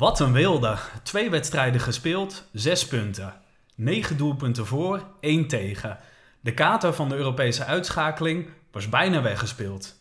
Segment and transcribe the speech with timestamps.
[0.00, 0.76] Wat een wilde.
[1.02, 3.34] Twee wedstrijden gespeeld, zes punten.
[3.74, 5.98] Negen doelpunten voor, één tegen.
[6.40, 10.00] De kater van de Europese uitschakeling was bijna weggespeeld.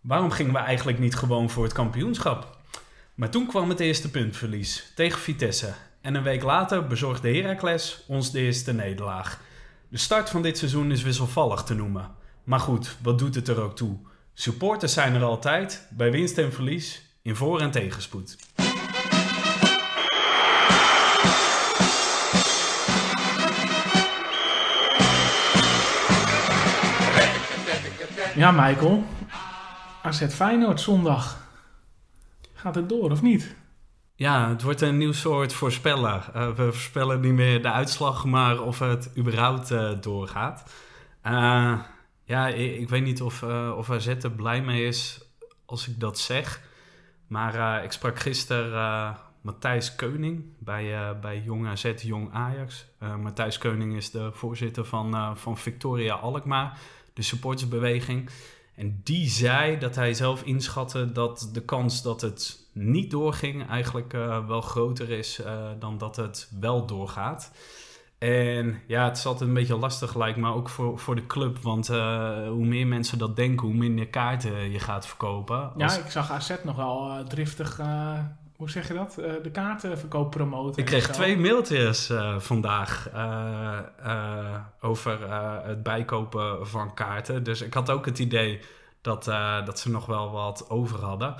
[0.00, 2.58] Waarom gingen we eigenlijk niet gewoon voor het kampioenschap?
[3.14, 5.72] Maar toen kwam het eerste puntverlies tegen Vitesse.
[6.00, 9.40] En een week later bezorgde Heracles ons de eerste nederlaag.
[9.88, 12.14] De start van dit seizoen is wisselvallig te noemen.
[12.44, 13.98] Maar goed, wat doet het er ook toe?
[14.34, 18.45] Supporters zijn er altijd, bij winst en verlies, in voor- en tegenspoed.
[28.36, 29.04] Ja, Michael.
[30.02, 31.48] AZ Feyenoord zondag.
[32.52, 33.54] Gaat het door of niet?
[34.14, 36.22] Ja, het wordt een nieuw soort voorspellen.
[36.36, 40.72] Uh, we voorspellen niet meer de uitslag, maar of het überhaupt uh, doorgaat.
[41.26, 41.80] Uh,
[42.24, 43.42] ja, ik, ik, weet niet of,
[43.76, 45.20] of AZ er blij mee is
[45.66, 46.60] als ik dat zeg.
[47.26, 52.86] Maar ik sprak gisteren Matthijs Keuning bij, bij Jong AZ, Jong Ajax.
[53.22, 56.78] Matthijs Keuning is de voorzitter van, van Victoria Alkmaar,
[57.16, 58.30] de supportersbeweging.
[58.74, 64.12] En die zei dat hij zelf inschatte dat de kans dat het niet doorging eigenlijk
[64.12, 67.52] uh, wel groter is uh, dan dat het wel doorgaat.
[68.18, 71.58] En ja, het is altijd een beetje lastig lijkt me, ook voor, voor de club.
[71.58, 75.72] Want uh, hoe meer mensen dat denken, hoe minder kaarten je gaat verkopen.
[75.76, 77.80] Ja, ik zag AZ nog wel driftig,
[78.56, 80.80] hoe zeg je dat, de kaartenverkoop promoten.
[80.82, 83.08] Ik kreeg twee mailtjes vandaag
[84.80, 85.32] over
[85.66, 87.42] het bijkopen van kaarten.
[87.42, 88.60] Dus ik had ook het idee
[89.00, 89.24] dat,
[89.64, 91.34] dat ze nog wel wat over hadden.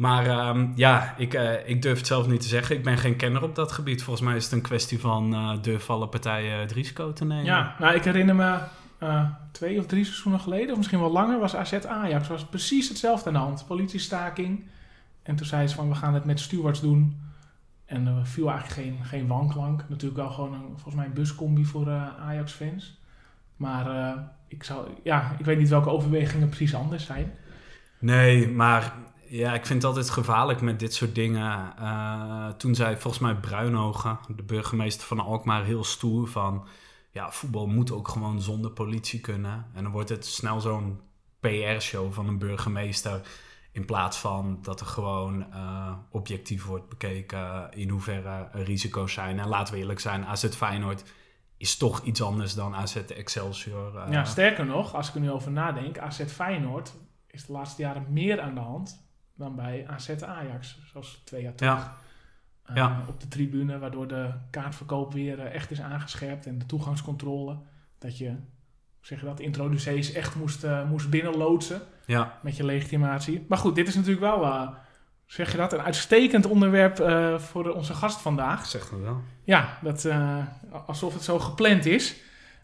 [0.00, 2.76] Maar um, ja, ik, uh, ik durf het zelf niet te zeggen.
[2.76, 4.02] Ik ben geen kenner op dat gebied.
[4.02, 7.44] Volgens mij is het een kwestie van uh, durven alle partijen het risico te nemen.
[7.44, 8.58] Ja, nou ik herinner me
[9.02, 12.28] uh, twee of drie seizoenen geleden, of misschien wel langer, was AZ Ajax.
[12.28, 13.64] was precies hetzelfde aan de hand.
[13.66, 14.68] Politiestaking.
[15.30, 17.20] En toen zei ze van we gaan het met stewards doen.
[17.84, 19.84] En er viel eigenlijk geen, geen wanklank.
[19.88, 23.00] Natuurlijk wel gewoon een, volgens mij een buscombi voor Ajax-fans.
[23.56, 24.16] Maar
[24.48, 27.32] ik, zou, ja, ik weet niet welke overwegingen precies anders zijn.
[27.98, 28.94] Nee, maar
[29.28, 31.72] ja, ik vind het altijd gevaarlijk met dit soort dingen.
[31.80, 36.66] Uh, toen zei volgens mij Bruinogen, de burgemeester van Alkmaar, heel stoer van...
[37.10, 39.66] Ja, voetbal moet ook gewoon zonder politie kunnen.
[39.74, 41.00] En dan wordt het snel zo'n
[41.40, 43.20] PR-show van een burgemeester...
[43.72, 49.38] in plaats van dat er gewoon uh, objectief wordt bekeken in hoeverre er risico's zijn.
[49.38, 51.04] En laten we eerlijk zijn, AZ Feyenoord
[51.56, 53.94] is toch iets anders dan AZ Excelsior.
[53.94, 54.12] Uh.
[54.12, 55.98] Ja, sterker nog, als ik er nu over nadenk...
[55.98, 56.92] AZ Feyenoord
[57.26, 61.54] is de laatste jaren meer aan de hand dan bij AZ Ajax, zoals twee jaar
[61.54, 61.72] terug.
[61.74, 61.96] Ja.
[62.70, 63.04] Uh, Ja.
[63.08, 67.58] Op de tribune, waardoor de kaartverkoop weer echt is aangescherpt en de toegangscontrole.
[67.98, 68.36] Dat je,
[69.00, 73.44] zeg je dat, introducees echt moest, uh, moest binnenloodsen Ja, met je legitimatie.
[73.48, 74.68] Maar goed, dit is natuurlijk wel, uh,
[75.26, 78.66] zeg je dat, een uitstekend onderwerp uh, voor onze gast vandaag.
[78.66, 79.20] zeg dat wel.
[79.44, 80.08] Ja, dat,
[80.86, 82.16] alsof het zo gepland is.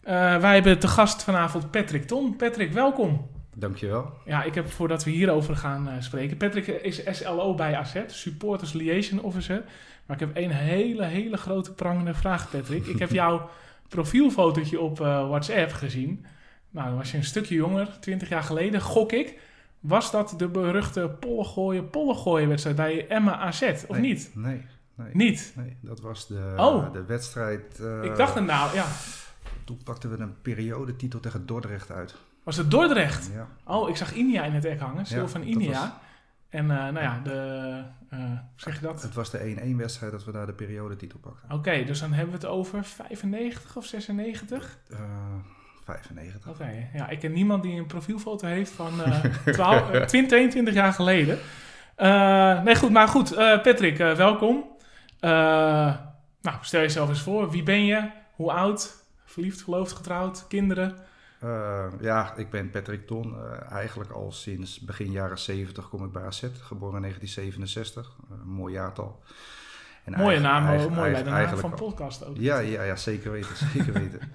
[0.03, 2.35] Wij hebben te gast vanavond Patrick Ton.
[2.35, 3.29] Patrick, welkom.
[3.59, 4.13] Dankjewel.
[4.25, 6.37] Ja, ik heb voordat we hierover gaan uh, spreken.
[6.37, 9.63] Patrick is SLO bij AZ, Supporters Liaison Officer.
[10.05, 12.85] Maar ik heb één hele, hele grote prangende vraag, Patrick.
[12.85, 13.49] ik heb jouw
[13.87, 16.25] profielfotootje op uh, WhatsApp gezien.
[16.69, 19.39] Nou, dan was je een stukje jonger, 20 jaar geleden, gok ik.
[19.79, 24.31] Was dat de beruchte pollengooien pollengooien wedstrijd bij Emma AZ, of nee, niet?
[24.33, 24.65] Nee,
[24.95, 25.09] nee.
[25.13, 25.53] Niet?
[25.55, 26.93] Nee, dat was de, oh.
[26.93, 27.79] de wedstrijd...
[27.81, 28.85] Uh, ik dacht het nou, ja.
[29.63, 32.15] Toen pakten we een periodetitel tegen Dordrecht uit.
[32.43, 33.29] Was het Dordrecht?
[33.33, 33.47] Ja.
[33.63, 35.05] Oh, ik zag Inia in het ek hangen.
[35.07, 35.89] Ja, van was-
[36.49, 39.01] En uh, nou ja, de, uh, hoe zeg je dat?
[39.01, 41.51] Het was de 1-1 wedstrijd dat we daar de periodetitel pakten.
[41.51, 44.77] Oké, dus dan hebben we het over 95 of 96?
[44.91, 44.99] Uh,
[45.83, 46.49] 95.
[46.49, 50.93] Oké, ja, ik ken niemand die een profielfoto heeft van uh, 12, 20, 22 jaar
[50.93, 51.37] geleden.
[52.63, 53.35] Nee, goed, maar goed.
[53.35, 54.63] Patrick, welkom.
[55.19, 57.51] nou, stel jezelf eens voor.
[57.51, 58.09] Wie ben je?
[58.35, 59.05] Hoe oud?
[59.25, 60.47] Verliefd, geloofd, getrouwd?
[60.47, 60.97] Kinderen?
[61.43, 63.33] Uh, ja, ik ben Patrick Ton.
[63.33, 66.39] Uh, eigenlijk al sinds begin jaren 70 kom ik bij AZ.
[66.61, 68.15] Geboren in 1967.
[68.31, 69.23] Uh, een mooi jaartal.
[70.03, 72.37] En Mooie naam, eigen, mooi bij de naam van podcast ook.
[72.37, 73.55] Ja, ja, ja zeker weten.
[73.55, 74.19] Zeker weten.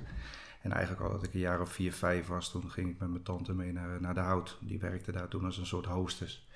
[0.62, 3.08] En eigenlijk al dat ik een jaar of vier, vijf was, toen ging ik met
[3.08, 4.58] mijn tante mee naar, naar de Hout.
[4.60, 6.48] Die werkte daar toen als een soort hostess.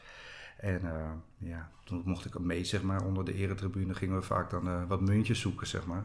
[0.57, 0.81] En
[1.39, 5.01] ja, toen mocht ik mee, zeg maar, onder de eretribune gingen we vaak dan wat
[5.01, 6.05] muntjes zoeken, zeg maar.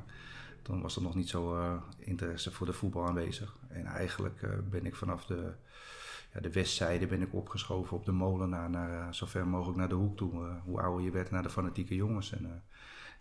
[0.61, 3.55] Toen was er nog niet zo uh, interesse voor de voetbal aanwezig.
[3.67, 5.53] En eigenlijk uh, ben ik vanaf de,
[6.33, 9.89] ja, de westzijde ben ik opgeschoven op de molenaar naar uh, zo ver mogelijk naar
[9.89, 10.59] de hoek toe.
[10.63, 12.31] hoe ouder je werd naar de fanatieke jongens.
[12.31, 12.63] En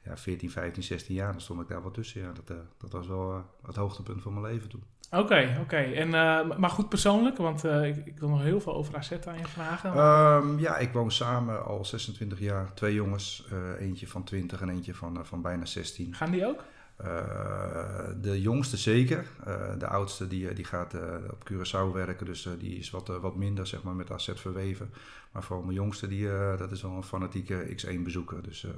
[0.05, 2.21] ja, 14, 15, 16 jaar, dan stond ik daar wel tussen.
[2.21, 4.83] Ja, dat, dat was wel het hoogtepunt van mijn leven toen.
[5.11, 5.77] Oké, oké.
[5.77, 9.13] En eh, Maar goed persoonlijk, want eh, ik, ik wil nog heel veel over AZ
[9.27, 9.93] aan je vragen.
[9.93, 12.75] Ehm, ja, ik woon samen al 26 jaar.
[12.75, 16.15] Twee jongens, eh, eentje van 20 en eentje van, eh, van bijna 16.
[16.15, 16.65] Gaan die ook?
[17.05, 19.27] Eh, de jongste zeker.
[19.47, 21.01] Eh, de oudste die, eh, die gaat eh,
[21.31, 24.91] op Curaçao werken, dus eh, die is wat, wat minder zeg maar, met AZ verweven.
[25.33, 28.43] Maar vooral mijn jongste, die, eh, dat is wel een fanatieke X1 bezoeker.
[28.43, 28.71] Dus eh,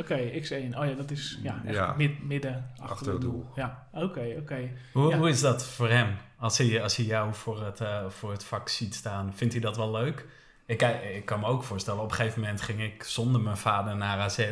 [0.00, 0.78] Oké, X1.
[0.78, 1.94] Oh ja, dat is ja, echt Ja.
[1.96, 3.30] mid- midden achter, Achter het doel.
[3.32, 3.46] doel.
[3.54, 4.70] Ja, oké, oké.
[4.92, 5.18] Hoe, Ja.
[5.18, 6.16] hoe is dat voor hem?
[6.38, 9.62] Als hij, als hij jou voor het, eh, voor het vak ziet staan, vindt hij
[9.62, 10.26] dat wel leuk?
[10.66, 10.82] Ik,
[11.14, 14.18] ik kan me ook voorstellen, op een gegeven moment ging ik zonder mijn vader naar
[14.18, 14.50] AZ.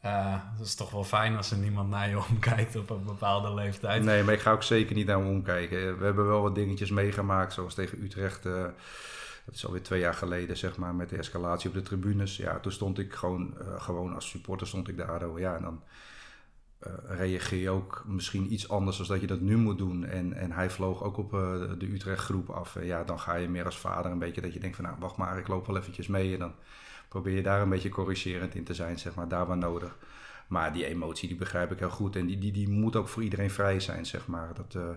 [0.00, 3.54] Eh dat is toch wel fijn als er niemand naar je omkijkt op een bepaalde
[3.54, 4.02] leeftijd.
[4.02, 5.98] Nee, maar ik ga ook zeker niet naar hem omkijken.
[5.98, 8.46] We hebben wel wat dingetjes meegemaakt, zoals tegen Utrecht.
[8.46, 8.64] eh,
[9.44, 12.36] dat is alweer twee jaar geleden, zeg maar, met de escalatie op de tribunes.
[12.36, 15.38] Ja, toen stond ik gewoon, eh, gewoon als supporter stond ik daar.
[15.38, 15.82] Ja, en dan
[17.06, 20.04] reageer je ook misschien iets anders dan dat je dat nu moet doen.
[20.04, 21.30] En, en hij vloog ook op
[21.78, 22.76] de Utrecht groep af.
[22.76, 24.96] En ja, dan ga je meer als vader een beetje dat je denkt van, nou,
[24.98, 26.32] wacht maar, ik loop wel eventjes mee.
[26.32, 26.54] En dan
[27.08, 29.96] probeer je daar een beetje corrigerend in te zijn, zeg maar, daar waar nodig.
[30.48, 32.16] Maar die emotie, die begrijp ik heel goed.
[32.16, 34.54] En die, die, die moet ook voor iedereen vrij zijn, zeg maar.
[34.54, 34.90] Dat, eh,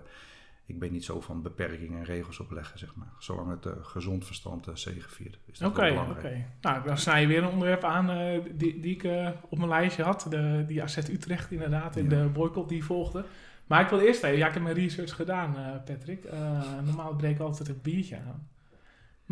[0.66, 3.12] ik ben niet zo van beperkingen en regels opleggen, zeg maar.
[3.18, 5.38] Zolang het eh, gezond verstand uh, zegeviert.
[5.46, 6.46] is dat Oké, oké.
[6.60, 8.06] Nou, dan snij je weer een onderwerp aan
[8.54, 10.26] die, die ik op mijn lijstje had.
[10.28, 12.02] De, die AZ Utrecht inderdaad, Ja.
[12.02, 13.24] de boycott die volgde.
[13.66, 16.28] Maar ik wil eerst even, ja, ik heb mijn research gedaan, Patrick.
[16.84, 18.48] Normaal breek ik altijd een biertje aan.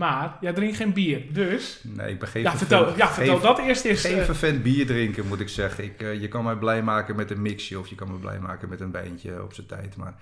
[0.01, 1.81] Maar jij drinkt geen bier, dus...
[1.83, 4.01] Nee, ik ben geen Ja, vertel, ja, vertel geen- dat eerst eens.
[4.01, 5.85] Geen eh, vervent bier drinken, moet ik zeggen.
[5.85, 8.39] Ik, eh, je kan mij blij maken met een mixje of je kan me blij
[8.41, 9.97] maken met een wijntje op zijn tijd.
[9.97, 10.15] Maar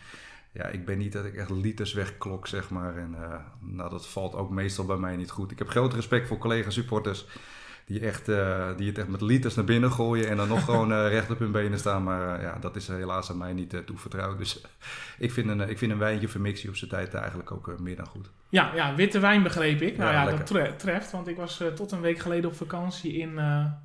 [0.53, 2.97] ja, ik ben niet dat ik echt liters wegklok, zeg maar.
[2.97, 5.51] En eh, nou, dat valt ook meestal bij mij niet goed.
[5.51, 7.27] Ik heb groot respect voor collega-supporters
[7.89, 10.93] die, echt, eh, die het echt met liters naar binnen gooien en dan nog gewoon
[10.93, 12.03] eh, recht op hun benen staan.
[12.03, 14.39] Maar eh, ja, dat is helaas aan mij niet toevertrouwd.
[14.39, 14.61] Dus
[15.19, 17.79] ik, vind een, ik vind een wijntje of een mixje op zijn tijd eigenlijk ook
[17.81, 18.31] meer dan goed.
[18.49, 19.97] Ja, ja, witte wijn begreep ik.
[19.97, 23.39] Nou Ja, dat tre- treft, want ik was tot een week geleden op vakantie in,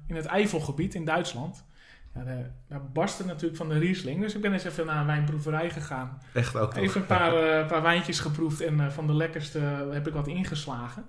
[0.07, 1.65] in het Eifelgebied in Duitsland.
[2.13, 5.05] Ja, de, daar barstte natuurlijk van de Riesling, dus ik ben eens even naar een
[5.05, 6.21] wijnproeverij gegaan.
[6.33, 6.73] Echt wel.
[6.73, 7.31] Even een paar,
[7.71, 9.59] paar wijntjes geproefd en van de lekkerste
[9.91, 11.05] heb ik wat ingeslagen.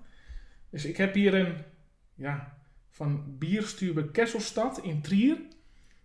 [0.70, 1.54] Dus ik heb hier een,
[2.14, 2.53] ja,
[2.94, 5.36] van Bierstube Kesselstad in Trier.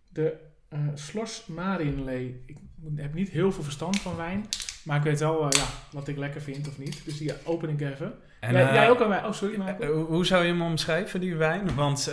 [0.09, 0.33] De
[0.69, 2.43] eh Schloss Marienlee.
[2.47, 2.57] Ik
[2.95, 4.45] heb niet heel veel verstand van wijn.
[4.83, 7.01] Maar ik weet wel eh, ja, wat ik lekker vind of niet.
[7.05, 8.13] Dus die open ik even.
[8.39, 9.25] En, jij, eh, jij ook een wijn?
[9.25, 9.57] Oh, sorry.
[9.57, 10.03] Michael.
[10.05, 11.75] hoe- zou je hem omschrijven, die wijn?
[11.75, 12.11] Want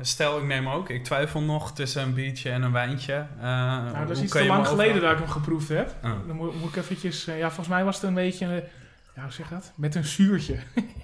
[0.00, 3.26] stel, ik neem ook, ik twijfel nog tussen een biertje en een wijntje.
[3.40, 5.94] Nou, dat is iets te lang geleden dat ik hem geproefd heb.
[6.04, 6.26] Oh.
[6.26, 7.24] Dan moet, moet ik eventjes...
[7.24, 8.68] ja, volgens mij was het een beetje...
[9.14, 9.72] ja, hoe zeg je dat?
[9.76, 10.58] Met een zuurtje.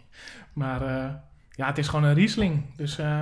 [0.53, 0.83] maar
[1.61, 2.63] ja, het is gewoon een Riesling.
[2.77, 3.21] Dus eh,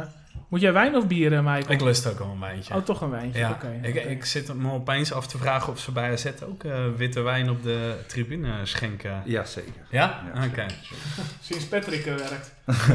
[0.49, 1.71] moet jij wijn of bier, eh, Michael?
[1.71, 2.75] Ik lust ook wel een wijntje.
[2.75, 3.41] Oh, toch een wijntje.
[3.41, 3.79] Ja, Oké.
[3.83, 7.21] ik, ik zit me opeens af te vragen of ze bij AZ ook eh, witte
[7.21, 9.23] wijn op de tribune schenken.
[9.25, 9.87] Ja, zeker.
[9.91, 10.23] Ja?
[10.35, 10.67] Ja, Oké.
[11.41, 12.55] Sinds Patrick er werkt.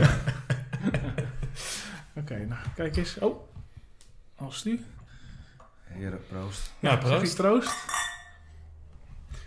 [2.19, 3.19] Oké, nou, kijk eens.
[3.19, 3.49] Oh,
[4.35, 4.85] als nu.
[5.83, 6.73] Heren, proost.
[6.79, 7.35] Ja, proost.
[7.35, 7.75] troost.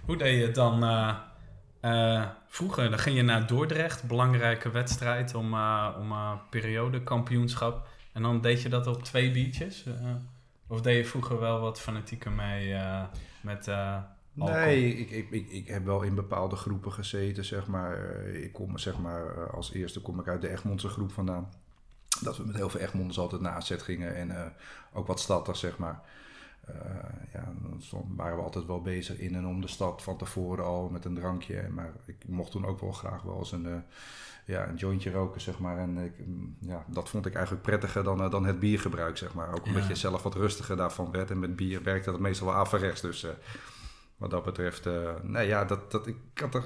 [0.04, 1.14] Hoe deed je het dan eh,
[1.81, 2.25] eh,
[2.56, 2.90] vroeger?
[2.90, 7.88] Dan ging je naar Dordrecht, belangrijke wedstrijd om, eh om eh, periodekampioenschap.
[8.12, 9.86] En dan deed je dat op twee biertjes?
[9.86, 10.14] Eh,
[10.66, 12.76] of deed je vroeger wel wat fanatieker mee
[13.40, 13.70] met?
[14.32, 18.24] Nee, ik, ik, ik, ik heb wel in bepaalde groepen gezeten, zeg maar.
[18.26, 21.48] Ik kom, zeg maar, als eerste kom ik uit de Egmondse groep vandaan.
[22.20, 24.54] Dat we met heel veel Egmonders altijd naar AZ gingen en
[24.92, 26.00] ook wat stadders, zeg maar.
[26.66, 26.74] Eh,
[27.32, 30.88] ja, dan waren we altijd wel bezig in en om de stad van tevoren al
[30.88, 31.68] met een drankje.
[31.70, 33.76] Maar ik mocht toen ook wel graag wel eens een, eh,
[34.44, 35.78] ja, een jointje roken, zeg maar.
[35.78, 39.35] En ik, mm, ja, dat vond ik eigenlijk prettiger dan, eh, dan het biergebruik, zeg
[39.35, 39.54] maar.
[39.54, 39.88] Ook omdat Ja.
[39.88, 41.30] je zelf wat rustiger daarvan werd.
[41.30, 43.00] En met bier werkte dat meestal wel averechts.
[43.00, 43.26] Dus
[44.16, 44.88] wat dat betreft,
[45.23, 46.64] nee ja, dat, dat, ik had er...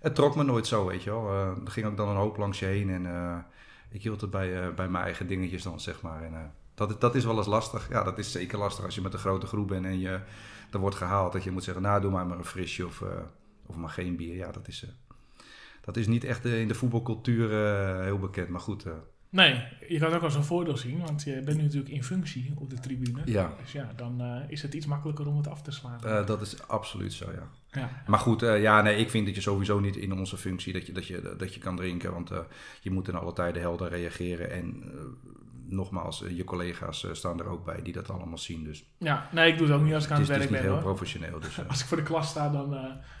[0.00, 1.28] Het trok me nooit zo, weet je wel.
[1.28, 3.44] Eh, er ging ook dan een hoop langs je heen en
[3.90, 6.22] ik hield het bij, bij mijn eigen dingetjes dan, zeg maar.
[6.22, 7.88] En, dat, dat is wel eens lastig.
[7.90, 10.20] Ja, dat is zeker lastig als je met een grote groep bent en je,
[10.70, 11.32] er wordt gehaald.
[11.32, 13.08] Dat je moet zeggen, nou doe maar maar een frisje of, eh,
[13.66, 14.36] of maar geen bier.
[14.36, 14.90] Ja, dat is, eh,
[15.80, 17.50] dat is niet echt eh, in de voetbalcultuur
[18.02, 18.48] heel bekend.
[18.48, 18.84] Maar goed,
[19.30, 22.04] Nee, je kan het ook als een voordeel zien, want je bent nu natuurlijk in
[22.04, 23.20] functie op de tribune.
[23.24, 23.54] Ja.
[23.62, 26.26] Dus ja, dan is het iets makkelijker om het af te slaan.
[26.26, 27.50] dat is absoluut zo, ja.
[27.70, 28.02] ja.
[28.06, 30.92] Maar goed, ja, nee, ik vind dat je sowieso niet in onze functie dat je,
[30.92, 32.12] dat je, dat je kan drinken.
[32.12, 32.30] Want
[32.80, 34.50] je moet in alle tijden helder reageren.
[34.50, 34.84] En
[35.68, 38.64] nogmaals, eh, je collega's eh, staan er ook bij die dat allemaal zien.
[38.64, 40.52] Dus ja, nee, ik doe het ook niet als ik aan het het, is, het
[40.52, 40.82] is werk niet ben.
[40.82, 40.96] heel hoor.
[40.96, 41.40] professioneel.
[41.40, 42.72] Dus, eh, Als ik voor de klas sta, dan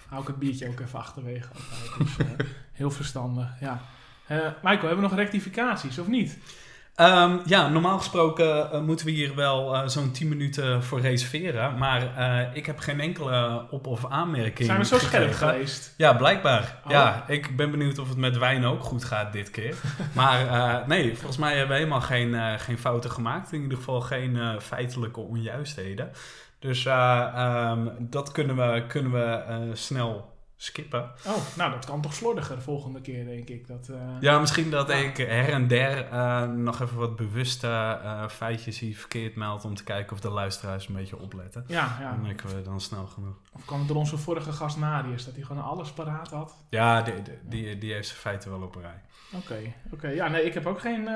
[0.08, 1.48] hou ik het biertje ook even achterwege.
[2.00, 2.38] Altijd.
[2.38, 3.80] Dus, heel verstandig, ja.
[4.28, 6.38] Michael, hebben we nog rectificaties of niet?
[6.98, 11.78] Ehm, ja, normaal gesproken eh, moeten we hier wel eh, zo'n 10 minuten voor reserveren.
[11.78, 14.66] Maar eh, ik heb geen enkele op- of aanmerking.
[14.68, 15.94] Zijn we zo scherp geweest?
[15.96, 16.80] Ja, blijkbaar.
[16.84, 16.90] Oh.
[16.90, 19.74] Ja, ik ben benieuwd of het met wijn ook goed gaat dit keer.
[20.12, 23.52] maar nee, volgens mij hebben we helemaal geen, geen fouten gemaakt.
[23.52, 26.10] In ieder geval geen feitelijke onjuistheden.
[26.58, 31.10] Dus eh, ehm, dat kunnen we, kunnen we snel skippen.
[31.26, 33.66] Oh, nou dat kan toch slordiger de volgende keer, denk ik.
[33.66, 34.94] Dat, eh, Ja, misschien dat Ja.
[34.94, 37.66] ik her en der eh, nog even wat bewuste
[38.02, 41.64] eh, feitjes die verkeerd meld om te kijken of de luisteraars een beetje opletten.
[41.66, 42.10] ja, ja.
[42.10, 43.36] Dan merken we dan snel genoeg.
[43.52, 46.54] Of kwam het door onze vorige gast Marius, dat hij gewoon alles paraat had?
[46.68, 49.00] Ja, die, die, die, die heeft zijn feiten wel op een rij.
[49.32, 50.08] Oké, oké.
[50.08, 51.06] Ja, nee, ik heb ook geen,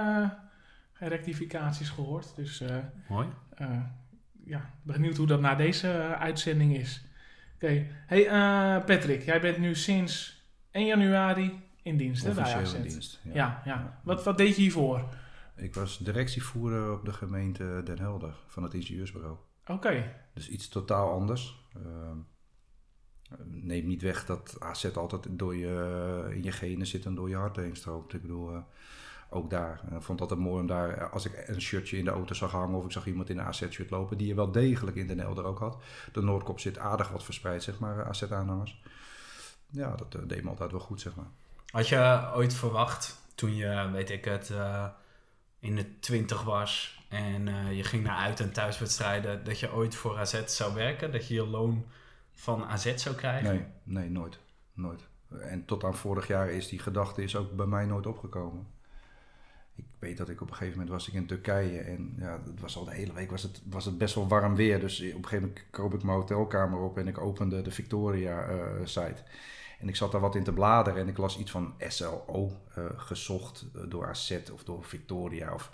[0.93, 2.37] geen rectificaties gehoord.
[2.37, 2.63] Dus
[3.09, 3.27] Mooi.
[4.45, 7.05] ja, benieuwd hoe dat na deze uitzending is.
[7.63, 7.87] Oké.
[8.07, 13.21] Hey eh, Patrick, jij bent nu sinds 1 januari in dienst, hè, bij in dienst.
[13.25, 13.33] Ja.
[13.35, 14.01] Ja, ja.
[14.05, 15.09] Wat, wat deed je hiervoor?
[15.57, 19.37] Ik was directievoerder op de gemeente Den Helder van het ingenieursbureau.
[19.67, 20.15] Oké.
[20.35, 21.67] Dus iets totaal anders.
[21.75, 22.17] Ehm,
[23.45, 27.37] neem niet weg dat AZ altijd door je, in je genen zit en door je
[27.37, 28.13] hart heen stroomt.
[28.13, 28.63] Ik bedoel, eh,
[29.33, 29.81] ook daar.
[29.91, 32.51] Vond het altijd mooi om daar, eh, als ik een shirtje in de auto zag
[32.51, 35.19] hangen of ik zag iemand in een AZ-shirt lopen, die je wel degelijk in Den
[35.19, 35.83] Helder ook had.
[36.13, 38.83] De Noordkop zit aardig wat verspreid, zeg maar, AZ-aanhangers.
[39.71, 41.27] Ja, dat eh, deed me altijd wel goed, zeg maar.
[41.71, 44.87] Had je ooit verwacht, toen je, weet ik het, eh,
[45.59, 50.19] in de twintig was en je ging naar uit- en thuiswedstrijden, dat je ooit voor
[50.19, 51.13] AZ zou werken?
[51.13, 51.85] Dat je je loon
[52.33, 53.55] van AZ zou krijgen?
[53.55, 54.39] Nee, nee, nooit.
[54.73, 55.09] Nooit.
[55.41, 58.67] En tot aan vorig jaar is die gedachte is ook bij mij nooit opgekomen.
[60.03, 62.77] Weet dat ik op een gegeven moment was ik in Turkije en ja, het was
[62.77, 64.81] al de hele week was het, was het best wel warm weer.
[64.81, 68.45] Dus op een gegeven moment kroop ik mijn hotelkamer op en ik opende de Victoria
[68.45, 69.23] eh, site.
[69.79, 72.85] En ik zat daar wat in te bladeren en ik las iets van SLO eh,
[72.97, 75.55] gezocht eh, door AZ of door Victoria.
[75.55, 75.71] Of,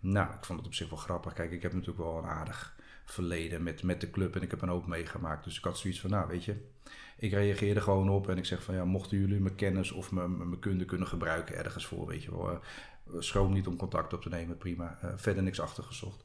[0.00, 1.32] nou, ik vond het op zich wel grappig.
[1.32, 4.62] Kijk, ik heb natuurlijk wel een aardig verleden met, met de club en ik heb
[4.62, 5.44] een hoop meegemaakt.
[5.44, 6.56] Dus ik had zoiets van, nou weet je,
[7.18, 10.36] ik reageerde gewoon op en ik zeg van ja, mochten jullie mijn kennis of mijn,
[10.36, 12.60] mijn kunde kunnen gebruiken ergens voor, weet je wel.
[13.06, 14.98] Eh, schroom niet om contact op te nemen, prima.
[15.00, 16.24] Eh, verder niks achtergezocht.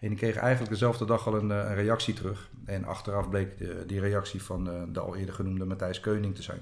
[0.00, 2.50] En ik kreeg eigenlijk dezelfde dag al een, eh, een reactie terug.
[2.64, 6.42] En achteraf bleek de, die reactie van eh, de al eerder genoemde Matthijs Keuning te
[6.42, 6.60] zijn.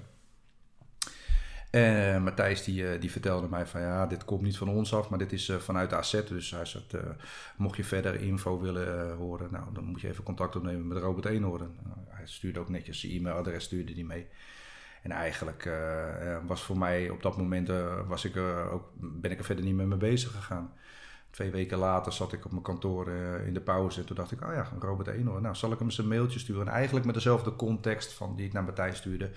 [1.70, 4.94] En eh, Matthijs die, eh, die vertelde mij van ja, dit komt niet van ons
[4.94, 6.22] af, maar dit is eh, vanuit AZ.
[6.28, 7.00] Dus hij zegt, eh,
[7.56, 10.98] mocht je verder info willen eh, horen, nou, dan moet je even contact opnemen met
[10.98, 11.76] Robert Eenhoorn.
[11.84, 14.26] Nou, hij stuurde ook netjes zijn e-mailadres, stuurde die mee.
[15.06, 18.36] En eigenlijk eh, eh, was voor mij op dat moment, eh, was ik,
[18.72, 20.72] ook, ben ik er verder niet meer mee bezig gegaan.
[21.30, 23.08] Twee weken later zat ik op mijn kantoor
[23.46, 25.86] in de pauze en toen dacht ik, oh ja, Robert Eenhoorn, nou zal ik hem
[25.86, 26.66] eens een mailtje sturen.
[26.66, 29.30] En eigenlijk met dezelfde context van die ik naar Matthijs stuurde.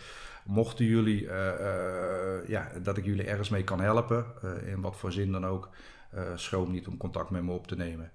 [0.45, 1.23] Mochten jullie,
[2.47, 4.25] ja, dat ik jullie ergens mee kan helpen,
[4.65, 5.69] in wat voor zin dan ook,
[6.35, 8.11] schroom niet om contact met me op te nemen.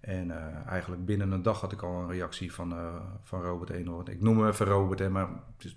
[0.00, 0.30] En
[0.66, 2.74] eigenlijk binnen een dag had ik al een reactie van,
[3.22, 4.06] van Robert Eenhoorn.
[4.06, 5.76] Ik noem hem even Robert, hè, maar het is,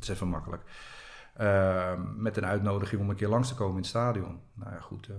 [0.00, 0.62] het is even makkelijk.
[1.34, 4.40] Eh, met een uitnodiging om een keer langs te komen in het stadion.
[4.54, 5.14] Nou ja, goed, eh,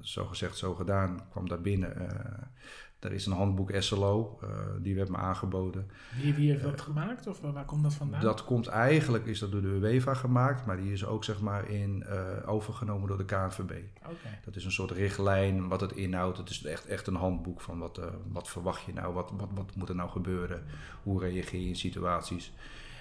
[0.00, 1.16] zo gezegd, zo gedaan.
[1.16, 1.96] Ik kwam daar binnen.
[1.96, 2.42] eh,
[3.00, 4.48] er is een handboek SLO, eh,
[4.80, 5.90] die werd me aangeboden.
[6.22, 8.20] Wie, wie heeft dat gemaakt of waar komt dat vandaan?
[8.20, 11.70] Dat komt eigenlijk, is dat door de UEFA gemaakt, maar die is ook zeg maar
[11.70, 12.06] in,
[12.46, 13.72] overgenomen door de KNVB.
[14.04, 14.38] Oké.
[14.44, 16.38] Dat is een soort richtlijn wat het inhoudt.
[16.38, 19.76] Het is echt, echt een handboek van wat, wat verwacht je nou, wat, wat, wat
[19.76, 20.64] moet er nou gebeuren,
[21.02, 22.52] hoe reageer je in situaties.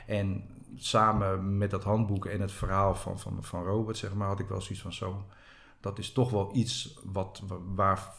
[0.07, 0.43] En
[0.75, 4.47] samen met dat handboek en het verhaal van, van, van Robert, zeg maar, had ik
[4.47, 5.25] wel zoiets van zo.
[5.79, 7.43] Dat is toch wel iets wat,
[7.75, 8.13] waar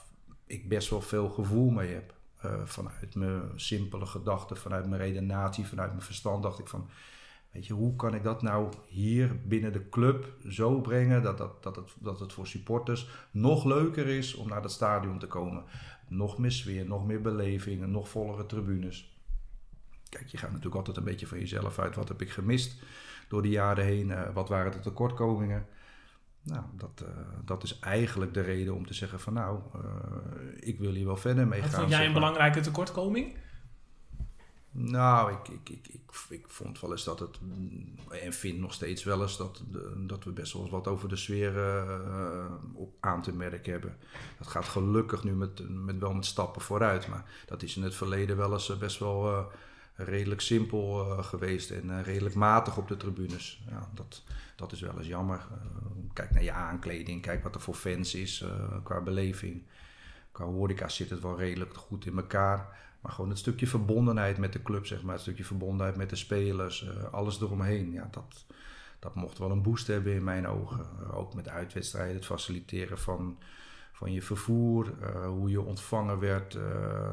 [0.47, 2.15] ik best wel veel gevoel mee heb.
[2.41, 6.89] Eh, vanuit mijn simpele gedachten, vanuit mijn redenatie, vanuit mijn verstand dacht ik van...
[7.51, 11.63] Weet je, hoe kan ik dat nou hier binnen de club zo brengen dat, dat,
[11.63, 15.65] dat, het, dat het voor supporters nog leuker is om naar dat stadion te komen?
[16.09, 19.18] Nog meer sfeer, nog meer beleving, en nog vollere tribunes.
[20.09, 21.95] Kijk, je gaat natuurlijk altijd een beetje van jezelf uit.
[21.95, 22.83] Wat heb ik gemist
[23.29, 24.09] door die jaren heen?
[24.09, 25.67] Uh, wat waren de tekortkomingen?
[26.43, 27.09] Nou, dat, uh,
[27.45, 29.83] dat is eigenlijk de reden om te zeggen van nou, uh,
[30.61, 31.81] ik wil hier wel verder mee wat gaan.
[31.81, 33.37] vond jij een belangrijke tekortkoming?
[34.71, 37.39] Nou, ik, ik, ik, ik, ik vond wel eens dat het,
[38.23, 39.63] en vind nog steeds wel eens dat,
[39.97, 43.97] dat we best wel eens wat over de sfeer uh, op aan te merken hebben.
[44.39, 47.95] Dat gaat gelukkig nu met, met wel met stappen vooruit, maar dat is in het
[47.95, 49.51] verleden wel eens best wel
[50.05, 53.63] redelijk simpel uh, geweest en redelijk matig op de tribunes.
[53.71, 54.23] Ja, dat,
[54.57, 55.47] dat is wel eens jammer.
[56.13, 58.45] kijk naar je aankleding, kijk wat er voor fans is
[58.83, 59.63] qua beleving.
[60.33, 62.77] Qua horeca zit het wel redelijk goed in elkaar.
[63.01, 65.13] Maar gewoon het stukje verbondenheid met de club, zeg maar.
[65.13, 66.89] Het stukje verbondenheid met de spelers.
[67.11, 67.93] Alles eromheen.
[67.93, 68.45] Ja, dat,
[68.99, 70.87] dat mocht wel een boost hebben in mijn ogen.
[71.13, 73.39] Ook met uitwedstrijden, het faciliteren van,
[73.93, 77.09] van je vervoer, eh, hoe je ontvangen werd eh,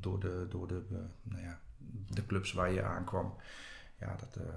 [0.00, 1.60] door, de, door de, eh, nou ja,
[2.08, 3.34] de clubs waar je aankwam.
[4.00, 4.54] Ja, dat, eh,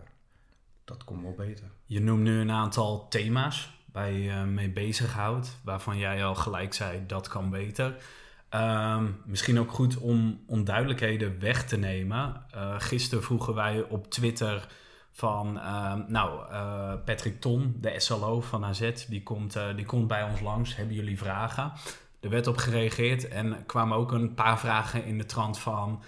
[0.83, 1.65] dat komt wel beter.
[1.85, 6.73] Je noemt nu een aantal thema's waar je je mee bezighoudt, waarvan jij al gelijk
[6.73, 7.95] zei dat kan beter.
[8.49, 12.45] Ehm, misschien ook goed om onduidelijkheden weg te nemen.
[12.55, 14.67] Uh, gisteren vroegen wij op Twitter
[15.11, 20.07] van, ehm, nou, uh, Patrick Ton, de SLO van AZ, die komt, uh, die komt
[20.07, 20.75] bij ons langs.
[20.75, 21.71] Hebben jullie vragen?
[22.19, 26.01] Er werd op gereageerd en kwamen ook een paar vragen in de trant van,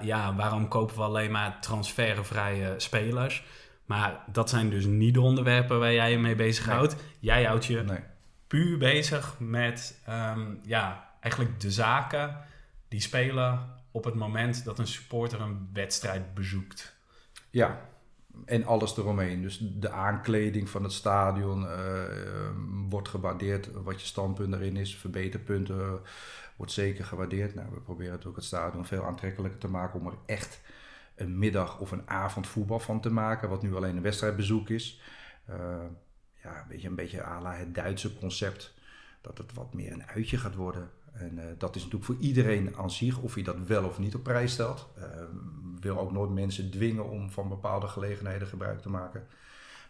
[0.00, 3.44] ja, waarom kopen we alleen maar transfervrije spelers?
[3.84, 6.96] Maar dat zijn dus niet de onderwerpen waar jij je mee bezighoudt.
[6.96, 7.04] Nee.
[7.18, 8.00] Jij houdt je nee.
[8.46, 12.36] puur bezig met um, ja, eigenlijk de zaken
[12.88, 16.96] die spelen op het moment dat een supporter een wedstrijd bezoekt.
[17.50, 17.80] Ja,
[18.44, 19.42] en alles eromheen.
[19.42, 22.50] Dus de aankleding van het stadion uh, uh,
[22.88, 23.68] wordt gewaardeerd.
[23.72, 26.00] Wat je standpunt erin is, verbeterpunten
[26.56, 27.54] wordt zeker gewaardeerd.
[27.54, 30.60] Nou, we proberen ook het stadion veel aantrekkelijker te maken om er echt
[31.14, 35.00] een middag of een avond voetbal van te maken, wat nu alleen een wedstrijdbezoek is.
[35.50, 35.56] Uh,
[36.42, 38.74] ja, een beetje, een beetje à het Duitse concept,
[39.20, 40.90] dat het wat meer een uitje gaat worden.
[41.12, 44.14] En uh, dat is natuurlijk voor iedereen aan zich, of je dat wel of niet
[44.14, 44.88] op prijs stelt.
[44.98, 45.04] Uh,
[45.80, 49.26] wil ook nooit mensen dwingen om van bepaalde gelegenheden gebruik te maken.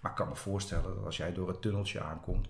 [0.00, 2.48] Maar ik kan me voorstellen dat als jij door het tunneltje aankomt,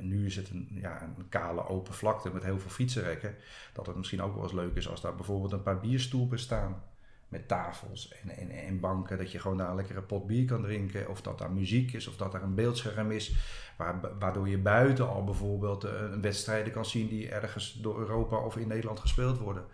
[0.00, 3.34] nu is het een, ja, een kale open vlakte met heel veel fietsenrekken,
[3.72, 6.82] dat het misschien ook wel eens leuk is als daar bijvoorbeeld een paar bierstoelen staan
[7.30, 10.62] met tafels en, en, en, banken, dat je gewoon daar een lekkere pot bier kan
[10.62, 11.08] drinken.
[11.08, 13.34] Of dat daar muziek is, of dat er een beeldscherm is,
[13.76, 18.56] waar, waardoor je buiten al bijvoorbeeld een wedstrijden kan zien die ergens door Europa of
[18.56, 19.64] in Nederland gespeeld worden.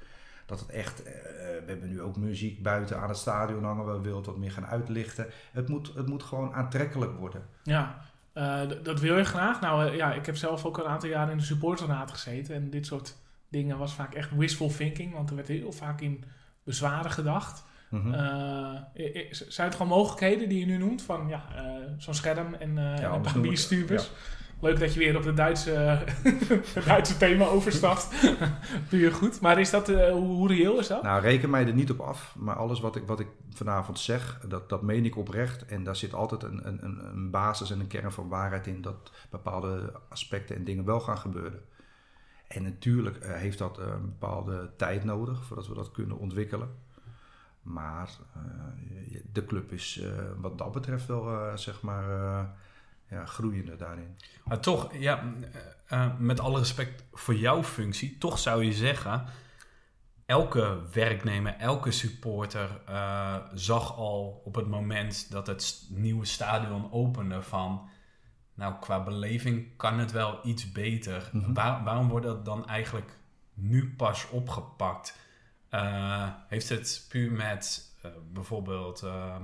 [0.46, 4.00] Dat het echt, uh, we hebben nu ook muziek buiten aan het stadion hangen, we
[4.00, 5.26] willen wat meer gaan uitlichten.
[5.52, 7.42] Het moet, het moet gewoon aantrekkelijk worden.
[7.62, 8.04] Ja,
[8.38, 9.60] uh, dat wil je graag.
[9.60, 12.70] Nou uh, ja, ik heb zelf ook een aantal jaren in de supporterraad gezeten en
[12.70, 13.16] dit soort
[13.48, 16.24] dingen was vaak echt wishful thinking, want er werd heel vaak in
[16.64, 17.64] bezwaren gedacht.
[17.90, 18.14] Mm-hmm.
[18.14, 18.80] Uh,
[19.30, 21.02] zijn het gewoon mogelijkheden die je nu noemt?
[21.02, 21.44] Van ja,
[21.98, 24.04] zo'n scherm en, ja, en een paar bierstuurders.
[24.04, 24.10] Ja.
[24.60, 26.04] Leuk dat je weer op het Duitse,
[26.84, 28.08] Duitse thema overstapt.
[28.88, 29.40] Puur goed.
[29.40, 31.02] Maar is dat, hoe, hoe, reëel is dat?
[31.02, 32.34] Nou, reken mij er niet op af.
[32.38, 35.66] Maar alles wat ik, wat ik vanavond zeg, dat, dat meen ik oprecht.
[35.66, 38.82] En daar zit altijd een, een, een basis en een kern van waarheid in.
[38.82, 41.60] Dat bepaalde aspecten en dingen wel gaan gebeuren.
[42.46, 46.68] En natuurlijk uh, heeft dat uh, een bepaalde tijd nodig voordat we dat kunnen ontwikkelen.
[47.62, 50.02] Maar uh, de club is
[50.40, 52.04] wat dat betreft wel, zeg maar,
[53.10, 54.16] ja, groeiende daarin.
[54.44, 55.32] Maar toch, ja,
[56.18, 59.24] met alle respect voor jouw functie, toch zou je zeggen,
[60.26, 62.80] elke werknemer, elke supporter
[63.54, 67.88] zag al op het moment dat het nieuwe stadion opende van
[68.56, 71.30] nou, qua beleving kan het wel iets beter.
[71.32, 73.18] Waar, waarom wordt dat dan eigenlijk
[73.54, 75.18] nu pas opgepakt?
[75.70, 77.95] Uh, heeft het puur met
[78.32, 79.36] bijvoorbeeld uh,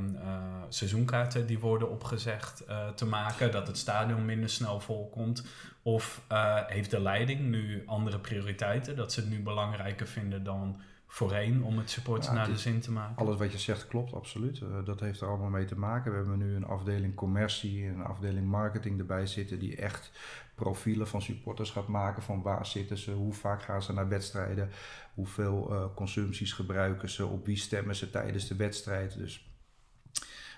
[0.68, 5.46] seizoenkaarten die worden opgezegd te maken, dat het stadion minder snel volkomt?
[5.83, 6.22] Of
[6.66, 10.81] heeft de leiding nu andere prioriteiten, dat ze het nu belangrijker vinden dan
[11.12, 13.16] voorheen om het supporten ja, naar de zin te maken.
[13.16, 14.61] Alles wat je zegt klopt, absoluut.
[14.61, 16.11] Uh, dat heeft er allemaal mee te maken.
[16.11, 20.11] We hebben nu een afdeling commercie en een afdeling marketing erbij zitten die echt
[20.55, 22.22] profielen van supporters gaat maken.
[22.22, 24.70] Van waar zitten ze, hoe vaak gaan ze naar wedstrijden,
[25.14, 29.18] hoeveel uh, consumpties gebruiken ze, op wie stemmen ze tijdens de wedstrijd.
[29.18, 29.46] Dus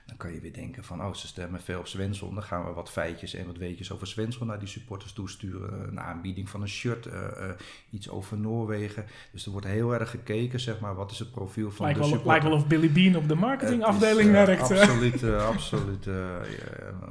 [0.07, 2.35] dan kan je weer denken van, oh, ze stemmen veel op Svensson.
[2.35, 5.89] Dan gaan we wat feitjes en wat weetjes over Svensson naar die supporters toesturen.
[5.89, 7.51] Een aanbieding van een shirt, uh, uh,
[7.91, 9.07] iets over Noorwegen.
[9.33, 12.27] Dus er wordt heel erg gekeken, zeg maar, wat is het profiel van de supporter.
[12.27, 14.71] Lijkt wel of Billy Bean op de marketingafdeling uh, werkt.
[14.71, 16.09] Absoluut, absoluut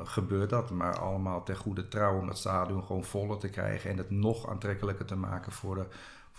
[0.04, 0.70] gebeurt dat.
[0.70, 3.90] Maar allemaal ter goede trouw om dat stadion gewoon voller te krijgen.
[3.90, 5.86] En het nog aantrekkelijker te maken voor de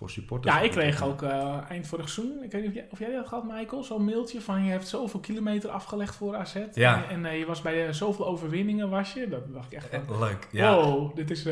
[0.04, 0.54] voor supporters.
[0.54, 3.12] Ja, ik kreeg ook uh, eind vorig seizoen, ik weet niet of jij, of jij
[3.12, 6.56] dat gehad, Michael, zo'n mailtje van je hebt zoveel kilometer afgelegd voor AZ.
[6.74, 7.04] Ja.
[7.04, 9.28] En, en uh, je was bij uh, zoveel overwinningen was je.
[9.28, 10.74] Dat dacht ik echt van, Leuk, ja.
[10.74, 11.42] Wow, dit is...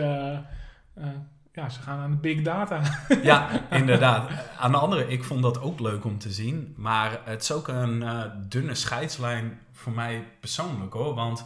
[1.52, 2.82] ja, ze gaan aan de big data.
[3.22, 4.30] ja, inderdaad.
[4.58, 6.74] Aan de andere, ik vond dat ook leuk om te zien.
[6.76, 8.04] Maar het is ook een
[8.48, 11.14] dunne scheidslijn voor mij persoonlijk hoor.
[11.14, 11.44] Want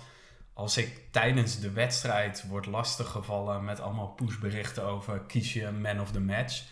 [0.55, 6.11] als ik tijdens de wedstrijd word lastiggevallen met allemaal pushberichten over kies je man of
[6.11, 6.62] the match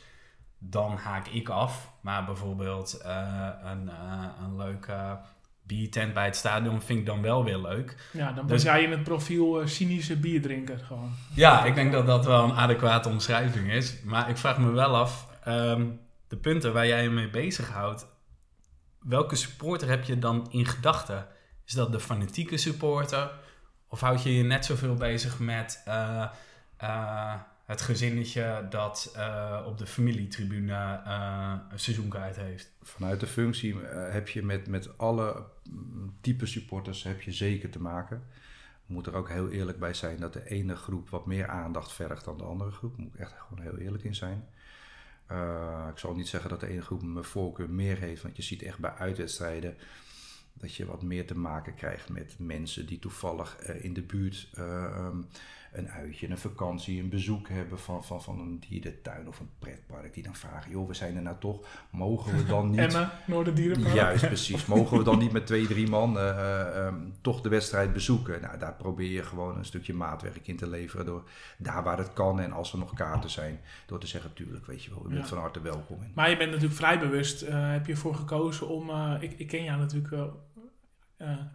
[0.70, 1.92] dan haak ik af.
[2.00, 5.18] Maar bijvoorbeeld uh, een, uh, een leuke
[5.62, 8.08] biertent bij het stadion vind ik dan wel weer leuk.
[8.12, 11.10] Ja, dan ben dus, jij in het profiel uh, cynische bierdrinker gewoon.
[11.34, 14.02] Ja, ik denk dat dat wel een adequate omschrijving is.
[14.02, 18.06] Maar ik vraag me wel af, um, de punten waar jij je mee bezighoudt,
[19.00, 21.26] welke supporter heb je dan in gedachten?
[21.64, 23.30] Is dat de fanatieke supporter?
[23.88, 25.82] Of houd je je net zoveel bezig met
[27.64, 32.72] het gezinnetje dat eh, op de familietribune uh, een seizoenkaart heeft.
[32.82, 35.44] Vanuit de functie heb je met, met alle
[36.20, 38.22] type supporters heb je zeker te maken.
[38.86, 42.24] Moet er ook heel eerlijk bij zijn dat de ene groep wat meer aandacht vergt
[42.24, 42.96] dan de andere groep.
[42.96, 44.48] Moet ik echt gewoon heel eerlijk in zijn.
[45.90, 48.62] ik zal niet zeggen dat de ene groep mijn voorkeur meer heeft, want je ziet
[48.62, 49.76] echt bij uitwedstrijden
[50.52, 55.28] dat je wat meer te maken krijgt met mensen die toevallig in de buurt um,
[55.74, 60.14] een uitje, een vakantie, een bezoek hebben van, van, van een dierentuin of een pretpark.
[60.14, 62.78] Die dan vragen, joh, we zijn er nou toch, mogen we dan niet...
[62.78, 63.94] Emma, Noorderdierenpark.
[63.94, 64.66] Juist, precies.
[64.66, 68.40] Mogen we dan niet met twee, drie man uh, um, toch de wedstrijd bezoeken?
[68.40, 71.22] Nou, daar probeer je gewoon een stukje maatwerk in te leveren door
[71.58, 74.84] daar waar het kan en als er nog kaarten zijn, door te zeggen, tuurlijk, weet
[74.84, 75.26] je wel, je bent ja.
[75.28, 76.02] van harte welkom.
[76.02, 76.12] In.
[76.14, 79.46] Maar je bent natuurlijk vrij bewust, uh, heb je voor gekozen om, uh, ik, ik
[79.46, 80.14] ken jou natuurlijk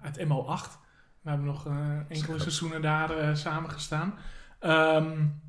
[0.02, 0.88] uit MO8.
[1.22, 1.68] We hebben nog
[2.08, 4.14] enkele seizoenen daar samen gestaan.
[4.62, 5.42] Um,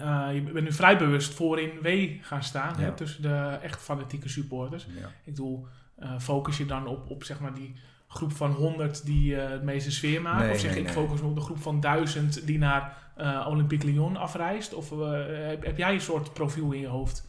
[0.00, 1.88] uh, je bent nu vrij bewust voorin W
[2.20, 4.86] gaan staan, hè, tussen de echt fanatieke supporters.
[5.00, 5.06] Ja.
[5.06, 5.66] Ik bedoel,
[5.98, 7.74] uh, focus je dan op, op zeg maar die
[8.08, 10.42] groep van 100 die uh, het meeste sfeer maakt?
[10.42, 10.94] Nee, of zeg nee, ik nee.
[10.94, 13.04] focus me op de groep van 1000 die naar
[13.46, 14.74] Olympique Lyon afreist?
[14.74, 17.26] Of heb, heb, jij een soort profiel in je hoofd?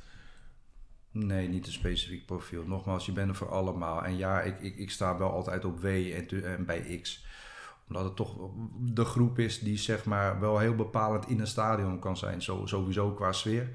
[1.12, 2.64] Nee, niet een specifiek profiel.
[2.64, 4.04] Nogmaals, je bent er voor allemaal.
[4.04, 7.26] En ja, ik, ik, ik sta wel altijd op W en, en bij X
[7.88, 8.36] omdat het toch
[8.80, 12.42] de groep is die zeg maar wel heel bepalend in een stadion kan zijn.
[12.42, 13.70] Zo, sowieso qua sfeer.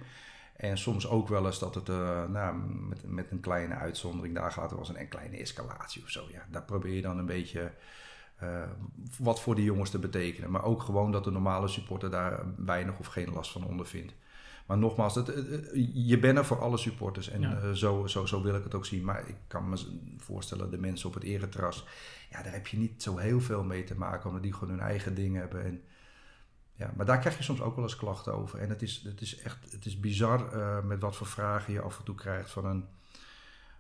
[0.57, 2.57] En soms ook wel eens dat het uh, nou,
[2.88, 6.25] met, met een kleine uitzondering, daar gaat er wel eens een kleine escalatie of zo.
[6.33, 7.72] Ja, daar probeer je dan een beetje
[8.42, 8.62] uh,
[9.18, 10.51] wat voor die jongens te betekenen.
[10.51, 14.14] Maar ook gewoon dat de normale supporter daar weinig of geen last van ondervindt.
[14.66, 15.33] Maar nogmaals, het,
[15.92, 17.61] je bent er voor alle supporters en ja.
[17.62, 19.05] uh, zo, zo, zo wil ik het ook zien.
[19.05, 19.79] Maar ik kan me
[20.16, 21.87] voorstellen, de mensen op het eretras,
[22.33, 24.87] ja, daar heb je niet zo heel veel mee te maken, omdat die gewoon hun
[24.87, 25.64] eigen dingen hebben.
[25.64, 25.83] En,
[26.75, 28.59] ja, maar daar krijg je soms ook wel eens klachten over.
[28.59, 31.81] En het is, het is echt het is bizar uh, met wat voor vragen je
[31.81, 32.85] af en toe krijgt van een,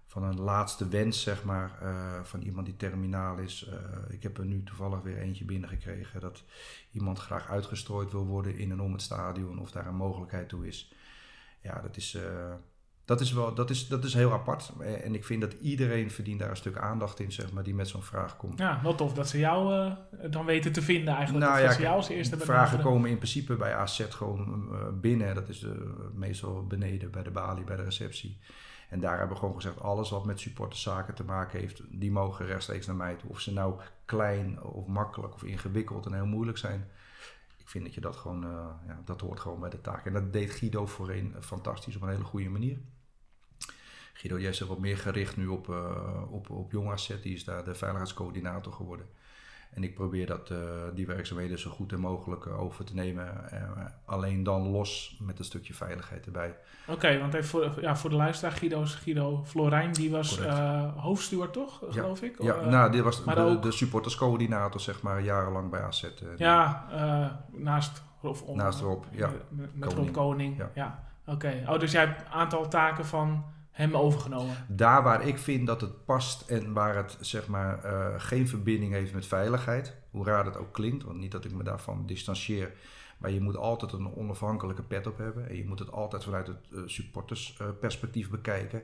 [0.06, 3.68] van een laatste wens, zeg maar, uh, van iemand die terminaal is.
[3.68, 3.74] Uh,
[4.08, 6.44] ik heb er nu toevallig weer eentje binnengekregen dat
[6.90, 10.66] iemand graag uitgestrooid wil worden in en om het stadion, of daar een mogelijkheid toe
[10.66, 10.94] is.
[11.60, 12.18] Ja, dat is,
[13.04, 14.72] dat is, wel, dat is, dat is heel apart.
[15.02, 17.88] En ik vind dat iedereen verdient daar een stuk aandacht in, zeg maar, die met
[17.88, 18.58] zo'n vraag komt.
[18.58, 19.90] Ja, wel tof dat ze jou
[20.30, 21.44] dan weten te vinden eigenlijk.
[21.44, 24.68] Nou dat ja, ze jou als eerste vragen komen in principe bij AZ gewoon
[25.00, 25.34] binnen.
[25.34, 25.66] Dat is
[26.14, 28.38] meestal beneden bij de balie, bij de receptie.
[28.88, 32.46] En daar hebben we gewoon gezegd, alles wat met supporterszaken te maken heeft, die mogen
[32.46, 33.30] rechtstreeks naar mij toe.
[33.30, 36.88] Of ze nou klein of makkelijk of ingewikkeld en heel moeilijk zijn.
[37.56, 38.40] Ik vind dat je dat gewoon,
[38.86, 40.06] ja, dat hoort gewoon bij de taak.
[40.06, 42.78] En dat deed Guido voorheen fantastisch op een hele goede manier.
[44.22, 45.76] Guido, jij is er wat meer gericht nu op, uh,
[46.30, 47.20] op, op Jong AZ.
[47.22, 49.06] Die is daar de veiligheidscoördinator geworden.
[49.70, 50.58] En ik probeer dat, uh,
[50.94, 53.44] die werkzaamheden zo goed en mogelijk uh, over te nemen.
[53.52, 53.60] Uh,
[54.04, 56.56] alleen dan los met een stukje veiligheid erbij.
[56.86, 60.40] Oké, okay, want even voor, ja, voor de luisteraar, Guido, Guido Florijn, die was
[60.96, 62.26] hoofdstuur toch, geloof ja.
[62.26, 62.42] ik?
[62.42, 63.62] Ja, of, nou, die was de, ook...
[63.62, 66.12] de supporterscoördinator, zeg maar, jarenlang bij AZ.
[66.36, 66.86] ja,
[67.50, 69.30] naast, of, om, naast Rob, ja.
[69.48, 70.70] Met, met Rob Koning, ja.
[70.74, 71.04] ja.
[71.26, 71.64] Oké, okay.
[71.74, 74.56] oh, dus jij hebt een aantal taken van hem overgenomen.
[74.68, 78.92] Daar waar ik vind dat het past en waar het zeg maar uh, geen verbinding
[78.92, 82.72] heeft met veiligheid, hoe raar dat ook klinkt, want niet dat ik me daarvan distancieer,
[83.18, 86.46] maar je moet altijd een onafhankelijke pet op hebben en je moet het altijd vanuit
[86.46, 88.82] het uh, supportersperspectief uh, bekijken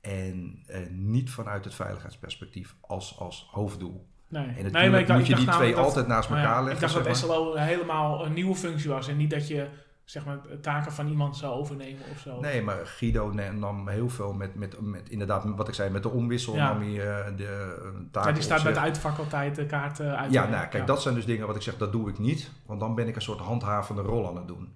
[0.00, 4.06] en eh, niet vanuit het veiligheidsperspectief als, als hoofddoel.
[4.28, 6.44] Nee, en natuurlijk nee, maar ik dacht, moet je die twee dat, altijd naast elkaar
[6.44, 6.86] ja, leggen.
[6.86, 7.16] Ik dacht dat.
[7.16, 9.68] SLO helemaal een nieuwe functie was en niet dat je
[10.10, 12.40] zeg maar, taken van iemand zou overnemen of zo.
[12.40, 16.08] Nee, maar Guido nam heel veel met, met, met inderdaad, wat ik zei, met de
[16.08, 16.72] omwissel Ja.
[16.72, 20.18] nam hij uh, de uh, taken Ja, die staat bij het uitvak altijd de kaarten
[20.18, 20.32] uit.
[20.32, 22.50] Ja, nou, kijk, dat zijn dus dingen wat ik zeg, dat doe ik niet.
[22.66, 24.74] Want dan ben ik een soort handhavende rol aan het doen.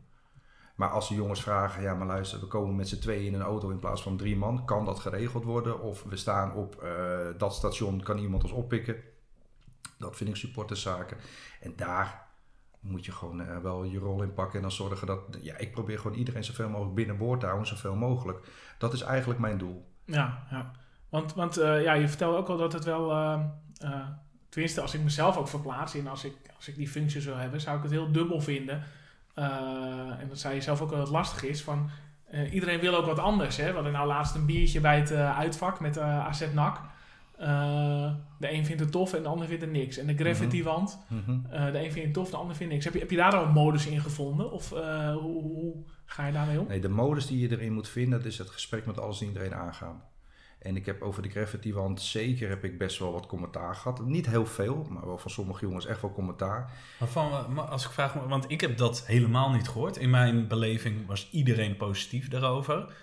[0.74, 3.42] Maar als de jongens vragen, ja, maar luister, we komen met z'n tweeën in een
[3.42, 5.80] auto in plaats van drie man, kan dat geregeld worden?
[5.80, 6.90] Of we staan op uh,
[7.38, 8.96] dat station, kan iemand ons oppikken?
[9.98, 11.16] Dat vind ik supporterszaken.
[11.60, 12.30] En daar
[12.82, 15.20] moet je gewoon uh, wel je rol in pakken en dan zorgen dat...
[15.40, 18.46] Ja, ik probeer gewoon iedereen zoveel mogelijk binnenboord te houden, zoveel mogelijk.
[18.78, 19.88] Dat is eigenlijk mijn doel.
[20.04, 20.70] Ja, ja.
[21.08, 23.10] Want, want uh, ja, je vertelde ook al dat het wel...
[23.10, 23.40] Uh,
[24.48, 27.60] tenminste, als ik mezelf ook verplaats en als ik, als ik die functie zou hebben,
[27.60, 28.82] zou ik het heel dubbel vinden.
[29.34, 31.90] en dat zei je zelf ook wel dat het lastig is van...
[32.50, 33.56] iedereen wil ook wat anders.
[33.56, 33.66] Hè?
[33.66, 36.80] We hadden nou laatst een biertje bij het uitvak met AZ NAC.
[37.40, 39.96] Uh, de een vindt het tof en de ander vindt het niks.
[39.96, 41.46] En de graffiti-wand, mm -hmm.
[41.52, 42.84] uh, de een vindt het tof, de ander vindt niks.
[42.84, 44.50] Heb je, heb je daar al een modus in gevonden?
[44.50, 46.66] Of uh, hoe, hoe, ga je daarmee om?
[46.66, 49.26] Nee, de modus die je erin moet vinden, dat is het gesprek met alles en
[49.26, 50.02] iedereen aangaan.
[50.62, 54.04] En ik heb over de graffiti-wand zeker heb ik best wel wat commentaar gehad.
[54.04, 56.70] Niet heel veel, maar wel van sommige jongens echt wel commentaar.
[56.98, 59.96] Maar van, maar als ik vraag, want ik heb dat helemaal niet gehoord.
[59.96, 62.94] In mijn beleving was iedereen positief daarover.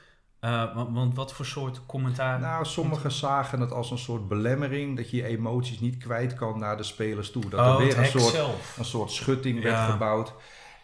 [0.42, 2.40] Uh, want, want, wat voor soort commentaar?
[2.40, 6.60] Nou, sommigen zagen het als een soort belemmering dat je je emoties niet kwijt kan
[6.60, 7.50] naar de spelers toe.
[7.50, 8.78] Dat oh, er weer een soort, zelf.
[8.78, 9.86] een soort schutting werd Ja.
[9.92, 10.34] gebouwd.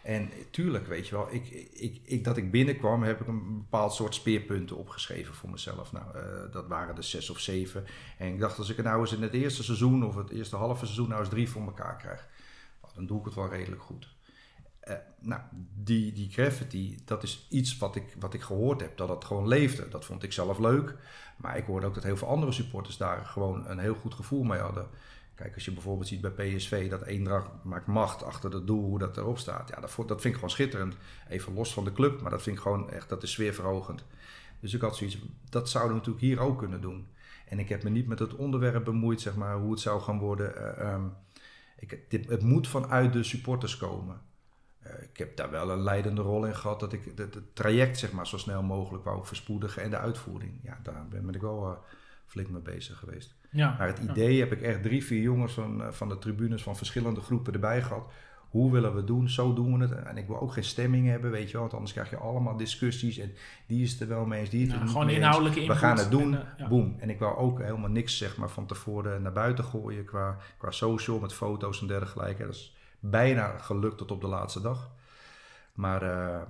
[0.02, 3.94] En tuurlijk, weet je wel, ik, ik, ik, dat ik binnenkwam, heb ik een bepaald
[3.94, 5.92] soort speerpunten opgeschreven voor mezelf.
[5.92, 7.84] Nou, eh, dat waren er zes of zeven.
[8.18, 10.56] En ik dacht, als ik er nou eens in het eerste seizoen of het eerste
[10.56, 12.26] halve seizoen nou eens drie voor elkaar krijg,
[12.94, 14.08] dan doe ik het wel redelijk goed.
[14.86, 15.40] Eh, nou,
[15.74, 19.48] die, die graffiti, dat is iets wat ik, wat ik gehoord heb, dat het gewoon
[19.48, 19.88] leefde.
[19.88, 20.94] Dat vond ik zelf leuk.
[21.36, 24.42] Maar ik hoorde ook dat heel veel andere supporters daar gewoon een heel goed gevoel
[24.42, 24.88] mee hadden.
[25.34, 28.98] Kijk, als je bijvoorbeeld ziet bij PSV dat Eendracht maakt macht achter het doel, hoe
[28.98, 29.68] dat erop staat.
[29.68, 30.96] Ja, dat, dat vind ik gewoon schitterend.
[31.28, 34.04] Even los van de club, maar dat vind ik gewoon echt, dat is sfeerverhogend.
[34.60, 35.18] Dus ik had zoiets,
[35.48, 37.06] dat zouden we natuurlijk hier ook kunnen doen.
[37.48, 40.18] En ik heb me niet met het onderwerp bemoeid, zeg maar, hoe het zou gaan
[40.18, 40.56] worden.
[40.56, 41.04] Eh, ehm,
[41.78, 44.20] ik, dit, het moet vanuit de supporters komen.
[44.86, 48.12] Eh, ik heb daar wel een leidende rol in gehad dat ik het, traject zeg
[48.12, 50.52] maar, zo snel mogelijk wou verspoedigen en de uitvoering.
[50.62, 51.78] Ja, daar ben, ik wel eh,
[52.26, 53.34] flink mee bezig geweest.
[53.50, 53.74] Ja.
[53.78, 56.76] Maar het idee heb ik echt drie, vier jongens van, eh, van de tribunes van
[56.76, 58.10] verschillende groepen erbij gehad.
[58.50, 59.28] Hoe willen we het doen?
[59.28, 60.04] Zo doen we het.
[60.04, 61.60] En ik wil ook geen stemming hebben, weet je wel.
[61.60, 63.18] Want anders krijg je allemaal discussies.
[63.18, 63.32] En
[63.66, 65.78] die is er wel mee eens, die is er niet gewoon inhoudelijke We input.
[65.78, 66.68] gaan het doen, en, ja.
[66.68, 66.96] boom.
[66.98, 70.70] En ik wou ook helemaal niks zeg maar, van tevoren naar buiten gooien qua, qua
[70.70, 72.44] social met foto's en dergelijke.
[72.44, 74.90] Dat is bijna gelukt tot op de laatste dag.
[75.74, 76.42] Maar eh,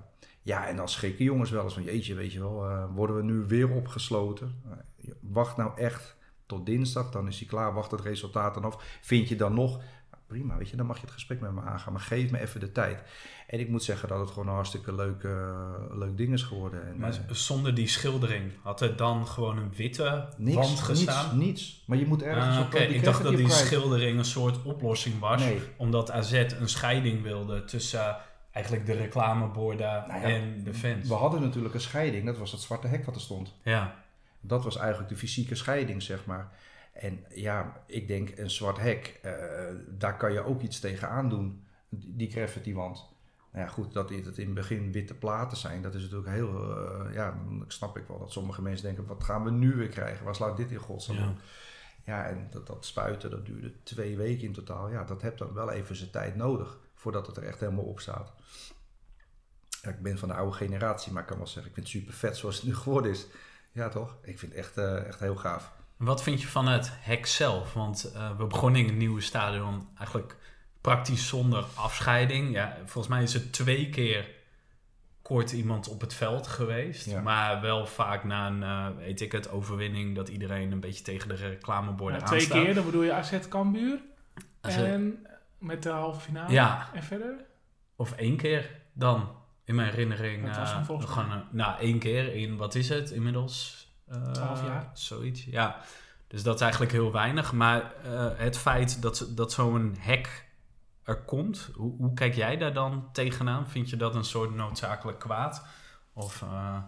[0.43, 3.23] ja, en dan schrikken jongens wel eens van jeetje, weet je wel, eh, worden we
[3.23, 4.63] nu weer opgesloten?
[4.65, 8.99] Eh, wacht nou echt tot dinsdag, dan is hij klaar, wacht het resultaat dan af.
[9.01, 9.81] Vind je dan nog?
[10.27, 12.61] Prima, weet je, dan mag je het gesprek met me aangaan, maar geef me even
[12.61, 13.03] de tijd.
[13.47, 15.23] En ik moet zeggen dat het gewoon een hartstikke leuk,
[15.91, 16.87] leuk ding is geworden.
[16.87, 20.83] En, Maar eh, zonder die schildering had er dan gewoon een witte niks, wand niets,
[20.83, 21.39] gestaan?
[21.39, 21.83] niets.
[21.87, 23.67] Maar je moet ergens op Oké, ik dacht dat die kwijt.
[23.67, 25.41] schildering een soort oplossing was.
[25.43, 25.61] Nee.
[25.77, 28.15] Omdat AZ een scheiding wilde tussen eh,
[28.51, 31.09] eigenlijk de reclameborden Nou ja, en de fans.
[31.09, 33.55] We hadden natuurlijk een scheiding, dat was het zwarte hek wat er stond.
[33.63, 33.95] Ja,
[34.41, 36.49] Dat was eigenlijk de fysieke scheiding, zeg maar.
[37.01, 39.33] En ja, ik denk een zwart hek, eh,
[39.89, 43.15] daar kan je ook iets tegen aandoen, die die graffiti-wand.
[43.53, 46.79] Nou ja, goed, dat het in het begin witte platen zijn, dat is natuurlijk heel...
[46.79, 49.89] eh, ja, dan snap ik wel dat sommige mensen denken, wat gaan we nu weer
[49.89, 50.25] krijgen?
[50.25, 51.35] Waar slaat dit in godsnaam ja.
[52.07, 54.91] Ja, en dat, dat spuiten, dat duurde twee weken in totaal.
[54.91, 58.01] Ja, dat heeft dan wel even zijn tijd nodig, voordat het er echt helemaal op
[58.01, 58.33] staat.
[59.83, 61.97] Ja, ik ben van de oude generatie, maar ik kan wel zeggen, ik vind het
[61.97, 63.27] super vet zoals het nu geworden is.
[63.73, 64.17] Ja, toch?
[64.23, 65.73] Ik vind het echt, eh, echt heel gaaf.
[65.97, 67.73] Wat vind je van het hek zelf?
[67.73, 70.37] Want eh, we begonnen in het nieuwe stadion eigenlijk
[70.81, 72.53] praktisch zonder afscheiding.
[72.53, 74.35] Ja, volgens mij is het twee keer
[75.23, 77.07] kort iemand op het veld geweest.
[77.07, 77.21] Ja.
[77.21, 80.15] Maar wel vaak na een, eh, weet ik het, overwinning...
[80.15, 82.65] dat iedereen een beetje tegen de reclameborden twee aanstaat.
[82.65, 84.01] keer, dan bedoel je AZ Cambuur.
[84.61, 85.27] En
[85.59, 86.53] met de halve finale.
[86.53, 86.89] Ja.
[86.95, 87.35] En verder?
[87.97, 89.29] Of één keer dan,
[89.65, 90.47] in mijn herinnering.
[90.47, 93.86] Dat was eh, volgens eh, nou, één keer in, wat is het inmiddels?
[94.07, 94.91] Eh, Twaalf jaar.
[94.95, 95.81] Zoiets, ja.
[96.27, 97.53] Dus dat is eigenlijk heel weinig.
[97.53, 100.45] Maar eh, het feit dat, dat zo'n hek
[101.03, 103.69] er komt, hoe, hoe kijk jij daar dan tegenaan?
[103.69, 105.67] Vind je dat een soort noodzakelijk kwaad?
[106.13, 106.79] Of, eh,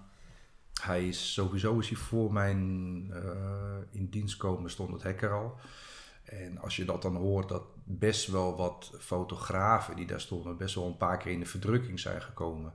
[0.83, 5.59] Hij is sowieso is hij voor mijn eh, in dienst komen stond het hekker al.
[6.25, 10.75] En als je dat dan hoort dat best wel wat fotografen die daar stonden, best
[10.75, 12.75] wel een paar keer in de verdrukking zijn gekomen.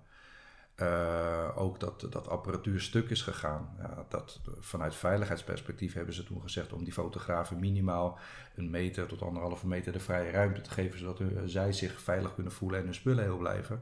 [0.87, 3.75] Eh, ook dat, dat apparatuur stuk is gegaan.
[3.79, 8.19] Ja, dat, vanuit veiligheidsperspectief hebben ze toen gezegd om die fotografen minimaal
[8.55, 12.33] een meter tot anderhalve meter de vrije ruimte te geven, zodat hun- zij zich veilig
[12.35, 13.81] kunnen voelen en hun spullen heel blijven.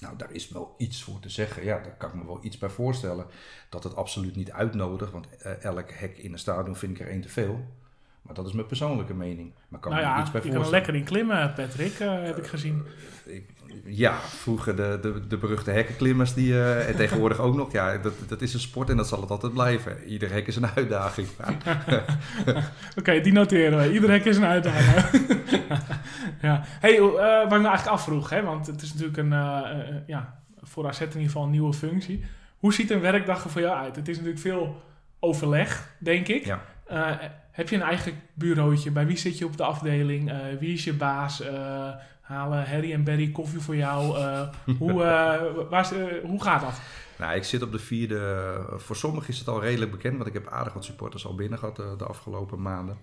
[0.00, 1.64] Nou, daar is wel iets voor te zeggen.
[1.64, 3.26] Ja, daar kan ik me wel iets bij voorstellen.
[3.68, 7.10] Dat het absoluut niet uitnodigt, want eh, elk hek in een stadion vind ik er
[7.10, 7.64] één te veel.
[8.22, 9.52] Maar dat is mijn persoonlijke mening.
[9.68, 12.22] Maar kan nou me ja, iets bij je kan er lekker in klimmen, Patrick, eh,
[12.22, 12.84] heb ik gezien.
[13.24, 13.53] Ik-
[13.84, 17.72] ja, vroeger de, de, de beruchte hekkenklimmers die, eh, en tegenwoordig ook nog.
[17.72, 20.04] Ja, dat, dat is een sport en dat zal het altijd blijven.
[20.04, 21.28] Ieder hek is een uitdaging.
[22.98, 23.92] Oké, die noteren we.
[23.92, 25.40] Ieder hek is een uitdaging.
[26.40, 26.62] ja.
[26.64, 27.02] hey, eh,
[27.42, 31.00] wat ik me eigenlijk afvroeg, hè, want het is natuurlijk een, eh, ja, voor AZ
[31.00, 32.24] in ieder geval een nieuwe functie.
[32.58, 33.96] Hoe ziet een werkdag er voor jou uit?
[33.96, 34.82] Het is natuurlijk veel
[35.18, 36.44] overleg, denk ik.
[36.44, 36.62] Ja.
[37.50, 38.90] Heb je een eigen bureautje?
[38.90, 40.32] Bij wie zit je op de afdeling?
[40.58, 41.42] Wie is je baas?
[42.24, 44.18] Halen Harry en Barry koffie voor jou?
[44.18, 46.80] Eh, hoe, eh, waar, eh, hoe gaat dat?
[47.18, 48.56] nou, ik zit op de vierde.
[48.76, 51.58] Voor sommigen is het al redelijk bekend, want ik heb aardig wat supporters al binnen
[51.58, 52.98] gehad de, afgelopen maanden.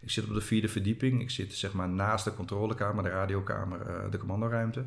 [0.00, 1.20] Ik zit op de vierde verdieping.
[1.20, 4.84] Ik zit zeg maar naast de controlekamer, de radiokamer, de commandoruimte.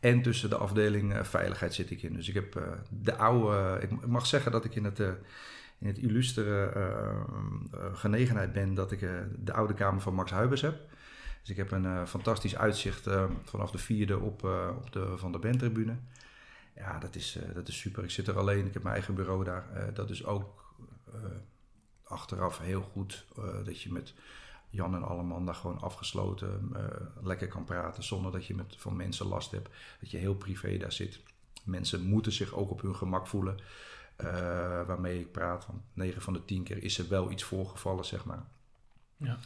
[0.00, 2.14] En tussen de afdeling veiligheid zit ik in.
[2.14, 3.78] Dus ik heb de oude.
[3.80, 4.98] ik mag zeggen dat ik in het,
[5.78, 6.72] in het illustere
[7.92, 9.00] genegenheid ben dat ik
[9.38, 10.90] de oude kamer van Max Huibers heb.
[11.42, 15.18] Dus ik heb een eh, fantastisch uitzicht eh, vanaf de vierde op, eh, op de
[15.18, 15.96] Van der Ben-tribune.
[16.76, 18.04] Ja, dat is, dat is super.
[18.04, 19.94] Ik zit er alleen, ik heb mijn eigen bureau daar.
[19.94, 20.74] Dat is ook
[22.02, 23.26] achteraf heel goed
[23.64, 24.14] dat je met
[24.70, 26.72] Jan en Alleman daar gewoon afgesloten
[27.22, 29.68] lekker kan praten zonder dat je met, van mensen last hebt.
[30.00, 31.20] Dat je heel privé daar zit.
[31.64, 33.58] Mensen moeten zich ook op hun gemak voelen
[34.86, 35.66] waarmee ik praat.
[35.66, 38.44] Want 9 van de 10 keer is er wel iets voorgevallen, zeg maar.
[39.16, 39.38] Ja.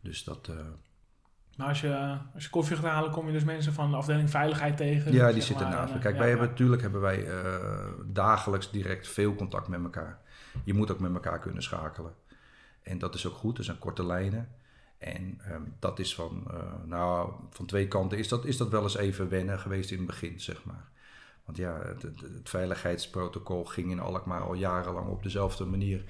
[0.00, 0.50] Dus dat,
[1.56, 4.30] Maar als je, als je koffie gaat halen, kom je dus mensen van de afdeling
[4.30, 5.12] veiligheid tegen.
[5.12, 5.94] ja, die zitten naast me.
[5.94, 10.18] en, Kijk, eh, wij hebben natuurlijk hebben wij eh, dagelijks direct veel contact met elkaar.
[10.64, 12.14] Je moet ook met elkaar kunnen schakelen.
[12.82, 14.48] En dat is ook goed, er zijn korte lijnen.
[14.98, 18.82] En ehm, dat is van, eh, nou, van twee kanten is dat, is dat wel
[18.82, 20.88] eens even wennen geweest in het begin, zeg maar.
[21.44, 26.04] Want ja, het, het, het veiligheidsprotocol ging in Alkmaar al jarenlang op dezelfde manier.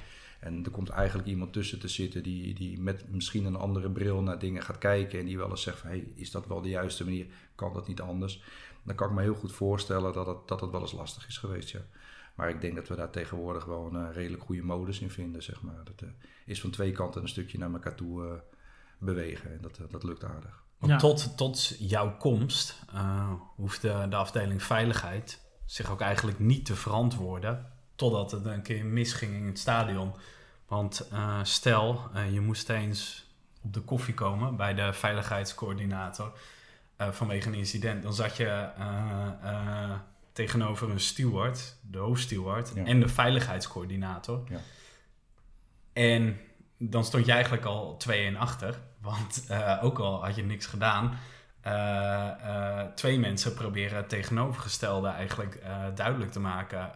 [0.46, 4.22] En er komt eigenlijk iemand tussen te zitten die, die met misschien een andere bril
[4.22, 5.18] naar dingen gaat kijken.
[5.18, 7.26] En die wel eens zegt van, hey, is dat wel de juiste manier?
[7.54, 8.42] Kan dat niet anders?
[8.82, 11.38] Dan kan ik me heel goed voorstellen dat het, dat het wel eens lastig is
[11.38, 11.80] geweest, ja.
[12.34, 15.42] Maar ik denk dat we daar tegenwoordig wel een eh, redelijk goede modus in vinden,
[15.42, 15.84] zeg maar.
[15.84, 16.08] Dat eh,
[16.46, 18.32] is van twee kanten een stukje naar elkaar toe eh,
[18.98, 19.50] bewegen.
[19.52, 20.64] En dat, dat lukt aardig.
[20.78, 20.98] Want Ja.
[20.98, 27.72] tot, tot jouw komst uh, hoefde de afdeling veiligheid zich ook eigenlijk niet te verantwoorden.
[27.94, 30.14] Totdat het een keer misging in het stadion.
[30.66, 33.26] Want uh, stel, uh, je moest eens
[33.62, 36.32] op de koffie komen bij de veiligheidscoördinator
[37.00, 38.02] uh, vanwege een incident.
[38.02, 38.70] Dan zat je
[40.32, 42.84] tegenover een steward, de hoofdsteward, ja.
[42.84, 44.42] en de veiligheidscoördinator.
[44.48, 44.60] Ja.
[45.92, 46.40] En
[46.78, 47.98] dan stond je eigenlijk al
[48.34, 48.78] 2-1 achter.
[49.00, 49.46] Want
[49.82, 51.18] ook al had je niks gedaan,
[52.94, 55.62] twee mensen proberen het tegenovergestelde eigenlijk
[55.94, 56.90] duidelijk te maken.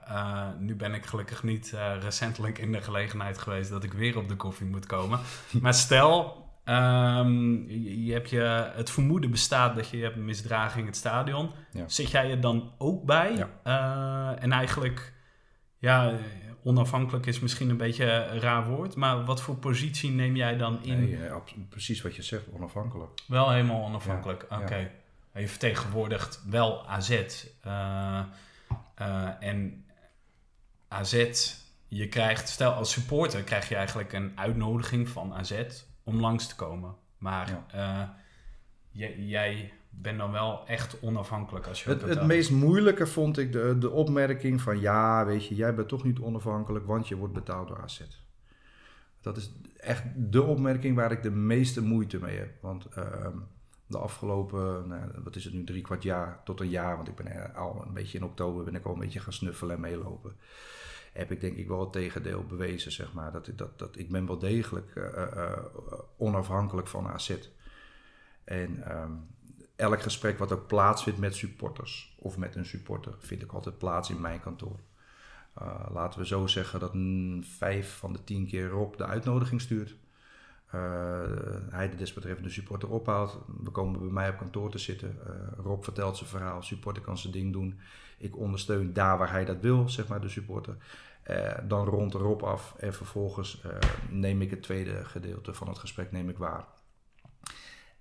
[0.59, 4.37] nu ben ik gelukkig niet recentelijk in de gelegenheid geweest dat ik weer op de
[4.37, 5.21] koffie moet komen.
[5.63, 10.81] maar stel, um, je, je, hebt je, het vermoeden bestaat dat je hebt een misdraging
[10.81, 11.51] in het stadion.
[11.73, 11.85] Ja.
[11.89, 13.47] Zit jij er dan ook bij?
[13.63, 14.37] Ja.
[14.39, 15.13] en eigenlijk,
[15.79, 16.13] ja,
[16.63, 20.83] onafhankelijk is misschien een beetje een raar woord, maar wat voor positie neem jij dan
[20.83, 21.01] in?
[21.01, 23.11] Nee, ja, precies wat je zegt, onafhankelijk.
[23.27, 24.65] Wel helemaal onafhankelijk, ja, oké.
[24.65, 24.91] Okay.
[25.33, 25.41] Ja.
[25.41, 27.11] Je vertegenwoordigt wel AZ.
[27.67, 28.21] Uh,
[29.01, 29.85] uh, en
[30.89, 31.27] AZ,
[31.89, 35.63] je krijgt, stel als supporter krijg je eigenlijk een uitnodiging van AZ
[36.05, 36.95] om langs te komen.
[37.19, 38.03] Maar uh,
[39.17, 43.77] jij ben dan wel echt onafhankelijk als je het, het meest moeilijke vond ik de,
[43.79, 47.69] de opmerking van ja, weet je, jij bent toch niet onafhankelijk, want je wordt betaald
[47.69, 48.01] door AZ.
[49.21, 52.51] Dat is echt de opmerking waar ik de meeste moeite mee heb.
[52.61, 53.27] Want uh,
[53.87, 57.15] de afgelopen, nou, wat is het nu, drie kwart jaar tot een jaar, want ik
[57.15, 60.37] ben al een beetje in oktober ben ik al een beetje gaan snuffelen en meelopen.
[61.13, 63.33] Heb ik denk ik wel het tegendeel bewezen, zeg maar.
[63.33, 65.05] Dat, dat, dat ik ben wel degelijk uh,
[65.37, 65.53] uh,
[66.17, 67.37] onafhankelijk van AZ.
[68.45, 69.27] En um,
[69.81, 74.11] elk gesprek wat ook plaatsvindt met supporters of met een supporter, vind ik altijd plaats
[74.11, 74.79] in mijn kantoor.
[75.63, 76.93] Uh, laten we zo zeggen dat
[77.57, 79.97] vijf van de tien keer Rob de uitnodiging stuurt.
[80.75, 81.21] Uh,
[81.71, 83.39] hij de desbetreffende supporter ophaalt.
[83.63, 85.19] We komen bij mij op kantoor te zitten.
[85.27, 87.81] Uh, Rob vertelt zijn verhaal, supporter kan zijn ding doen.
[88.19, 90.77] Ik ondersteun daar waar hij dat wil, zeg maar, de supporter.
[91.69, 93.63] Dan rond Rob af en vervolgens
[94.11, 96.65] neem ik het tweede gedeelte van het gesprek neem ik waar.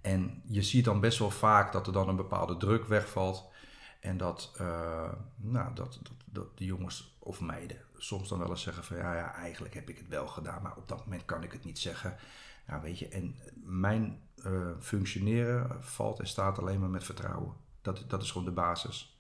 [0.02, 3.50] En je ziet dan best wel vaak dat er dan een bepaalde druk wegvalt.
[4.00, 8.84] En dat, uh, nou, dat, dat, de jongens of meiden soms dan wel eens zeggen
[8.84, 11.52] van ja, ja, eigenlijk heb ik het wel gedaan, maar op dat moment kan ik
[11.52, 12.16] het niet zeggen.
[12.68, 17.54] Nou, weet je, en mijn uh, functioneren valt en staat alleen maar met vertrouwen.
[17.82, 19.20] Dat, dat is gewoon de basis.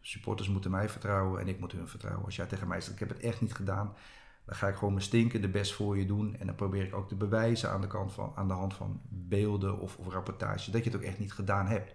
[0.00, 2.24] Supporters moeten mij vertrouwen en ik moet hun vertrouwen.
[2.24, 3.94] Als jij tegen mij zegt, ik heb het echt niet gedaan,
[4.44, 6.36] dan ga ik gewoon mijn stinkende best voor je doen.
[6.36, 9.00] En dan probeer ik ook te bewijzen aan de, kant van, aan de hand van
[9.08, 11.94] beelden of, of rapportage dat je het ook echt niet gedaan hebt.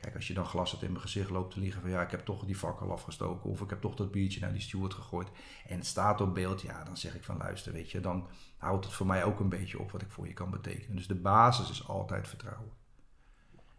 [0.00, 2.24] Kijk, als je dan glas in mijn gezicht loopt te liggen van ja, ik heb
[2.24, 5.28] toch die fakkel afgestoken of ik heb toch dat biertje naar die steward gegooid
[5.66, 8.84] en het staat op beeld, ja, dan zeg ik van luister, weet je, dan houdt
[8.84, 10.96] het voor mij ook een beetje op wat ik voor je kan betekenen.
[10.96, 12.79] Dus de basis is altijd vertrouwen.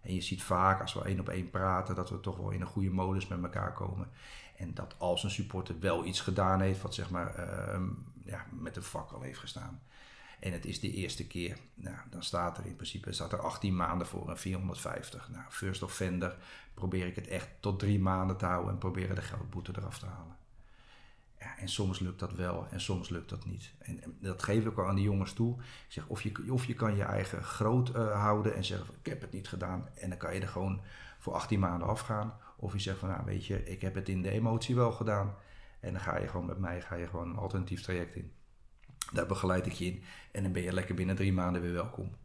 [0.02, 2.62] En je ziet vaak als we één op één praten dat we toch wel in
[2.62, 4.10] een goede modus met elkaar komen.
[4.58, 7.82] En dat als een supporter wel iets gedaan heeft wat zeg maar uh,
[8.26, 9.82] ja, met een fakkel heeft gestaan.
[10.40, 11.58] En het is de eerste keer.
[11.74, 15.30] Nou, dan staat er in principe staat er 18 maanden voor een 450.
[15.30, 16.36] Nou, first offender
[16.74, 20.06] probeer ik het echt tot drie maanden te houden en proberen de geldboete eraf te
[20.06, 20.36] halen.
[21.42, 23.74] Ja, en soms lukt dat wel en soms lukt dat niet.
[23.80, 25.60] En, dat geef ik ook aan die jongens toe.
[25.60, 29.06] Ik zeg, of je, of je kan je eigen groot uh, houden en zeggen, ik
[29.06, 29.90] heb het niet gedaan.
[29.96, 30.82] En dan kan je er gewoon
[31.20, 32.34] voor 18 maanden afgaan.
[32.58, 35.36] Of je zegt van, nou weet je, ik heb het in de emotie wel gedaan.
[35.80, 38.32] En dan ga je gewoon met mij ga je gewoon een alternatief traject in.
[39.14, 40.04] Daar begeleid ik je in.
[40.32, 42.16] En dan ben je lekker binnen drie maanden weer welkom.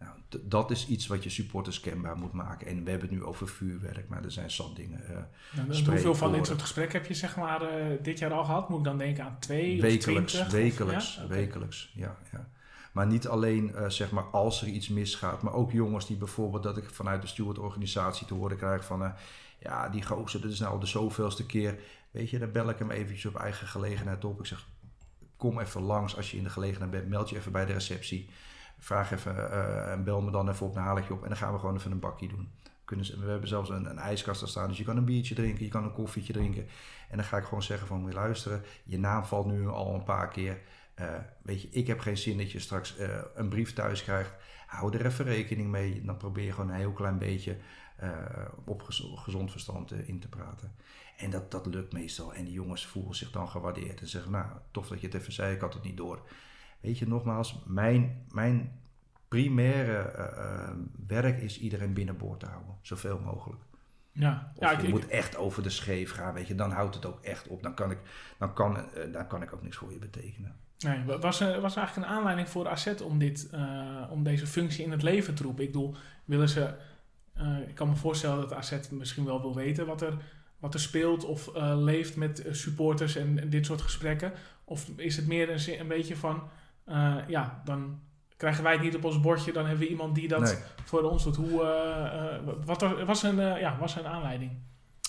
[0.00, 2.66] Nou, dat is iets wat je supporters kenbaar moet maken.
[2.66, 5.00] En we hebben het nu over vuurwerk, maar er zijn zat dingen.
[5.10, 8.68] Uh, hoeveel van dit soort gesprekken heb je zeg maar uh, dit jaar al gehad?
[8.68, 10.52] Moet ik dan denken aan twee wekelijks, of twintig?
[10.52, 11.26] Wekelijks, ja?
[11.26, 12.16] wekelijks, ja.
[12.32, 12.48] ja.
[12.92, 16.62] Maar niet alleen uh, zeg maar als er iets misgaat, maar ook jongens die bijvoorbeeld
[16.62, 19.12] dat ik vanuit de stewardorganisatie te horen krijg van
[19.58, 21.78] ja, die gozer, dit is nou de zoveelste keer.
[22.10, 24.40] Weet je, dan bel ik hem eventjes op eigen gelegenheid op.
[24.40, 24.66] Ik zeg,
[25.36, 27.08] kom even langs als je in de gelegenheid bent.
[27.08, 28.28] Meld je even bij de receptie.
[28.82, 31.22] Vraag even uh, en bel me dan even op, dan haal op.
[31.22, 32.52] En dan gaan we gewoon even een bakje doen.
[32.84, 35.64] Kunnen ze, we hebben zelfs een, een ijskast staan, dus je kan een biertje drinken,
[35.64, 36.66] je kan een koffietje drinken.
[37.08, 40.04] En dan ga ik gewoon zeggen van, moet luisteren, je naam valt nu al een
[40.04, 40.60] paar keer.
[41.00, 41.06] Uh,
[41.42, 44.34] weet je, ik heb geen zin dat je straks uh, een brief thuis krijgt.
[44.66, 46.02] Hou er even rekening mee.
[46.04, 47.56] Dan probeer je gewoon een heel klein beetje
[48.64, 48.82] op
[49.14, 50.74] gezond verstand in te praten.
[51.16, 52.34] En dat, dat lukt meestal.
[52.34, 55.32] En die jongens voelen zich dan gewaardeerd en zeggen, nou, tof dat je het even
[55.32, 56.22] zei, ik had het niet door.
[56.80, 58.80] Weet je, nogmaals, mijn, mijn
[59.30, 60.70] primaire uh,
[61.06, 63.60] werk is iedereen binnenboord te houden, zoveel mogelijk.
[64.12, 67.06] Ja, of ja, je moet echt over de scheef gaan, weet je, dan houdt het
[67.06, 67.62] ook echt op.
[67.62, 67.98] Dan kan ik,
[68.38, 70.54] dan kan, uh, dan kan ik ook niks voor je betekenen.
[70.78, 74.84] Nee, was er was eigenlijk een aanleiding voor AZ om, dit, uh, om deze functie
[74.84, 75.64] in het leven te roepen?
[75.64, 76.74] Ik bedoel, willen ze...
[77.68, 80.16] ik kan me voorstellen dat AZ misschien wel wil weten wat er
[80.58, 84.32] wat er speelt of leeft met supporters en, en, dit soort gesprekken?
[84.64, 86.42] Of is het meer een, een beetje van,
[86.90, 88.00] uh, ja, dan
[88.36, 90.54] krijgen wij het niet op ons bordje, dan hebben we iemand die dat Nee.
[90.84, 91.36] voor ons doet.
[91.36, 94.50] Hoe, uh, wat er, was, een, ja, was een aanleiding?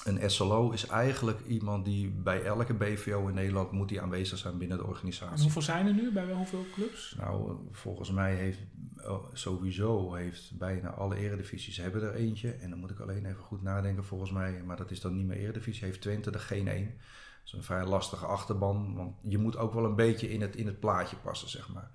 [0.04, 4.58] Een SLO is eigenlijk iemand die bij elke BVO in Nederland moet die aanwezig zijn
[4.58, 5.36] binnen de organisatie.
[5.36, 6.12] En hoeveel zijn er nu?
[6.12, 7.16] Bij hoeveel clubs?
[7.20, 8.60] Nou, volgens mij heeft
[9.34, 12.52] sowieso heeft bijna alle eredivisies hebben er eentje.
[12.52, 14.64] En dan moet ik alleen even goed nadenken volgens mij.
[14.66, 15.86] Maar dat is dan niet meer eredivisie.
[15.86, 16.94] Heeft Twente er geen één.
[17.46, 18.96] Is een vrij lastige achterban.
[18.96, 21.90] Want je moet ook wel een beetje in het, in het plaatje passen, zeg maar.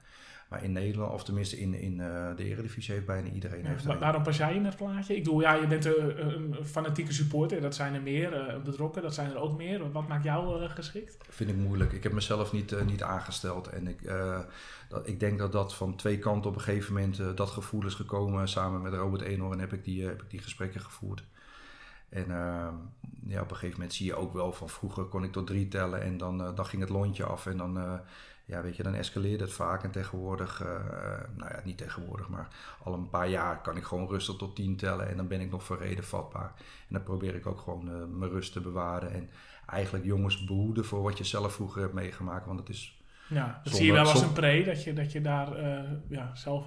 [0.49, 3.63] Maar in Nederland, of tenminste in, in uh, de Eredivisie, heeft bijna iedereen.
[3.63, 5.17] Ja, heeft waar, waarom pas jij in het plaatje?
[5.17, 8.49] Ik bedoel, ja, je bent een, een fanatieke supporter, dat zijn er meer.
[8.49, 9.93] Uh, betrokken, dat zijn er ook meer.
[9.93, 11.17] Wat maakt jou uh, geschikt?
[11.29, 11.93] Vind ik moeilijk.
[11.93, 13.69] Ik heb mezelf niet, niet aangesteld.
[13.69, 14.13] En ik,
[14.89, 17.95] dat, ik denk dat dat van twee kanten op een gegeven moment dat gevoel is
[17.95, 18.49] gekomen.
[18.49, 21.25] Samen met Robert Eenhoorn heb ik die, heb ik die gesprekken gevoerd.
[22.09, 22.27] En
[23.27, 25.69] ja, op een gegeven moment zie je ook wel van vroeger kon ik tot drie
[25.69, 28.01] tellen en dan, dan ging het lontje af en dan
[28.47, 29.83] ja, weet je, dan escaleert het vaak.
[29.83, 30.69] En tegenwoordig, uh,
[31.37, 32.49] nou ja, niet tegenwoordig, maar
[32.83, 35.09] al een paar jaar kan ik gewoon rustig tot tien tellen.
[35.09, 36.53] En dan ben ik nog voor reden vatbaar.
[36.59, 39.13] En dan probeer ik ook gewoon uh, mijn rust te bewaren.
[39.13, 39.31] En
[39.67, 42.47] eigenlijk jongens behoeden voor wat je zelf vroeger hebt meegemaakt.
[42.47, 43.01] Want het is...
[43.29, 45.91] Ja, dat zonder, zie je wel als een pre, dat je, dat je daar uh,
[46.09, 46.67] ja, zelf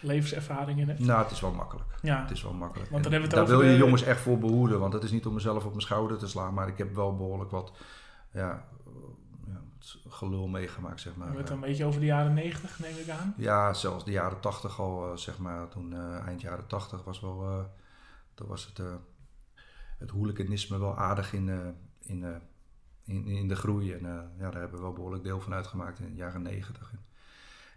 [0.00, 0.98] levenservaring in hebt.
[0.98, 1.88] Nou, het is wel makkelijk.
[2.02, 2.20] Ja.
[2.20, 2.90] Het is wel makkelijk.
[2.90, 3.84] Want dan hebben we daar het wil je de...
[3.84, 4.80] jongens echt voor behoeden.
[4.80, 6.54] Want het is niet om mezelf op mijn schouder te slaan.
[6.54, 7.72] Maar ik heb wel behoorlijk wat...
[8.32, 8.64] Ja,
[10.08, 11.28] gelul meegemaakt, zeg maar.
[11.28, 13.34] We hebben het een beetje over de jaren 90, neem ik aan.
[13.36, 15.68] Ja, zelfs de jaren 80 al, uh, zeg maar.
[15.68, 17.64] Toen uh, eind jaren 80 was wel, uh,
[18.34, 18.86] toen was het,
[19.98, 22.42] het hooliganisme wel aardig in, in,
[23.04, 23.92] in, in de groei.
[23.92, 24.02] En
[24.38, 26.92] ja, daar hebben we wel behoorlijk deel van uitgemaakt in de jaren 90.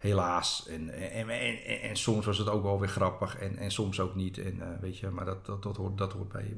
[0.06, 0.68] Helaas.
[0.68, 4.16] En, en, en, en, soms was het ook wel weer grappig en, en soms ook
[4.16, 4.38] niet.
[4.38, 6.58] En, uh, weet je, maar dat, dat, dat, hoort, dat hoort, bij,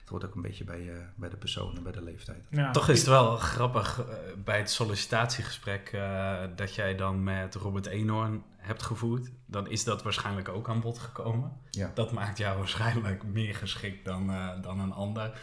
[0.00, 2.44] het hoort ook een beetje bij, uh, bij de persoon en bij de leeftijd.
[2.50, 2.70] Ja.
[2.70, 5.98] Toch is het wel grappig uh, bij het sollicitatiegesprek
[6.56, 9.30] dat jij dan met Robert Eenhoorn hebt gevoerd.
[9.46, 11.52] Dan is dat waarschijnlijk ook aan bod gekomen.
[11.70, 11.90] Ja.
[11.94, 14.26] Dat maakt jou waarschijnlijk meer geschikt dan,
[14.62, 15.40] dan een ander.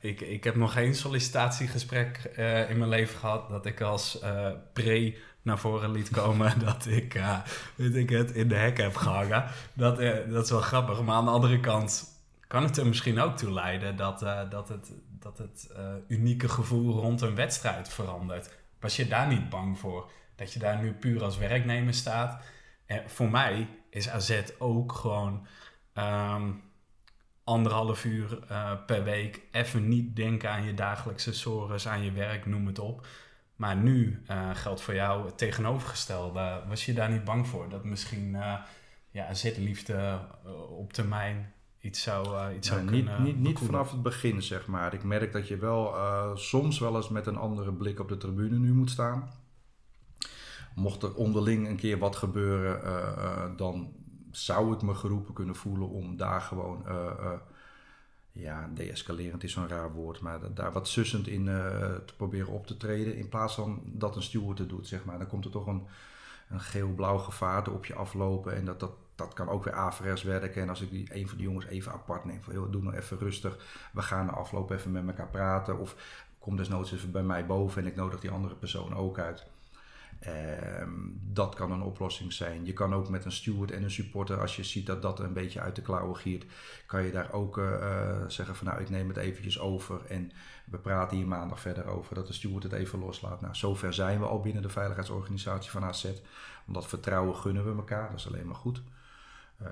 [0.00, 2.18] Ik, ik heb nog geen sollicitatiegesprek
[2.68, 4.18] in mijn leven gehad dat ik als
[4.72, 7.20] pre naar voren liet komen dat ik,
[7.74, 9.44] weet ik het, in de hek heb gehangen.
[9.72, 9.96] Dat,
[10.30, 11.02] dat is wel grappig.
[11.02, 12.04] Maar aan de andere kant
[12.46, 14.20] kan het er misschien ook toe leiden dat,
[14.50, 15.70] dat het, dat het
[16.08, 18.50] unieke gevoel rond een wedstrijd verandert.
[18.80, 20.10] Was je daar niet bang voor?
[20.36, 22.42] Dat je daar nu puur als werknemer staat?
[23.06, 25.46] Voor mij is AZ ook gewoon
[25.94, 26.62] um,
[27.44, 28.38] anderhalf uur
[28.86, 29.40] per week.
[29.52, 33.06] Even niet denken aan je dagelijkse sores, aan je werk, noem het op.
[33.56, 36.62] Maar nu uh, geldt voor jou het tegenovergestelde.
[36.68, 37.68] Was je daar niet bang voor?
[37.68, 38.54] Dat misschien uh,
[39.10, 40.18] ja, zitliefde
[40.68, 44.94] op termijn iets zou, iets zou niet, kunnen niet, niet vanaf het begin, zeg maar.
[44.94, 45.94] Ik merk dat je wel
[46.36, 49.30] soms wel eens met een andere blik op de tribune nu moet staan.
[50.74, 53.92] Mocht er onderling een keer wat gebeuren, dan
[54.36, 56.86] zou ik me geroepen kunnen voelen om daar gewoon
[58.34, 61.56] ja, deescalerend is zo'n raar woord, maar daar wat sussend in uh,
[62.06, 63.16] te proberen op te treden.
[63.16, 65.18] In plaats van dat een steward het doet, zeg maar.
[65.18, 65.86] Dan komt er toch een,
[66.48, 68.54] een geel-blauw gevaarte op je aflopen.
[68.56, 70.62] En dat, dat, dat kan ook weer averechts werken.
[70.62, 72.96] En als ik die, een van die jongens even apart neem, van joh, doe nou
[72.96, 73.58] even rustig.
[73.92, 75.78] We gaan de afloop even met elkaar praten.
[75.78, 75.96] Of
[76.38, 79.46] kom desnoods even bij mij boven en ik nodig die andere persoon ook uit.
[80.24, 80.90] Ehm,
[81.32, 82.64] dat kan een oplossing zijn.
[82.64, 85.32] Je kan ook met een steward en een supporter, als je ziet dat dat een
[85.32, 86.44] beetje uit de klauwen giert,
[86.86, 90.32] kan je daar ook eh, eh, zeggen van nou ik neem het eventjes over en
[90.64, 93.40] we praten hier maandag verder over dat de steward het even loslaat.
[93.40, 96.12] Nou, zover zijn we al binnen de veiligheidsorganisatie van AZ.
[96.66, 98.82] Omdat vertrouwen gunnen we elkaar, dat is alleen maar goed.
[99.62, 99.68] Uh,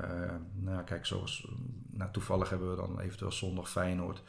[0.52, 1.48] nou, kijk, zoals
[1.90, 4.22] nou, toevallig hebben we dan eventueel zondag Feyenoord.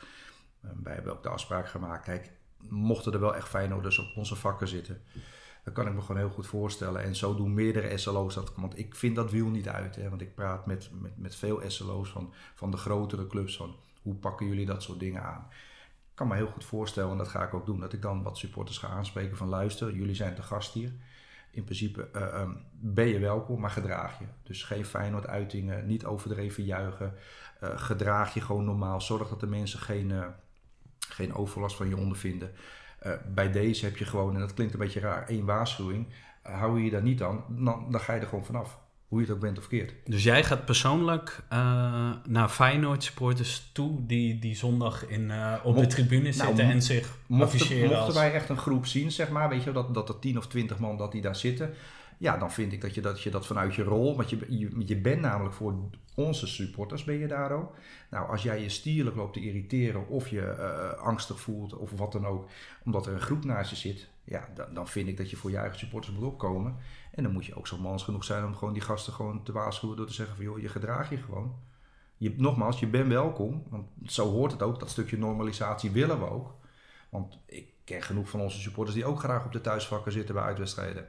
[0.65, 2.03] Uh, wij hebben ook de afspraak gemaakt.
[2.03, 2.31] Kijk,
[2.69, 5.01] mochten er wel echt Feyenoorders op onze vakken zitten,
[5.63, 7.03] dat kan ik me gewoon heel goed voorstellen.
[7.03, 8.53] En zo doen meerdere SLO's dat.
[8.55, 9.95] Want ik vind dat wiel niet uit.
[9.95, 13.57] Hè, want ik praat met, met, met veel SLO's van, van de grotere clubs.
[13.57, 15.47] Van hoe pakken jullie dat soort dingen aan?
[16.13, 18.23] Ik kan me heel goed voorstellen, en dat ga ik ook doen, dat ik dan
[18.23, 20.91] wat supporters ga aanspreken van luister, jullie zijn te gast hier.
[21.51, 24.25] In principe uh, um, ben je welkom, maar gedraag je.
[24.43, 27.13] Dus geen Feyenoord-uitingen, niet overdreven juichen.
[27.63, 29.01] Uh, gedraag je gewoon normaal.
[29.01, 30.27] Zorg dat de mensen geen, uh,
[31.09, 32.51] geen overlast van je ondervinden.
[33.05, 36.07] Uh, bij deze heb je gewoon, en dat klinkt een beetje raar, één waarschuwing.
[36.47, 38.81] Uh, hou je je daar niet aan, dan, dan ga je er gewoon vanaf.
[39.07, 39.93] Hoe je het ook bent of keert.
[40.05, 45.31] Dus jij gaat persoonlijk uh, naar Feyenoord supporters toe die, die zondag in,
[45.63, 48.13] op de tribune nou, zitten en zich mochten, afficheren Mochten als...
[48.13, 50.79] wij echt een groep zien, zeg maar, weet je, dat, dat er tien of twintig
[50.79, 51.73] man dat die daar zitten.
[52.23, 54.97] Ja, dan vind ik dat je dat, je dat vanuit je rol, want je, je,
[54.97, 55.75] bent namelijk voor
[56.15, 57.75] onze supporters ben je daar ook.
[58.09, 62.11] Nou, als jij je stierlijk loopt te irriteren of je uh, angstig voelt of wat
[62.11, 62.49] dan ook,
[62.85, 65.51] omdat er een groep naast je zit, ja, dan, dan vind ik dat je voor
[65.51, 66.75] je eigen supporters moet opkomen.
[67.11, 69.51] En dan moet je ook zo mans genoeg zijn om gewoon die gasten gewoon te
[69.51, 71.55] waarschuwen door te zeggen van joh, je gedraag je gewoon.
[72.17, 74.79] Je, nogmaals, je bent welkom, want zo hoort het ook.
[74.79, 76.55] Dat stukje normalisatie willen we ook.
[77.09, 80.43] Want ik ken genoeg van onze supporters die ook graag op de thuisvakken zitten bij
[80.43, 81.07] uitwedstrijden.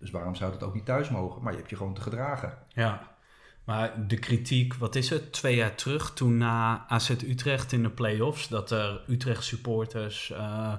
[0.00, 1.42] Dus waarom zou dat ook niet thuis mogen?
[1.42, 2.58] Maar je hebt je gewoon te gedragen.
[2.68, 3.16] Ja,
[3.64, 5.32] maar de kritiek, wat is het?
[5.32, 10.72] Twee jaar terug, toen na AZ Utrecht in de play-offs, dat er Utrecht supporters uh,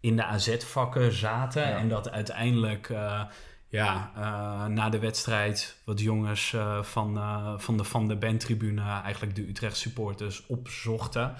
[0.00, 1.68] in de AZ-vakken zaten.
[1.68, 1.78] Ja.
[1.78, 3.22] En dat uiteindelijk, uh,
[3.68, 7.20] ja, uh, na de wedstrijd, wat jongens van,
[7.60, 11.34] van de Van de Ben-tribune eigenlijk de Utrecht supporters opzochten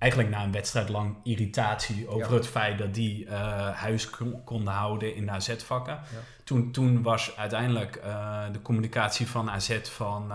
[0.00, 2.36] eigenlijk na een wedstrijd lang irritatie over ja.
[2.36, 3.32] het feit dat die uh,
[3.68, 5.94] huis kon, konden houden in de AZ-vakken.
[5.94, 6.18] Ja.
[6.44, 10.32] Toen, toen was uiteindelijk uh, de communicatie van AZ van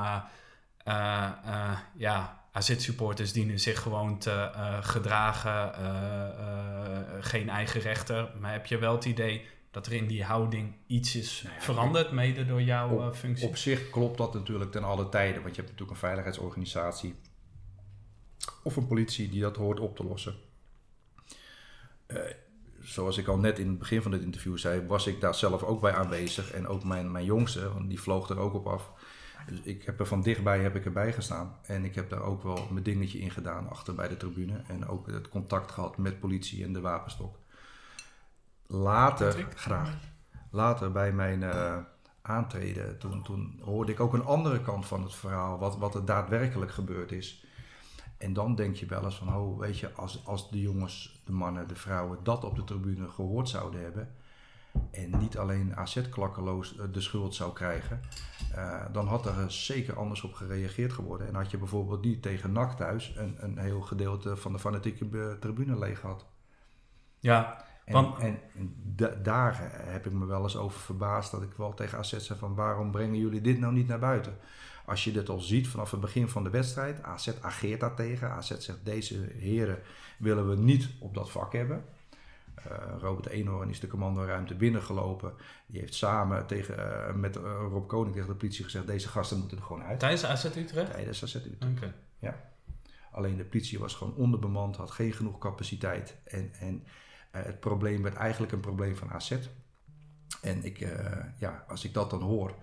[0.87, 4.49] uh, ja, AZ-supporters dienen zich gewoon te
[4.81, 5.71] gedragen,
[7.19, 8.29] geen eigen rechter.
[8.39, 12.11] Maar heb je wel het idee dat er in die houding iets is nee, veranderd,
[12.11, 13.47] mede door jouw op, functie?
[13.47, 17.15] Op zich klopt dat natuurlijk ten alle tijden, want je hebt natuurlijk een veiligheidsorganisatie
[18.63, 20.35] of een politie die dat hoort op te lossen.
[22.07, 22.19] Uh,
[22.81, 25.63] zoals ik al net in het begin van dit interview zei, was ik daar zelf
[25.63, 26.51] ook bij aanwezig.
[26.51, 28.91] En ook mijn, mijn jongste, want die vloog er ook op af.
[29.47, 31.55] Dus ik heb er van dichtbij heb ik erbij gestaan.
[31.61, 34.61] En ik heb daar ook wel mijn dingetje in gedaan achter bij de tribune.
[34.67, 37.35] En ook het contact gehad met politie en de wapenstok.
[38.67, 39.97] Later, graag,
[40.51, 41.77] later bij mijn uh,
[42.21, 45.59] aantreden, toen, toen hoorde ik ook een andere kant van het verhaal.
[45.59, 47.44] Wat, wat er daadwerkelijk gebeurd is.
[48.25, 51.31] En dan denk je wel eens van, oh, weet je, als, als de jongens, de
[51.31, 54.09] mannen, de vrouwen dat op de tribune gehoord zouden hebben.
[54.91, 58.01] En niet alleen AZ klakkeloos de schuld zou krijgen.
[58.55, 61.27] Uh, dan had er zeker anders op gereageerd geworden.
[61.27, 65.37] En had je bijvoorbeeld niet tegen NAC thuis een, een heel gedeelte van de fanatieke
[65.39, 66.25] tribune leeg gehad.
[67.19, 68.17] Ja, en, want...
[68.17, 71.97] en, en da daar heb ik me wel eens over verbaasd dat ik wel tegen
[71.97, 74.37] AZ zei van waarom brengen jullie dit nou niet naar buiten?
[74.85, 78.31] Als je dit al ziet vanaf het begin van de wedstrijd, AZ ageert daartegen.
[78.31, 79.79] AZ zegt deze heren
[80.17, 81.85] willen we niet op dat vak hebben.
[82.67, 85.33] Uh, Robert Eenhoorn is de commandoruimte binnengelopen.
[85.65, 89.37] Die heeft samen tegen, uh, met uh, Rob Koning tegen de politie gezegd: deze gasten
[89.37, 89.99] moeten er gewoon uit.
[89.99, 90.91] Tijdens AZ Utrecht?
[90.91, 91.77] Tijdens AZ Utrecht.
[91.77, 91.93] Okay.
[92.19, 92.35] Ja.
[93.11, 96.15] Alleen de politie was gewoon onderbemand, had geen genoeg capaciteit.
[96.23, 96.83] En, en
[97.31, 99.37] het probleem werd eigenlijk een probleem van AZ.
[100.41, 100.79] En ik,
[101.37, 102.55] ja, als ik dat dan hoor,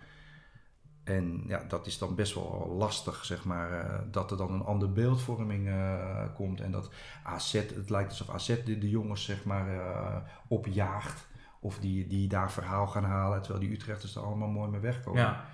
[1.04, 4.64] en ja, dat is dan best wel lastig, zeg maar, uh, dat er dan een
[4.64, 6.60] andere beeldvorming uh, komt.
[6.60, 6.90] En dat
[7.22, 10.16] AZ, het lijkt alsof AZ de, de jongens, zeg maar, uh,
[10.48, 11.30] opjaagt.
[11.60, 15.20] Of die, die daar verhaal gaan halen, terwijl die Utrechters er allemaal mooi mee wegkomen.
[15.20, 15.44] Ja,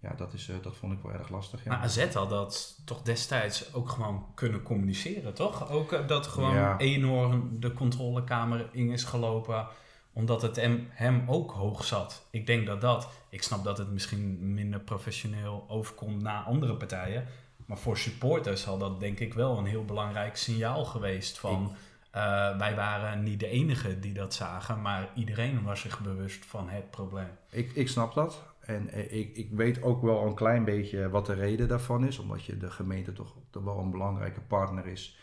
[0.00, 1.64] ja dat, is, dat vond ik wel erg lastig.
[1.64, 1.70] Ja.
[1.70, 5.70] Maar AZ had dat toch destijds ook gewoon kunnen communiceren, toch?
[5.70, 6.78] Ook dat gewoon ja.
[6.78, 9.68] enorm de controlekamer in is gelopen
[10.16, 12.26] omdat het hem, hem ook hoog zat.
[12.30, 17.24] Ik denk dat dat, ik snap dat het misschien minder professioneel overkomt naar andere partijen.
[17.66, 21.72] Maar voor supporters zal dat denk ik wel een heel belangrijk signaal geweest van...
[22.14, 26.68] Uh, wij waren niet de enige die dat zagen, maar iedereen was zich bewust van
[26.68, 27.30] het probleem.
[27.50, 28.42] Ik, ik snap dat.
[28.60, 32.18] En ik, ik weet ook wel een klein beetje wat de reden daarvan is.
[32.18, 35.18] Omdat je de gemeente toch, toch wel een belangrijke partner is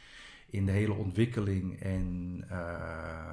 [0.49, 2.37] in de hele ontwikkeling en...
[2.51, 3.31] Uh,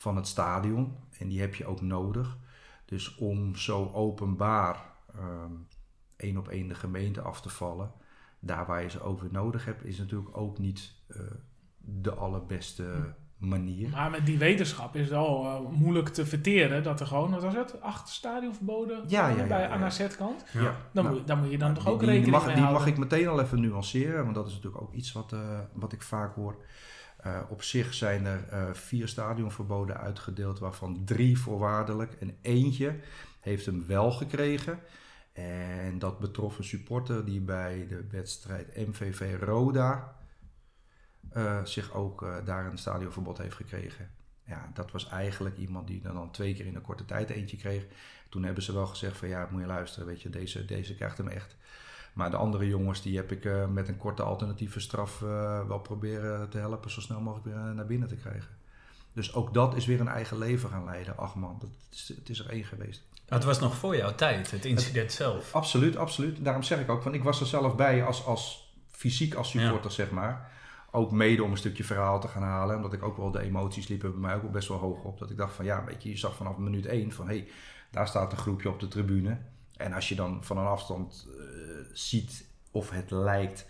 [0.00, 0.96] van het stadion.
[1.18, 2.38] En die heb je ook nodig.
[2.84, 4.76] Dus om zo openbaar
[5.18, 5.52] ehm,
[6.16, 7.92] één op één de gemeente af te vallen,
[8.38, 11.20] daar waar je ze over nodig hebt, is natuurlijk ook niet eh,
[11.78, 13.88] de allerbeste manier.
[13.88, 17.42] Maar met die wetenschap is het wel eh, moeilijk te verteren dat er gewoon, wat
[17.42, 19.74] was het, acht stadionverboden Ja, waren ja, ja, bij ja, ja.
[19.74, 20.44] ANAZ-kant.
[20.52, 20.60] Ja.
[20.62, 22.54] Ja, Dan, nou, moet, dan moet je dan toch die- ook die, rekening mag, mee
[22.54, 22.84] die houden.
[22.84, 25.92] mag ik meteen al even nuanceren, want dat is natuurlijk ook iets wat, eh, wat
[25.92, 26.56] ik vaak hoor.
[27.22, 33.00] Eh, op zich zijn er eh, vier stadionverboden uitgedeeld, waarvan drie voorwaardelijk en eentje
[33.40, 34.78] heeft hem wel gekregen.
[35.32, 40.16] En dat betrof een supporter die bij de wedstrijd MVV Roda
[41.30, 44.10] eh, zich ook daar een stadionverbod heeft gekregen.
[44.44, 47.56] Ja, dat was eigenlijk iemand die er dan twee keer in een korte tijd eentje
[47.56, 47.86] kreeg.
[48.28, 51.18] Toen hebben ze wel gezegd van ja, moet je luisteren, weet je, deze, deze krijgt
[51.18, 51.56] hem echt.
[52.12, 55.78] Maar de andere jongens, die heb ik eh, met een korte alternatieve straf eh, wel
[55.78, 58.58] proberen te helpen zo snel mogelijk weer naar binnen te krijgen.
[59.12, 61.16] Dus ook dat is weer een eigen leven gaan leiden.
[61.16, 63.02] Ach man, dat is, het is er één geweest.
[63.26, 65.54] Het was nog voor jouw tijd, het incident zelf.
[65.54, 66.44] Absoluut, absoluut.
[66.44, 69.90] Daarom zeg ik ook, want ik was er zelf bij als, als fysiek als supporter,
[69.90, 70.50] zeg maar.
[70.90, 72.76] Ook mede om een stukje verhaal te gaan halen.
[72.76, 75.18] Omdat ik ook wel de emoties liepen bij mij ook wel best wel hoog op.
[75.18, 77.48] Dat ik dacht van ja, weet je, je zag vanaf minuut één van hé, hey,
[77.90, 79.38] daar staat een groepje op de tribune.
[79.80, 81.44] En als je dan van een afstand eh,
[81.92, 83.66] ziet of het lijkt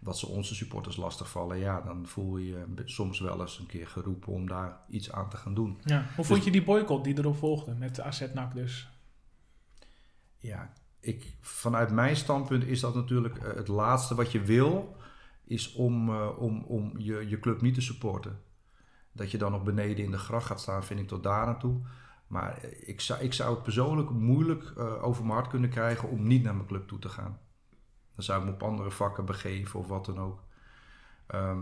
[0.00, 3.86] dat ze onze supporters lastigvallen, ja, dan voel je je soms wel eens een keer
[3.86, 5.80] geroepen om daar iets aan te gaan doen.
[5.84, 6.06] Ja.
[6.16, 8.88] Hoe vond je die boycott die erop volgde met AZ NAC dus?
[10.38, 14.96] Ja, ik, vanuit mijn standpunt is dat natuurlijk eh, het laatste wat je wil,
[15.44, 18.40] is om, eh, om, om je, je club niet te supporten.
[19.12, 21.80] Dat je dan nog beneden in de gracht gaat staan, vind ik tot daar naartoe.
[22.34, 26.08] Maar eh, ik zou, ik zou het persoonlijk moeilijk eh, over mijn hart kunnen krijgen
[26.08, 27.38] om niet naar mijn club toe te gaan.
[28.14, 30.42] Dan zou ik me op andere vakken begeven of wat dan ook.
[31.26, 31.60] Ehm,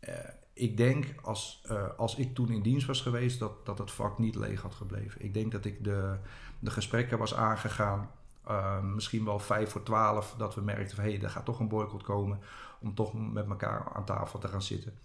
[0.00, 0.14] eh,
[0.52, 4.34] ik denk als, als ik toen in dienst was geweest, dat, dat het vak niet
[4.34, 5.24] leeg had gebleven.
[5.24, 6.16] Ik denk dat ik de,
[6.58, 8.10] de gesprekken was aangegaan.
[8.44, 11.60] eh, misschien wel vijf voor twaalf, dat we merkten van hé, hey, er gaat toch
[11.60, 12.40] een boycott komen.
[12.80, 14.98] Om toch met elkaar aan tafel te gaan zitten.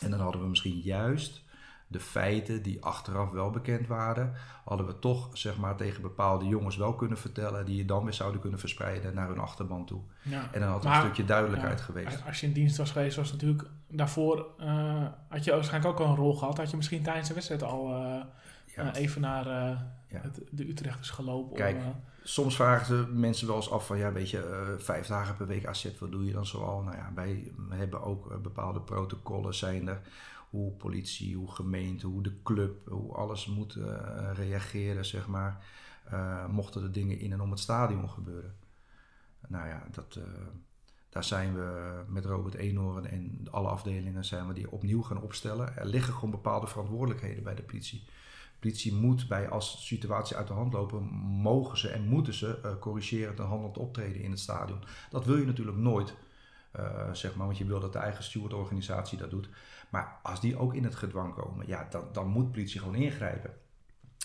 [0.00, 1.45] En dan hadden we misschien juist
[1.86, 4.34] de feiten die achteraf wel bekend waren,
[4.64, 8.12] hadden we toch zeg maar tegen bepaalde jongens wel kunnen vertellen, die je dan weer
[8.12, 10.00] zouden kunnen verspreiden naar hun achterban toe.
[10.22, 10.48] Ja.
[10.52, 12.22] En dan had er een stukje duidelijkheid Ja, geweest.
[12.26, 16.10] Als je in dienst was geweest, was natuurlijk daarvoor uh, had je waarschijnlijk ook al
[16.10, 16.56] een rol gehad.
[16.56, 18.20] Had je misschien tijdens de wedstrijd al uh,
[18.76, 18.84] Ja.
[18.84, 19.46] uh, even naar
[20.06, 21.56] het, de Utrechters gelopen.
[21.56, 21.94] Kijk, om,
[22.28, 25.46] Soms vragen ze mensen wel eens af van ja, weet je, eh, vijf dagen per
[25.46, 26.82] week AZ, wat doe je dan zoal?
[26.82, 30.00] Nou ja, wij hebben ook eh, bepaalde protocollen zijn er.
[30.50, 35.64] Hoe politie, hoe gemeente, hoe de club, hoe alles moet eh, reageren, zeg maar.
[36.10, 38.56] eh, mochten er dingen in en om het stadion gebeuren.
[39.48, 40.22] Nou ja, dat, eh,
[41.08, 45.76] daar zijn we met Robert Eenhoorn en alle afdelingen zijn we die opnieuw gaan opstellen.
[45.76, 48.04] Er liggen gewoon bepaalde verantwoordelijkheden bij de politie.
[48.04, 51.02] De politie moet bij als situatie uit de hand lopen,
[51.42, 54.82] mogen ze en moeten ze corrigerend en handelend optreden in het stadion.
[55.10, 56.14] Dat wil je natuurlijk nooit,
[57.12, 59.48] zeg maar, want je wil dat de eigen stewardorganisatie dat doet.
[59.96, 63.50] Maar als die ook in het gedwang komen, ja, dan, dan moet politie gewoon ingrijpen.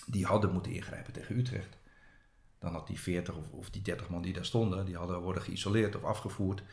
[0.05, 1.77] Die hadden moeten ingrijpen tegen Utrecht.
[2.59, 5.41] Dan had die 40 of, of die 30 man die daar stonden, die hadden worden
[5.41, 6.63] geïsoleerd of afgevoerd.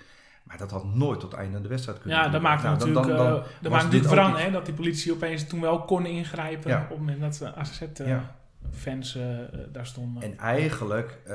[0.44, 3.16] Maar dat had nooit tot einde de wedstrijd kunnen Ja, dat maakt nou, natuurlijk, dan,
[3.16, 6.82] dan, dan uh, maakt natuurlijk hè, dat die politie opeens toen wel kon ingrijpen ja.
[6.82, 9.50] op het moment dat AZ-fans uh, ja.
[9.52, 10.22] uh, daar stonden.
[10.22, 11.32] En eigenlijk, uh,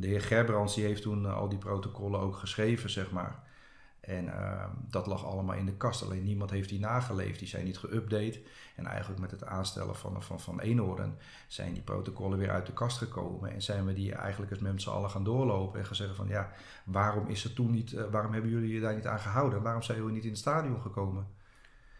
[0.00, 3.43] de heer Gerbrands die heeft toen al die protocollen ook geschreven, zeg maar.
[4.06, 6.02] En uh, dat lag allemaal in de kast.
[6.02, 7.38] Alleen niemand heeft die nageleefd.
[7.38, 8.38] Die zijn niet geüpdate.
[8.74, 11.16] En eigenlijk met het aanstellen van, van, van Eenhoorn
[11.48, 13.52] zijn die protocollen weer uit de kast gekomen.
[13.52, 15.80] En zijn we die eigenlijk met z'n allen gaan doorlopen.
[15.80, 16.52] En gaan zeggen van ja,
[16.84, 19.62] waarom is er toen niet, uh, waarom hebben jullie je daar niet aan gehouden?
[19.62, 21.26] Waarom zijn jullie niet in het stadion gekomen?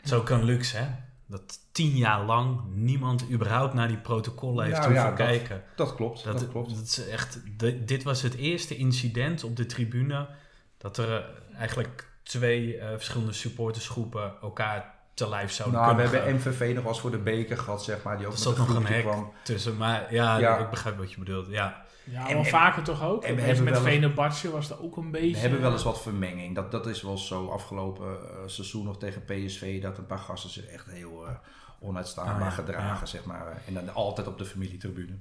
[0.04, 0.86] Zo kan luxe hè?
[1.26, 5.62] Dat tien jaar lang niemand überhaupt naar die protocollen heeft nou, hoeven ja, kijken.
[5.76, 6.74] Dat, dat klopt, dat, dat, klopt.
[6.74, 7.40] Dat is echt,
[7.86, 10.28] dit was het eerste incident op de tribune
[10.76, 16.34] dat er eigenlijk twee uh, verschillende supportersgroepen elkaar te lijf zouden nou, kunnen we hebben
[16.36, 18.16] MVV nog wel eens voor de beker gehad, zeg maar.
[18.18, 19.32] Die ook er zat nog een hek kwam.
[19.42, 20.58] tussen, maar ja, Ja.
[20.58, 21.46] ik begrijp wat je bedoelt.
[21.48, 23.24] Ja, Ja, En- vaker toch ook.
[23.24, 25.32] en we En hebben met Venebartje was dat ook een beetje...
[25.32, 26.54] We hebben wel eens wat vermenging.
[26.54, 29.82] Dat, dat is wel zo afgelopen eh, seizoen nog tegen PSV.
[29.82, 31.32] Dat een paar gasten zich echt heel eh,
[31.80, 33.06] onuitstaanbaar Ah, ja, gedragen, ja.
[33.06, 33.62] zeg maar.
[33.66, 35.12] En dan altijd op de familietribune.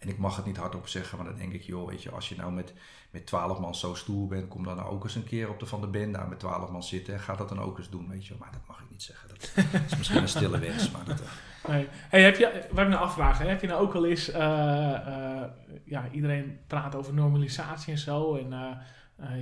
[0.00, 2.28] En ik mag het niet hardop zeggen, maar dan denk ik, joh, weet je, als
[2.28, 2.74] je nou met,
[3.10, 5.66] met 12 man zo stoer bent, kom dan nou ook eens een keer op de
[5.66, 8.08] Van der Bende aan met 12 man zitten en ga dat dan ook eens doen,
[8.08, 8.34] weet je.
[8.38, 9.28] Maar dat mag ik niet zeggen.
[9.28, 11.26] Dat is misschien een stille wens, maar dat, eh,
[11.68, 11.88] Nee.
[11.92, 14.94] Hey, heb je, wat ik nou afvraag, hè, heb je nou ook wel eens, eh,
[14.94, 15.50] eh,
[15.84, 18.78] ja, iedereen praat over normalisatie en zo, en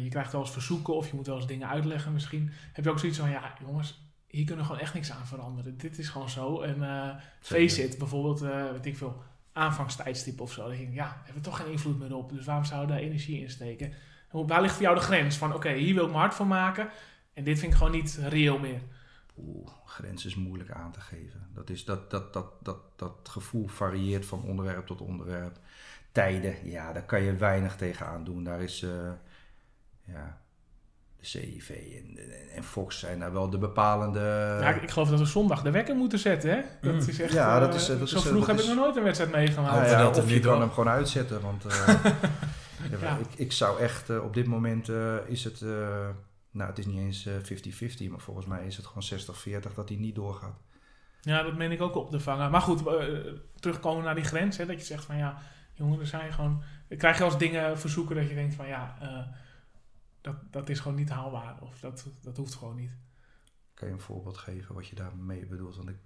[0.02, 2.50] je krijgt wel eens verzoeken of je moet wel eens dingen uitleggen misschien.
[2.72, 5.78] Heb je ook zoiets van, ja jongens, hier kunnen we gewoon echt niks aan veranderen.
[5.78, 6.60] Dit is gewoon zo.
[6.60, 9.22] En uh, face it, bijvoorbeeld, uh, weet ik veel,
[9.58, 10.68] aanvangstijdstip of zo.
[10.68, 12.30] Dan denk ja, we hebben toch geen invloed meer op.
[12.30, 13.92] Dus waarom zouden we daar energie in steken?
[14.30, 16.90] Waar ligt voor jou de grens van, oké, hier wil ik me hard van maken.
[17.32, 18.80] En dit vind ik gewoon niet reëel meer.
[19.36, 21.48] Oeh, grens is moeilijk aan te geven.
[21.54, 25.58] Dat, is, dat, dat, dat, dat, dat gevoel varieert van onderwerp tot onderwerp.
[26.12, 28.44] Tijden, ja, daar kan je weinig tegenaan doen.
[28.44, 29.10] Daar is, uh,
[30.04, 30.40] ja,
[31.20, 32.18] de CIV en,
[32.54, 34.20] en, Fox zijn daar wel de bepalende...
[34.60, 36.60] Ja, ik geloof dat we zondag de wekker moeten zetten, hè?
[36.80, 37.08] Dat mm.
[37.08, 39.32] is echt, ja, dat is, eh, dat zo vroeg heb ik nog nooit een wedstrijd
[39.32, 39.90] meegemaakt.
[39.90, 41.88] Ja, ja, of je kan hem gewoon uitzetten, want uh,
[43.00, 43.16] ja.
[43.16, 45.60] ik, ik zou echt, uh, op dit moment uh, is het,
[46.50, 49.98] nou het is niet eens 50-50, maar volgens mij is het gewoon 60-40 dat hij
[49.98, 50.56] niet doorgaat.
[51.20, 52.50] Ja, dat meen ik ook op te vangen.
[52.50, 52.82] Maar goed,
[53.60, 55.38] terugkomen naar die grens, hè, dat je zegt van ja,
[55.74, 56.62] jongen, er zijn gewoon...
[56.96, 58.96] Krijg je als dingen verzoeken dat je denkt van ja
[60.28, 61.56] dat, dat is gewoon niet haalbaar.
[61.60, 62.90] Of dat, dat hoeft gewoon niet.
[63.74, 65.76] Kan je een voorbeeld geven wat je daarmee bedoelt?
[65.76, 65.96] Want ik,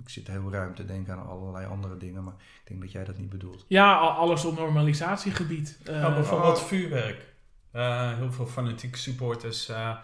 [0.00, 3.04] ik zit heel ruim te denken aan allerlei andere dingen, maar ik denk dat jij
[3.04, 3.64] dat niet bedoelt.
[3.68, 5.78] Ja, alles op normalisatiegebied.
[5.88, 6.64] Uh, bijvoorbeeld oh.
[6.64, 7.34] vuurwerk.
[7.74, 9.98] Uh, heel veel fanatieke supporters uh,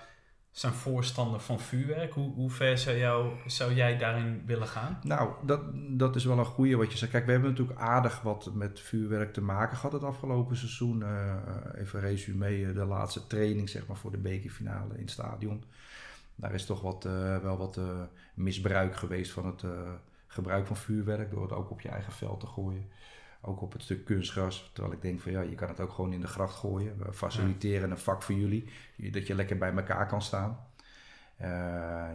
[0.59, 2.13] zijn voorstander van vuurwerk.
[2.13, 4.99] Hoe, hoe ver zou, jou, zou jij daarin willen gaan?
[5.03, 7.13] Nou, dat, dat is wel een goede wat je zegt.
[7.13, 11.01] Kijk, we hebben natuurlijk aardig wat met vuurwerk te maken gehad het afgelopen seizoen.
[11.01, 11.35] Uh,
[11.75, 15.65] even resume, eh, de laatste training zeg maar, voor de bekerfinale in het stadion.
[16.35, 17.05] Daar is toch wat,
[17.43, 17.81] wel wat
[18.35, 19.63] misbruik geweest van het
[20.27, 21.31] gebruik van vuurwerk.
[21.31, 22.91] Door het ook op je eigen veld te gooien.
[23.47, 24.71] Ook op het stuk kunstgras.
[24.73, 26.99] Terwijl ik denk van ja, je kan het ook gewoon in de gracht gooien.
[26.99, 28.65] We faciliteren een vak voor jullie.
[28.97, 30.59] Dat je lekker bij elkaar kan staan.
[31.43, 31.49] Uh,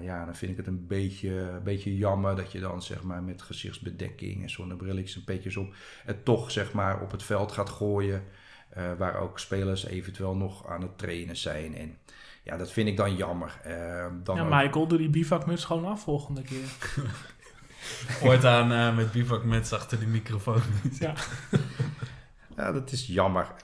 [0.01, 3.23] ja, dan vind ik het een beetje, een beetje jammer dat je dan zeg maar
[3.23, 5.73] met gezichtsbedekking en zonnebrilletjes en petjes op
[6.05, 8.23] het toch zeg maar op het veld gaat gooien.
[8.77, 11.75] Uh, waar ook spelers eventueel nog aan het trainen zijn.
[11.75, 11.97] En
[12.43, 13.61] ja, dat vind ik dan jammer.
[13.67, 16.65] Uh, dan ja, Michael, doe die bivakmuts gewoon af volgende keer.
[18.19, 20.61] Voortaan uh, met bivakmuts achter de microfoon.
[20.99, 21.13] ja.
[22.57, 23.47] ja, dat is jammer.
[23.57, 23.63] Uh,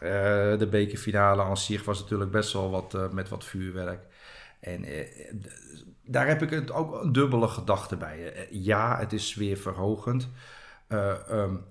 [0.59, 4.05] de bekerfinale aan zich was natuurlijk best wel wat uh, met wat vuurwerk.
[4.59, 4.85] En
[6.03, 8.47] daar heb ik het ook een dubbele gedachte bij.
[8.51, 10.29] ja, het is sfeerverhogend
[11.31, 11.63] um,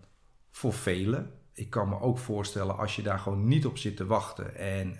[0.51, 1.31] voor velen.
[1.53, 4.99] Ik kan me ook voorstellen als je daar gewoon niet op zit te wachten en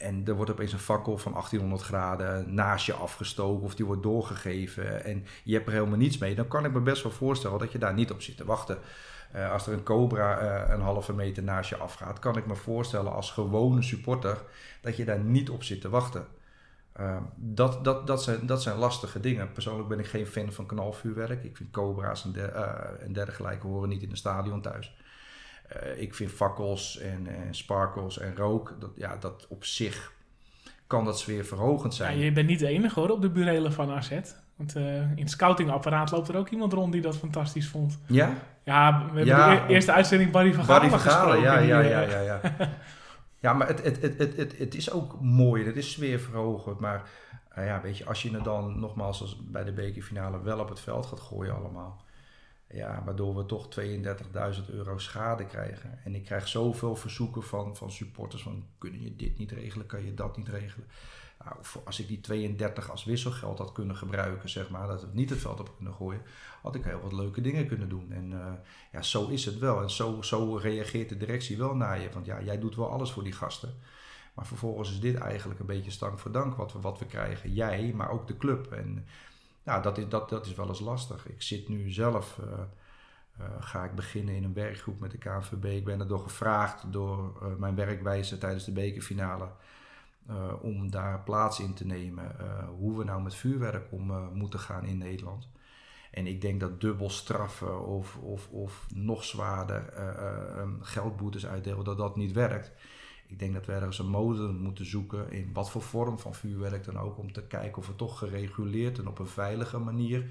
[0.00, 4.02] en er wordt opeens een fakkel van 1800 graden naast je afgestoken of die wordt
[4.02, 6.34] doorgegeven en je hebt er helemaal niets mee.
[6.34, 8.78] Dan kan ik me best wel voorstellen dat je daar niet op zit te wachten.
[9.36, 12.56] Uh, als er een cobra uh, een halve meter naast je afgaat, kan ik me
[12.56, 14.42] voorstellen als gewone supporter
[14.80, 16.26] dat je daar niet op zit te wachten.
[17.00, 19.52] Uh, dat, dat, dat, zijn, dat zijn lastige dingen.
[19.52, 21.44] Persoonlijk ben ik geen fan van knalvuurwerk.
[21.44, 22.54] Ik vind cobra's en,
[23.00, 24.96] en dergelijke horen niet in een stadion thuis.
[25.76, 30.12] Uh, ik vind fakkels en, en, sparkles en rook, dat, ja, dat op zich
[30.86, 32.18] kan dat sfeerverhogend zijn.
[32.18, 34.20] Ja, je bent niet de enige hoor op de burelen van AZ.
[34.56, 37.98] Want uh, in het scoutingapparaat loopt er ook iemand rond die dat fantastisch vond.
[38.06, 38.34] Ja?
[38.64, 41.80] Ja, we hebben ja, de eerste uitzending Barry van Galen Barry van Galen, ja, ja,
[41.80, 42.40] ja, ja, ja.
[43.38, 46.80] ja, maar het, het, het, het, het, het is ook mooi, het is sfeerverhogend.
[46.80, 47.08] Maar
[47.54, 50.80] ja, weet je, als je het dan nogmaals als bij de bekerfinale wel op het
[50.80, 52.02] veld gaat gooien allemaal
[52.72, 55.98] ja, waardoor we toch 32.000 euro schade krijgen.
[56.04, 60.04] En ik krijg zoveel verzoeken van, van supporters van kunnen je dit niet regelen, kan
[60.04, 60.86] je dat niet regelen.
[61.44, 65.30] Nou, als ik die 32 als wisselgeld had kunnen gebruiken, zeg maar, dat we niet
[65.30, 66.22] het veld op kunnen gooien,
[66.62, 68.12] had ik heel wat leuke dingen kunnen doen.
[68.12, 68.52] En uh,
[68.92, 69.82] ja, zo is het wel.
[69.82, 72.10] En zo, zo reageert de directie wel naar je.
[72.12, 73.74] Want ja, jij doet wel alles voor die gasten.
[74.34, 77.52] Maar vervolgens is dit eigenlijk een beetje stank voor dank wat we, wat we krijgen.
[77.52, 78.72] Jij, maar ook de club.
[78.72, 79.06] En
[79.64, 81.28] nou, dat is, dat, dat is wel eens lastig.
[81.28, 82.46] Ik zit nu zelf, uh,
[83.40, 85.64] uh, ga ik beginnen in een werkgroep met de KNVB.
[85.64, 89.48] Ik ben er door gevraagd door uh, mijn werkwijze tijdens de bekerfinale
[90.60, 92.36] om daar plaats in te nemen.
[92.78, 95.48] hoe we nou met vuurwerk om moeten gaan in Nederland.
[96.10, 99.92] En ik denk dat dubbel straffen of, of, of nog zwaarder
[100.80, 102.72] geldboetes uitdelen, dat dat niet werkt.
[103.30, 106.84] Ik denk dat we ergens een mode moeten zoeken in wat voor vorm van vuurwerk
[106.84, 110.30] dan ook, om te kijken of het toch gereguleerd en op een veilige manier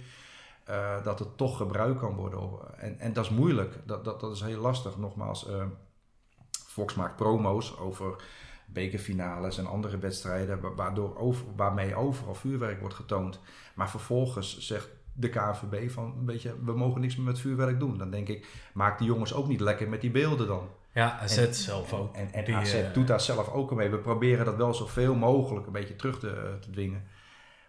[0.69, 2.49] uh, dat het toch gebruikt kan worden.
[2.77, 4.97] En, en dat is moeilijk, dat, dat, dat is heel lastig.
[4.97, 5.63] Nogmaals, uh,
[6.65, 8.23] Fox maakt promo's over
[8.65, 13.39] bekerfinales en andere wedstrijden, waardoor over, waarmee overal vuurwerk wordt getoond.
[13.75, 17.97] Maar vervolgens zegt de KNVB van, weet je, we mogen niks meer met vuurwerk doen.
[17.97, 20.67] Dan denk ik, maak die jongens ook niet lekker met die beelden dan.
[20.93, 22.15] Ja, AZ zelf ook.
[22.15, 23.89] En, en, AZ uh, doet daar zelf ook mee.
[23.89, 27.07] We proberen dat wel zoveel mogelijk een beetje terug te, te dwingen.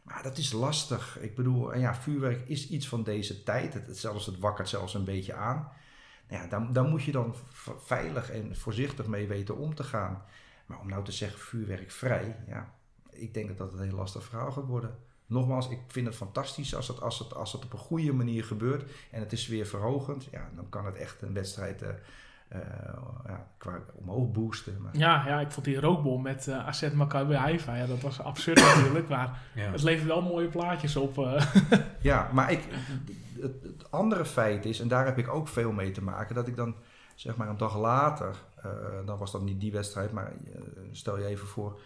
[0.03, 1.19] Maar dat is lastig.
[1.21, 3.75] Ik bedoel, ja, vuurwerk is iets van deze tijd.
[3.75, 5.73] Het, zelfs, het wakkert zelfs een beetje aan.
[6.29, 7.35] Nou ja, dan, dan moet je dan
[7.79, 10.23] veilig en voorzichtig mee weten om te gaan.
[10.67, 12.75] Maar om nou te zeggen vuurwerk vrij, ja,
[13.11, 14.99] ik denk dat dat een heel lastig verhaal gaat worden.
[15.27, 18.45] nogmaals, ik vind het fantastisch als het, als, het, als het op een goede manier
[18.45, 20.29] gebeurt en het is weer verhogend.
[20.31, 21.89] Ja, dan kan het echt een wedstrijd uh,
[23.27, 24.83] ja, qua omhoog boosten.
[24.83, 24.97] Maar...
[24.97, 28.61] Ja, ja, ik vond die rookbom met uh, AZ Maccabi Haifa, ja, dat was absurd
[28.75, 31.17] natuurlijk, maar het levert wel mooie plaatjes op.
[32.01, 32.65] ja, maar ik,
[33.41, 36.49] het, het, andere feit is, en daar heb ik ook veel mee te maken, dat
[36.49, 36.75] ik dan
[37.15, 38.37] zeg maar een dag later,
[39.05, 40.33] dan was dat niet die wedstrijd, maar
[40.93, 41.81] stel je even voor,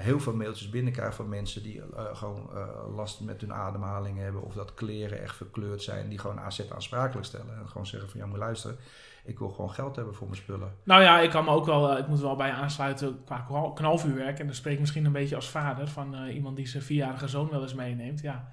[0.00, 4.42] heel veel mailtjes binnenkrijg van mensen die uh, gewoon uh, last met hun ademhaling hebben
[4.42, 8.20] of dat kleren echt verkleurd zijn, die gewoon AZ aansprakelijk stellen en gewoon zeggen van
[8.20, 8.76] ja, moet luisteren,
[9.24, 10.74] ik wil gewoon geld hebben voor mijn spullen.
[10.84, 14.38] Nou ja, ik kan me ook wel, uh, ik moet wel bij aansluiten qua knalvuurwerk
[14.38, 17.48] en dan spreek ik misschien een beetje als vader van iemand die zijn vierjarige zoon
[17.50, 18.20] wel eens meeneemt.
[18.20, 18.48] Ja,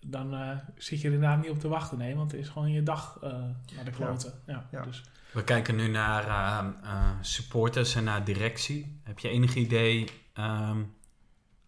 [0.00, 2.82] dan zit je er inderdaad niet op te wachten, nee, want het is gewoon je
[2.82, 4.32] dag naar de kloten.
[4.46, 4.68] Ja.
[4.70, 5.04] ja, Dus.
[5.32, 6.74] We kijken nu naar
[7.20, 9.00] supporters en naar directie.
[9.04, 10.82] Heb je enig idee Ehm,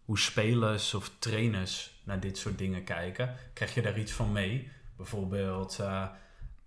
[0.05, 3.35] hoe spelers of trainers naar dit soort dingen kijken.
[3.53, 4.71] Krijg je daar iets van mee?
[4.97, 6.07] Bijvoorbeeld uh,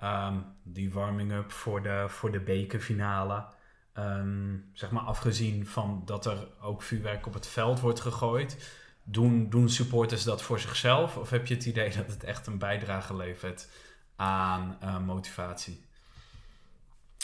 [0.04, 3.44] um, die warming-up voor de, voor de bekerfinale.
[3.98, 8.72] Um, zeg maar afgezien van dat er ook vuurwerk op het veld wordt gegooid.
[9.02, 11.16] Doen, doen supporters dat voor zichzelf?
[11.16, 13.68] Of heb je het idee dat het echt een bijdrage levert
[14.16, 15.84] aan uh, motivatie?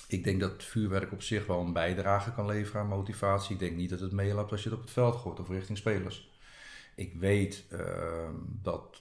[0.08, 3.52] Ik denk dat vuurwerk op zich wel een bijdrage kan leveren aan motivatie.
[3.52, 5.78] Ik denk niet dat het meeloopt als je het op het veld gooit of richting
[5.78, 6.29] spelers.
[6.94, 8.28] Ik weet uh,
[8.62, 9.00] dat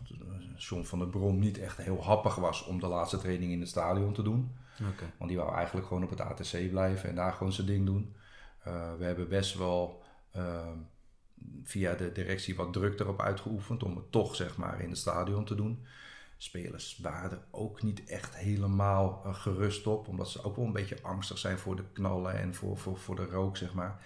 [0.57, 3.69] John van der Brom niet echt heel happig was om de laatste training in het
[3.69, 4.51] stadion te doen.
[4.93, 5.11] Okay.
[5.17, 8.15] Want die wou eigenlijk gewoon op het ATC blijven en daar gewoon zijn ding doen.
[8.67, 10.03] Uh, we hebben best wel
[10.35, 10.67] uh,
[11.63, 15.45] via de directie wat druk erop uitgeoefend om het toch zeg maar in het stadion
[15.45, 15.85] te doen
[16.41, 20.07] spelers waren er ook niet echt helemaal uh, gerust op.
[20.07, 23.15] Omdat ze ook wel een beetje angstig zijn voor de knallen en voor, voor, voor
[23.15, 24.01] de rook, zeg maar.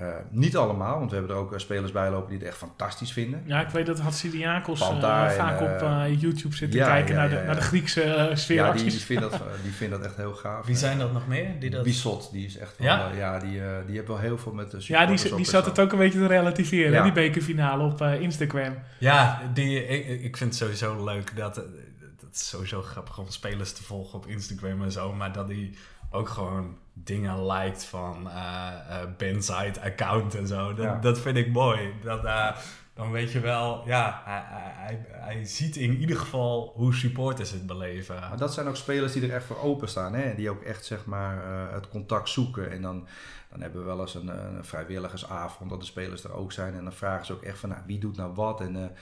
[0.00, 2.56] Uh, niet allemaal, want we hebben er ook uh, spelers bij lopen die het echt
[2.56, 3.42] fantastisch vinden.
[3.46, 7.28] Ja, ik weet dat Hatsidiakos uh, vaak op YouTube zit te ja, kijken ja, naar,
[7.28, 8.82] de, ja, naar de Griekse sfeeracties.
[8.82, 10.66] Ja, die, die, vinden dat, die vinden dat echt heel gaaf.
[10.66, 11.60] Wie zijn dat nog meer?
[11.60, 11.82] Die dat...
[11.82, 13.10] Bissot, die is echt van, ja?
[13.16, 15.92] ja, die, die heeft wel heel veel met de Ja, die, die zat het ook
[15.92, 18.74] een beetje te relativeren, die bekerfinale op Instagram.
[18.98, 21.56] Ja, die, ik, ik vind het sowieso leuk dat...
[21.56, 25.76] Het is sowieso grappig om spelers te volgen op Instagram en zo, maar dat die
[26.10, 28.72] ook gewoon dingen lijkt van uh,
[29.20, 30.74] uh, account en zo.
[30.74, 31.94] Dat, dat vind ik mooi.
[32.02, 32.56] Dat, uh,
[32.94, 37.66] dan weet je wel, ja, hij, hij, hij, ziet in ieder geval hoe supporters het
[37.66, 38.14] beleven.
[38.14, 40.34] Maar dat zijn ook spelers die er echt voor openstaan, hè?
[40.34, 41.42] die ook echt zeg maar
[41.72, 42.70] het contact zoeken.
[42.70, 43.06] En dan,
[43.50, 46.74] dan hebben we wel eens een, een, vrijwilligersavond dat de spelers er ook zijn.
[46.74, 48.60] En dan vragen ze ook echt van, nou, wie doet nou wat?
[48.60, 48.92] En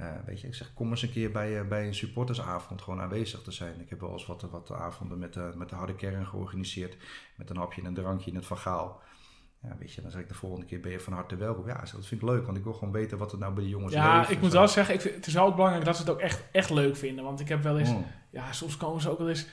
[0.00, 3.00] uh, weet je, ik zeg, kom eens een keer bij, uh, bij een supportersavond gewoon
[3.00, 3.80] aanwezig te zijn.
[3.80, 6.96] Ik heb wel eens wat, wat avonden met, uh, met de harde kern georganiseerd.
[7.36, 8.58] Met een hapje en een drankje in het Van
[9.62, 11.66] Ja, weet je, dan zeg ik de volgende keer ben je van harte welkom.
[11.66, 13.68] Ja, dat vind ik leuk, want ik wil gewoon weten wat er nou bij de
[13.68, 16.10] jongens Ja, ik moet wel zeggen, ik vind, het is wel belangrijk dat ze het
[16.10, 17.24] ook echt, echt leuk vinden.
[17.24, 18.06] Want ik heb wel eens, mm.
[18.30, 19.46] ja, soms komen ze ook wel eens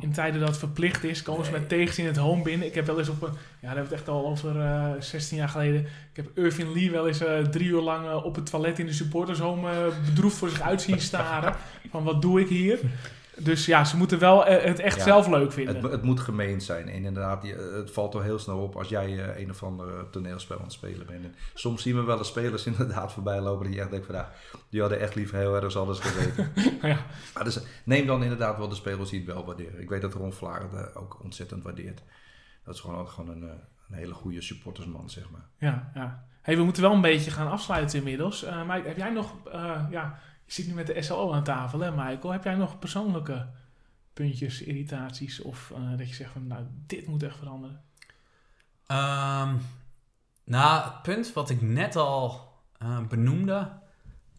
[0.00, 2.66] in tijden dat het verplicht is, komen ze met tegens in het home binnen.
[2.66, 4.92] Ik heb wel eens op een, ja, dat hebben we het echt al over uh,
[4.92, 5.80] eh, 16 jaar geleden.
[5.80, 8.86] Ik heb Irvin Lee wel eens uh, drie uur lang uh, op het toilet in
[8.86, 11.54] de supporters home bedroefd voor zich uit zien staren.
[11.90, 12.78] van wat doe ik hier?
[13.38, 15.74] Dus ja, ze moeten wel eh, het echt zelf leuk vinden.
[15.74, 16.88] Het, het, moet gemeend zijn.
[16.88, 20.56] En inderdaad, het valt toch heel snel op als jij uh, een of ander toneelspel
[20.56, 21.24] aan het spelen bent.
[21.24, 24.24] En soms zien we wel de spelers inderdaad voorbij lopen die echt denkt van,
[24.68, 26.52] die hadden echt liever heel erg alles geweten.
[26.90, 26.98] ja.
[27.34, 29.80] Maar dus, neem dan inderdaad wel de spelers die het wel waarderen.
[29.80, 32.02] Ik weet dat Ron Vlaar ook ontzettend waardeert.
[32.64, 33.54] Dat is gewoon, gewoon een, eh,
[33.88, 35.46] een hele goede supportersman, zeg maar.
[35.58, 36.24] Ja, ja.
[36.42, 38.44] Hey, we moeten wel een beetje gaan afsluiten inmiddels.
[38.44, 39.34] Uh, maar heb jij nog,
[39.90, 42.32] ja, je zit nu met de SLO aan tafel, hè, Michael?
[42.32, 43.48] Heb jij nog persoonlijke
[44.12, 47.82] puntjes, irritaties of uh, dat je zegt van, nou, dit moet echt veranderen?
[48.86, 49.60] Um,
[50.44, 53.72] nou, het punt wat ik net al uh, benoemde,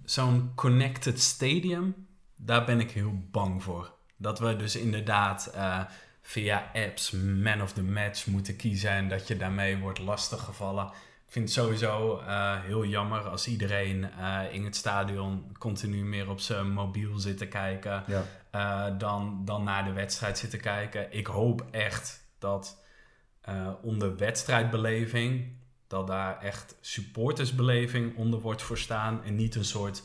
[0.05, 3.93] zo'n connected stadium, daar ben ik heel bang voor.
[4.15, 5.83] Dat we dus inderdaad uh,
[6.21, 10.91] via apps man of the match moeten kiezen en dat je daarmee wordt lastiggevallen.
[11.27, 16.29] Ik vind het sowieso uh, heel jammer als iedereen uh, in het stadion continu meer
[16.29, 18.03] op zijn mobiel zit te kijken.
[18.07, 18.23] Ja.
[18.55, 21.13] Uh, dan, dan naar de wedstrijd zit te kijken.
[21.13, 22.85] Ik hoop echt dat
[23.81, 25.47] onder wedstrijdbeleving,
[25.87, 29.23] dat daar echt supportersbeleving onder wordt voorstaan.
[29.23, 30.03] En niet een soort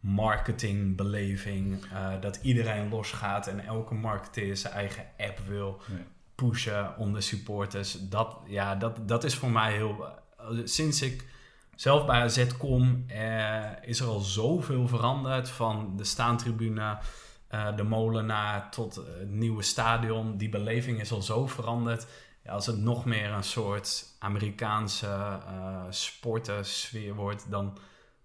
[0.00, 1.84] marketingbeleving.
[2.20, 5.80] dat iedereen losgaat en elke marketeer zijn eigen app wil
[6.34, 8.08] pushen onder supporters.
[8.08, 10.22] Dat, ja, dat, dat is voor mij heel
[10.64, 11.24] sinds ik
[11.74, 15.48] zelf bij AZ kom, eh, is er al zoveel veranderd.
[15.48, 16.98] Van de staantribune,
[17.50, 20.36] uh, de molenaar tot het nieuwe stadion.
[20.36, 22.06] Die beleving is al zo veranderd.
[22.44, 27.78] Ja, als het nog meer een soort Amerikaanse uh, sportersfeer wordt, dan,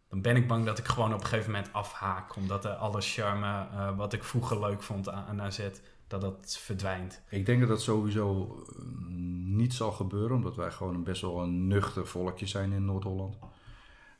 [0.09, 2.35] dan ben ik bang dat ik gewoon op een gegeven moment afhaak.
[2.35, 5.59] Omdat er alle charme uh, wat ik vroeger leuk vond aan, aan AZ,
[6.09, 7.21] dat dat verdwijnt.
[7.29, 8.55] Ik denk dat dat sowieso
[9.45, 13.37] niet zal gebeuren, omdat wij gewoon een best wel een nuchter volkje zijn in Noord-Holland.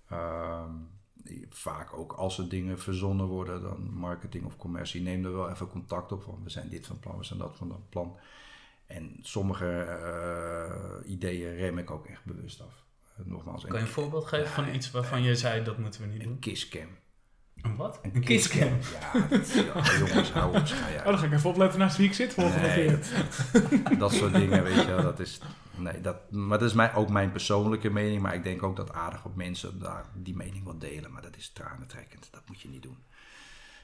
[0.09, 0.73] Ehm,
[1.49, 5.69] vaak ook als er dingen verzonnen worden, dan marketing of commercie, neem er wel even
[5.69, 6.23] contact op.
[6.23, 8.17] Van we zijn dit van plan, we zijn dat van dat plan.
[8.85, 9.99] En sommige
[11.05, 12.83] uh, ideeën rem ik ook echt bewust af.
[13.19, 16.07] Uh, nogmaals, kan je een voorbeeld geven van iets waarvan je zei dat moeten we
[16.07, 16.31] niet doen?
[16.31, 16.87] Een kisscam.
[17.61, 17.99] Een wat?
[18.13, 18.69] Een kisscam.
[19.01, 20.65] Ja, dat, ja, jongens, hou op.
[20.65, 22.99] Ja, Oh, dan ga ik even opletten naast wie ik zit volgende Nee, keer.
[23.83, 25.39] dat, dat soort dingen, weet je wel, dat is...
[25.75, 28.21] Nee, dat, maar dat is mijn, ook mijn persoonlijke mening.
[28.21, 31.11] Maar ik denk ook dat aardig wat mensen daar die mening wel delen.
[31.11, 32.27] Maar dat is tranentrekkend.
[32.31, 32.97] Dat moet je niet doen.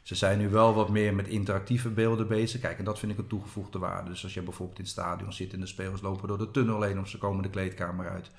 [0.03, 2.61] Ze zijn nu wel wat meer met interactieve beelden bezig.
[2.61, 4.09] Kijk, en dat vind ik een toegevoegde waarde.
[4.09, 6.81] Dus als je bijvoorbeeld in het stadion zit en de spelers lopen door de tunnel
[6.81, 8.31] heen of ze komen de kleedkamer uit.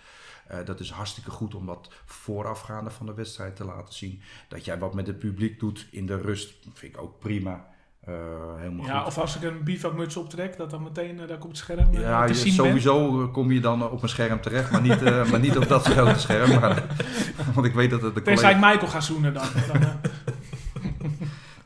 [0.53, 4.21] Uh, dat is hartstikke goed om dat voorafgaande van de wedstrijd te laten zien.
[4.49, 7.75] Dat jij wat met het publiek doet in de rust, vind ik ook prima.
[8.09, 8.15] Uh,
[8.57, 9.07] helemaal ja, goed.
[9.07, 11.95] of als ik een bivakmuts optrek, dat dan meteen uh, dat ik op het scherm
[11.95, 15.03] uh, Ja, te zien sowieso eh, kom je dan op een scherm terecht, maar niet,
[15.03, 16.61] eh, maar niet op dat grote scherm.
[16.61, 16.83] Maar,
[17.55, 18.23] want ik weet dat het de.
[18.23, 19.47] Tenzij ik Michael ga zoenen dan.
[19.73, 19.95] dan eh,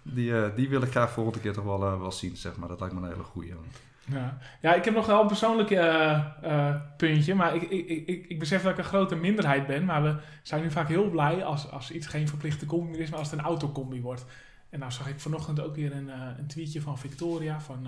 [0.17, 2.69] die, eh, die wil ik graag volgende keer toch wel, eh, wel zien, zeg maar.
[2.69, 3.53] Dat lijkt me een hele goeie.
[4.11, 4.39] Ja.
[4.61, 7.35] ja, ik heb nog wel een persoonlijk eh, eh, puntje.
[7.35, 9.85] Maar ik, ik, ik, ik besef dat ik een grote minderheid ben.
[9.85, 13.11] Maar we zijn nu vaak heel blij als, als iets geen verplichte combi meer is,
[13.11, 14.25] maar als het een autocombi wordt.
[14.71, 17.61] En nou zag ik vanochtend ook weer een, eh, een tweetje van Victoria.
[17.61, 17.83] Van,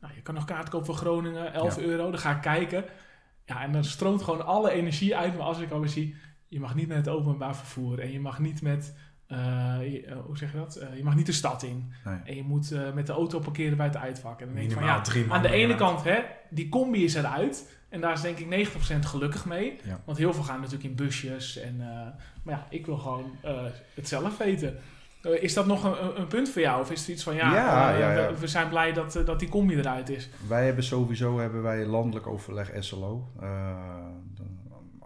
[0.00, 1.82] nou, je kan nog kaart kopen voor Groningen, 11 Ja.
[1.82, 2.10] euro.
[2.10, 2.84] Dan ga ik kijken.
[3.44, 5.36] Ja, en dan stroomt gewoon alle energie uit.
[5.36, 6.16] Maar als ik alweer zie,
[6.48, 7.98] je mag niet met het openbaar vervoer.
[8.00, 8.96] En je mag niet met,
[9.90, 10.76] je- eh, hoe zeg je dat?
[10.76, 11.92] Eh, je mag niet de stad in.
[12.04, 12.18] Nee.
[12.24, 14.40] En je moet eh, met de auto parkeren bij het uitvak.
[14.40, 16.18] En dan denk ik van, ja, aan de ene kant, hè,
[16.50, 17.80] die combi is eruit.
[17.88, 19.78] En daar is denk ik 90% gelukkig mee.
[19.84, 20.00] Ja.
[20.04, 21.56] Want heel veel gaan natuurlijk in busjes.
[21.58, 21.86] En, eh,
[22.42, 23.62] maar ja, ik wil gewoon eh,
[23.94, 24.76] het zelf weten.
[25.22, 26.80] Eh, is dat nog een, een- punt voor jou?
[26.80, 28.32] Of is er iets van, ja, Ja, eh, ja, ja.
[28.32, 30.28] We, we zijn blij dat, eh, dat die combi eruit is.
[30.48, 33.28] Wij hebben sowieso hebben wij landelijk overleg SLO.
[33.40, 33.76] Eh,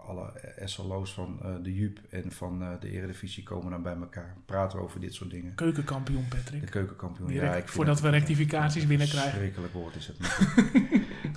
[0.07, 0.31] alle
[0.65, 4.35] SLO's van eh, de JUP en van eh, de Eredivisie komen dan bij elkaar.
[4.45, 5.55] Praten we over dit soort dingen.
[5.55, 6.69] Keukenkampioen, De Patrick.
[6.69, 7.27] keukenkampioen.
[7.27, 9.29] Direct ja, ik voordat we een rectificaties binnenkrijgen.
[9.29, 10.17] Verschrikkelijk woord is het.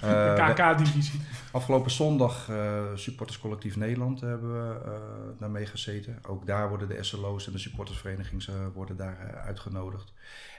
[0.01, 1.21] Eh, De KK-divisie.
[1.53, 2.51] Afgelopen zondag
[2.95, 6.19] supporterscollectief Nederland hebben we daarmee gezeten.
[6.27, 10.13] Ook daar worden de SLO's en de supportersverenigingen worden daar uitgenodigd.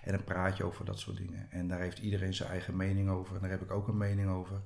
[0.03, 1.47] En dan praat je over dat soort dingen.
[1.51, 3.35] En daar heeft iedereen zijn eigen mening over.
[3.35, 4.61] En daar heb ik ook een mening over.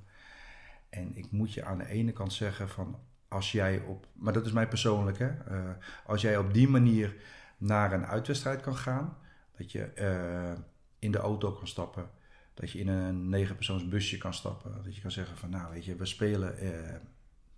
[0.88, 2.98] En ik moet je aan de ene kant zeggen van
[3.28, 5.70] als jij op, maar dat is mij persoonlijk hè, eh,
[6.06, 7.14] als jij op die manier
[7.58, 9.16] naar een uitwedstrijd kan gaan,
[9.56, 10.52] dat je eh,
[10.98, 12.10] in de auto kan stappen,
[12.54, 15.84] dat je in een negenpersoons busje kan stappen, dat je kan zeggen van nou weet
[15.84, 16.94] je, we spelen eh,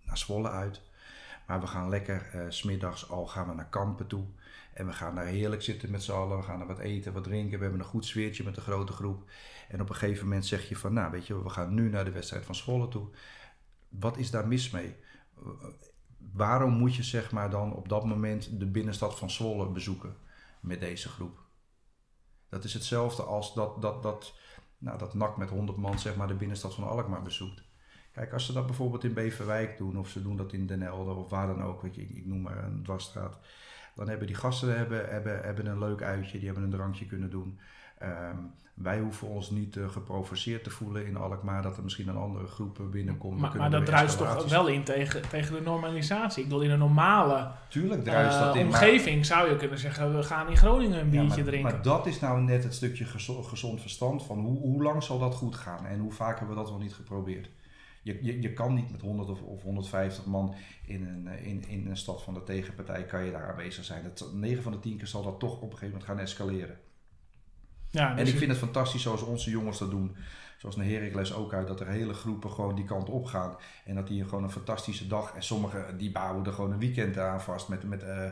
[0.03, 0.81] naar Zwolle uit,
[1.47, 4.25] maar we gaan lekker smiddags al gaan we naar Kampen toe
[4.73, 7.23] en we gaan daar heerlijk zitten met z'n allen, we gaan er wat eten, wat
[7.23, 9.29] drinken, we hebben een goed sfeertje met een grote groep
[9.69, 12.05] en op een gegeven moment zeg je van nou weet je, we gaan nu naar
[12.05, 13.07] de wedstrijd van Zwolle toe.
[13.89, 14.95] Wat is daar mis mee?
[16.33, 20.15] Waarom moet je zeg maar dan op dat moment de binnenstad van Zwolle bezoeken
[20.59, 21.39] met deze groep?
[22.49, 24.33] Dat is hetzelfde als dat, dat, dat,
[24.77, 27.63] nou, dat NAC met 100 man zeg maar de binnenstad van Alkmaar bezoekt.
[28.11, 31.15] Kijk, als ze dat bijvoorbeeld in Beverwijk doen of ze doen dat in Den Helder
[31.15, 33.39] of waar dan ook, weet je, ik, ik noem maar een dwarsstraat.
[33.95, 37.29] Dan hebben die gasten hebben, hebben, hebben een leuk uitje, die hebben een drankje kunnen
[37.29, 37.59] doen.
[37.99, 38.35] Ehm,
[38.73, 42.47] wij hoeven ons niet eh, geprovoceerd te voelen in Alkmaar dat er misschien een andere
[42.47, 43.39] groep binnenkomt.
[43.39, 46.43] Maar, maar dat druist toch wel in tegen, tegen de normalisatie.
[46.43, 48.67] Ik bedoel, in een normale Tuurlijk druist eh, dat in.
[48.67, 50.15] maar- omgeving zou je kunnen zeggen...
[50.15, 51.71] we gaan in Groningen een Ja, biertje maar, drinken.
[51.71, 55.19] Maar dat is nou net het stukje gezo- gezond verstand van hoe, hoe lang zal
[55.19, 57.49] dat goed gaan en hoe vaak hebben we dat wel niet geprobeerd.
[58.03, 61.67] Je, je, je kan niet met 100 of, of 150 man in een, eh, in,
[61.67, 64.03] in een stad van de tegenpartij kan je daar aanwezig zijn.
[64.03, 66.77] Dat, 9 van de 10 keer zal dat toch op een gegeven moment gaan escaleren.
[67.91, 70.15] Ja, En dus ik vind het fantastisch zoals onze jongens dat doen.
[70.57, 73.55] Zoals naar Heracles ook uit, dat er hele groepen gewoon die kant op gaan.
[73.85, 75.33] En dat die gewoon een fantastische dag.
[75.35, 78.29] En sommigen die bouwen er gewoon een weekend aan vast met, met, eh,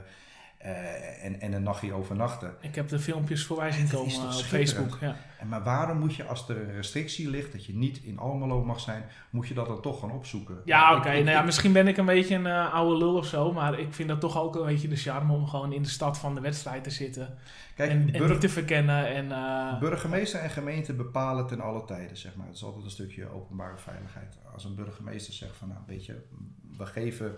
[0.68, 2.56] eh, en, en een nachtje overnachten.
[2.62, 4.32] Ik heb de filmpjes voorbij zien komen op?
[4.32, 4.98] Facebook.
[5.02, 5.16] Ja.
[5.40, 8.64] En maar waarom moet je, als er een restrictie ligt dat je niet in Almelo
[8.64, 10.62] mag zijn, moet je dat dan toch gaan opzoeken?
[10.66, 11.10] Ja, oké.
[11.10, 13.54] Nou ja, misschien ben ik een beetje een eh, oude lul of zo.
[13.54, 16.18] Maar ik vind dat toch ook een beetje de charme om gewoon in de stad
[16.18, 17.38] van de wedstrijd te zitten.
[17.76, 19.08] Kijk, en, en te verkennen.
[19.08, 22.48] En, eh, burgemeester en gemeente bepalen ten alle tijden, zeg maar.
[22.48, 24.38] Het is altijd een stukje openbare veiligheid.
[24.54, 26.22] Als een burgemeester zegt van, nou, weet je,
[26.78, 27.38] we geven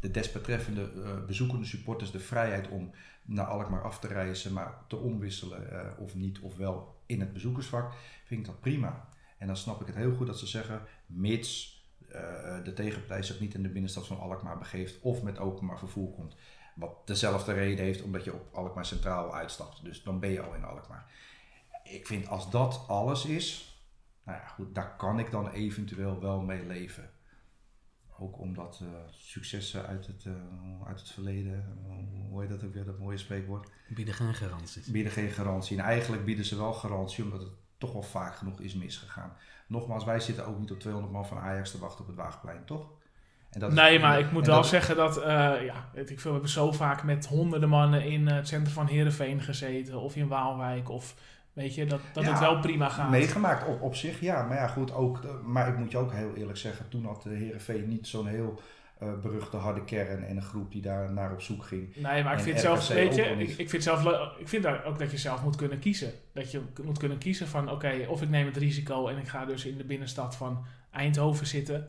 [0.00, 2.90] de desbetreffende eh, bezoekende supporters de vrijheid om
[3.22, 7.32] naar Alkmaar af te reizen, maar te omwisselen eh, of niet, of wel in het
[7.32, 7.92] bezoekersvak,
[8.24, 9.08] vind ik dat prima.
[9.38, 11.78] En dan snap ik het heel goed dat ze zeggen, mits
[12.08, 16.10] eh, de tegenpartij zich niet in de binnenstad van Alkmaar begeeft of met openbaar vervoer
[16.10, 16.36] komt.
[16.74, 19.84] Wat dezelfde reden heeft omdat je op Alkmaar Centraal uitstapt.
[19.84, 21.12] Dus dan ben je al in Alkmaar.
[21.84, 23.78] Ik vind als dat alles is,
[24.24, 27.10] nou ja goed, daar kan ik dan eventueel wel mee leven.
[28.22, 30.32] Ook omdat uh, successen uit het, uh,
[30.86, 31.64] uit het verleden,
[32.28, 33.70] hoe heet dat ook weer, dat mooie spreekwoord?
[33.88, 34.86] Bieden geen garanties.
[34.86, 35.78] Bieden geen garantie.
[35.78, 39.32] En eigenlijk bieden ze wel garantie, omdat het toch wel vaak genoeg is misgegaan.
[39.66, 42.64] Nogmaals, wij zitten ook niet op 200 man van Ajax te wachten op het Waagplein,
[42.64, 42.90] toch?
[43.50, 45.24] En dat nee, maar ik moet wel zeggen dat, uh,
[45.64, 49.40] ja, ik veel, we hebben zo vaak met honderden mannen in het centrum van Heerenveen
[49.40, 51.14] gezeten, of in Waalwijk, of
[51.52, 53.10] weet je, dat, dat het wel prima gaat.
[53.10, 54.46] Meegemaakt op, op zich, ja.
[54.46, 57.30] Maar ja, goed, ook, maar ik moet je ook heel eerlijk zeggen, toen had de
[57.30, 58.60] Heerenveen niet zo'n heel
[59.02, 61.96] uh, beruchte harde kern en een groep die daar naar op zoek ging.
[61.96, 64.04] Nee, maar ik vind zelf, weet je, ik, ik, vind zelf,
[64.38, 66.12] ik vind ook dat je zelf moet kunnen kiezen.
[66.32, 69.44] Dat je moet kunnen kiezen van, oké, of ik neem het risico en ik ga
[69.44, 71.88] dus in de binnenstad van Eindhoven zitten,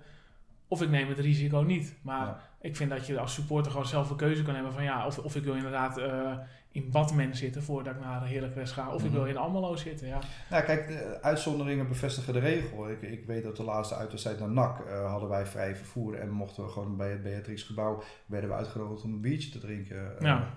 [0.68, 1.96] of ik neem het risico niet.
[2.02, 5.06] Maar ik vind dat je als supporter gewoon zelf een keuze kan hebben van, ja,
[5.06, 6.38] of, of ik wil inderdaad uh,
[6.72, 8.94] in Badmen zitten voordat ik naar Heracles ga.
[8.94, 9.18] Of ik mhm.
[9.18, 10.20] wil in Almelo zitten, ja.
[10.50, 12.90] Nou kijk, de uitzonderingen bevestigen de regel.
[12.90, 16.16] Ik, ik weet dat de laatste uitwedstrijd naar NAC uh, hadden wij vrij vervoer.
[16.16, 19.60] En mochten we gewoon bij het Beatrix gebouw, werden we uitgenodigd om een biertje te
[19.60, 19.96] drinken.
[19.96, 20.54] Uh, ja.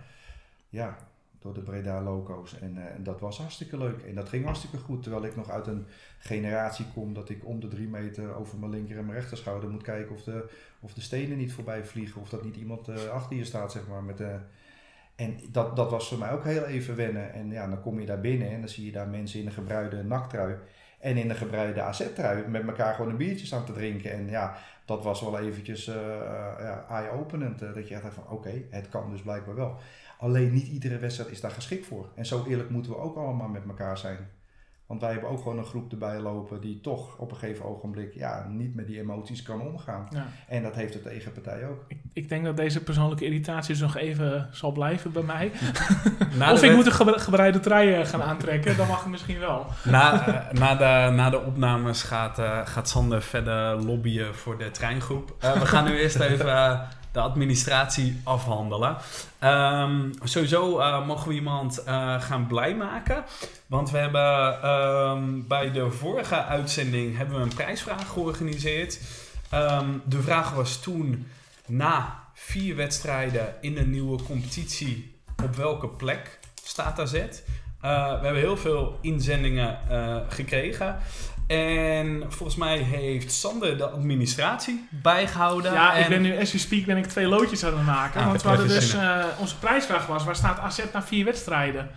[0.69, 0.97] ja,
[1.39, 2.59] door de Breda Loco's.
[2.59, 4.03] En, uh, en, dat was hartstikke leuk.
[4.03, 5.03] En dat ging hartstikke goed.
[5.03, 5.87] Terwijl ik nog uit een
[6.19, 9.71] generatie kom dat ik om de drie meter over mijn linker en mijn rechter schouder
[9.71, 10.51] moet kijken of de,
[10.81, 12.21] of de stenen niet voorbij vliegen.
[12.21, 14.39] Of dat niet iemand achter je staat, zeg maar, met de
[15.17, 17.33] en dat, dat was voor mij ook heel even wennen.
[17.33, 19.53] En ja, dan kom je daar binnen en dan zie je daar mensen in een
[19.53, 20.57] gebruide naktrui
[21.01, 24.12] en in een gebruide AZ-trui met elkaar gewoon een biertje staan te drinken.
[24.12, 25.95] En ja, dat was wel eventjes uh,
[26.59, 27.62] ja, eye-openend.
[27.62, 29.77] Uh, dat je echt van oké, het kan dus blijkbaar wel.
[30.19, 32.09] Alleen niet iedere wedstrijd is daar geschikt voor.
[32.15, 34.19] En zo eerlijk moeten we ook allemaal met elkaar zijn.
[34.95, 38.14] Want wij hebben ook gewoon een groep erbij lopen die toch op een gegeven ogenblik
[38.14, 40.09] ja, niet met die emoties kan omgaan.
[40.11, 40.26] Ja.
[40.49, 41.84] En dat heeft de tegenpartij ook.
[41.88, 45.53] Ik, ik, denk dat deze persoonlijke irritatie dus nog even zal blijven bij mij.
[46.53, 49.66] of ik moet een gebreide trui eh, gaan aantrekken, dan mag het misschien wel.
[49.84, 54.70] Na, uh, na, de, na de opnames gaat, uh, gaat Sander verder lobbyen voor de
[54.70, 55.34] treingroep.
[55.40, 58.97] we gaan nu eerst even de administratie afhandelen.
[59.45, 63.25] Um, sowieso uh, mogen we iemand uh, gaan blij maken.
[63.67, 69.01] Want we hebben um, bij de vorige uitzending hebben we een prijsvraag georganiseerd.
[69.55, 71.27] Um, de vraag was toen
[71.67, 77.15] na vier wedstrijden in een nieuwe competitie op welke plek staat AZ?
[77.15, 77.21] Uh,
[77.81, 79.79] we hebben heel veel inzendingen
[80.29, 80.97] gekregen.
[81.47, 85.72] En volgens mij heeft Sander de administratie bijgehouden.
[85.72, 88.20] Ja, ik ben nu, as you speak, ben ik twee loodjes aan het maken.
[88.20, 91.90] Ah, want we hadden dus, uh, onze prijsvraag was, waar staat AZ na vier wedstrijden?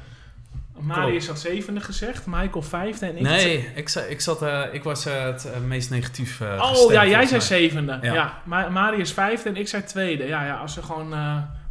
[0.79, 3.21] Marius had zevende gezegd, Michael vijfde en ik...
[3.21, 7.41] Nee, ik, ik, zat, uh, ik was uh, het meest negatief Oh ja, jij zei
[7.41, 7.99] zevende.
[8.01, 8.13] Ja.
[8.13, 8.41] ja.
[8.69, 10.27] Marius vijfde en ik zei tweede.
[10.27, 11.09] Ja, ja als ze gewoon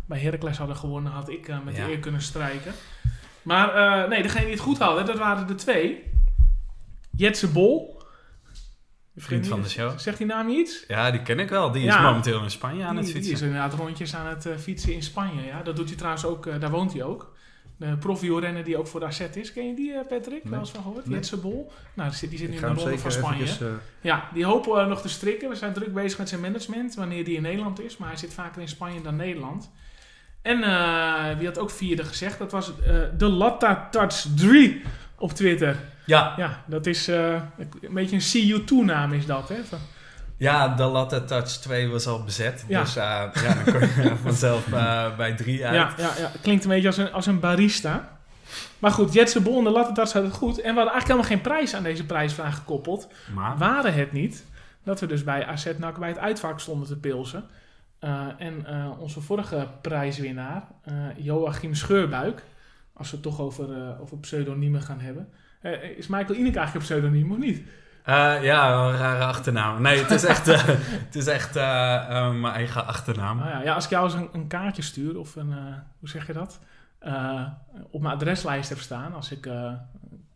[0.07, 2.72] bij Heracles hadden gewonnen, had ik met de eer kunnen strijken.
[3.43, 6.14] Maar nee, degene die het goed hadden, dat waren de twee.
[7.17, 7.97] Jetse Bol.
[9.17, 9.99] Vriend van de show.
[9.99, 10.85] Zegt die naam iets?
[10.89, 11.71] Ja, die ken ik wel.
[11.71, 13.23] Die is momenteel in Spanje aan het fietsen.
[13.23, 15.43] Die is inderdaad rondjes aan het uh, fietsen in Spanje.
[15.43, 15.62] Ja.
[15.62, 17.35] Dat doet hij trouwens ook, uh, daar woont hij ook.
[17.79, 19.53] De profielrenner die ook voor de AZ is.
[19.53, 20.43] Ken je die, uh, Patrick?
[20.43, 20.51] Nee.
[20.51, 21.07] Wel eens van gehoord?
[21.07, 21.14] Nee.
[21.14, 21.73] Jetse Bol.
[21.95, 23.43] Nou, die zit, die zit nu in de ronde van Spanje.
[23.43, 23.69] Eventjes,
[24.01, 25.49] ja, die hopen we nog te strikken.
[25.49, 27.97] We zijn druk bezig met zijn management, wanneer die in Nederland is.
[27.97, 29.71] Maar hij zit vaker in Spanje dan Nederland.
[30.43, 30.59] En
[31.39, 32.39] wie had ook vierde gezegd?
[32.39, 32.73] Dat was
[33.17, 34.83] de Latta Touch 3
[35.19, 35.77] op Twitter.
[36.05, 36.35] Ja.
[36.37, 37.43] Ja, dat is uh,
[37.81, 39.57] een beetje een CU2-naam is dat, hè?
[40.37, 42.64] Ja, de Latte Touch 2 was al bezet.
[42.69, 42.81] Ja.
[42.81, 45.75] Dus uh, ja, dan kon je vanzelf uh, bij 3 uit.
[45.75, 48.19] Ja, ja, ja, klinkt een beetje als een, als een barista.
[48.79, 50.61] Maar goed, Jetse Bol en de Latte Touch had het goed.
[50.61, 53.09] En we hadden eigenlijk helemaal geen prijs aan deze prijsvraag gekoppeld.
[53.34, 53.59] Maar?
[53.59, 54.45] Waren het niet
[54.84, 57.45] dat we dus bij AZ NAC bij het uitvak stonden te pilsen.
[58.01, 58.67] Uh, en
[58.99, 60.63] onze vorige prijswinnaar,
[61.17, 62.43] Joachim Scheurbuik...
[62.97, 65.29] als we het toch over, over pseudoniemen gaan hebben...
[65.63, 67.59] Uh, is Michael Ineke eigenlijk op pseudoniem of niet?
[67.59, 69.83] Uh, ja, een rare achternaam.
[69.83, 70.64] Nee, het is echt, uh,
[71.07, 73.41] het is echt mijn eigen achternaam.
[73.41, 73.63] Ah, ja.
[73.63, 73.75] ja.
[73.75, 75.53] als ik jou eens een, een kaartje stuur, of een,
[75.99, 76.61] hoe zeg je dat?
[77.91, 79.49] op mijn adreslijst heb staan, als ik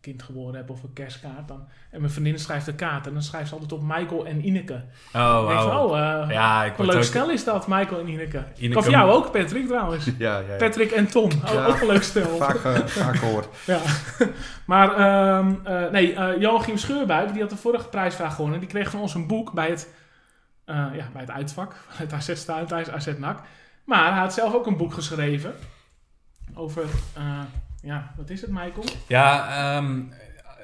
[0.01, 1.47] kind geboren heb of een kerstkaart.
[1.47, 4.45] Dan, en mijn vriendin schrijft de kaart en dan schrijft ze altijd op Michael en
[4.45, 4.83] Ineke.
[5.13, 5.69] Oh, wow.
[5.69, 7.03] Van, oh uh, ja, ik een leuk ook...
[7.03, 8.43] stel is dat, Michael en Ineke.
[8.57, 10.05] Ineke of jou ook, Patrick trouwens.
[10.17, 12.37] ja, ja, Patrick en Tom, oh, ook een leuk stel.
[12.37, 13.47] vaak, uh, vaak gehoord.
[13.65, 13.79] ja.
[14.71, 14.89] maar
[15.37, 18.59] um, uh, nee, Joachim Scheurbuik, die had de vorige prijsvraag gewonnen.
[18.59, 19.93] Die kreeg van ons een boek bij het,
[20.65, 23.39] ja, bij het uitvak, het AZ Stuinthuis, AZ NAC.
[23.85, 25.53] Maar hij had zelf ook een boek geschreven
[26.53, 26.85] over
[27.81, 28.83] ja, wat is het, Michael?
[29.07, 30.13] Ja, um,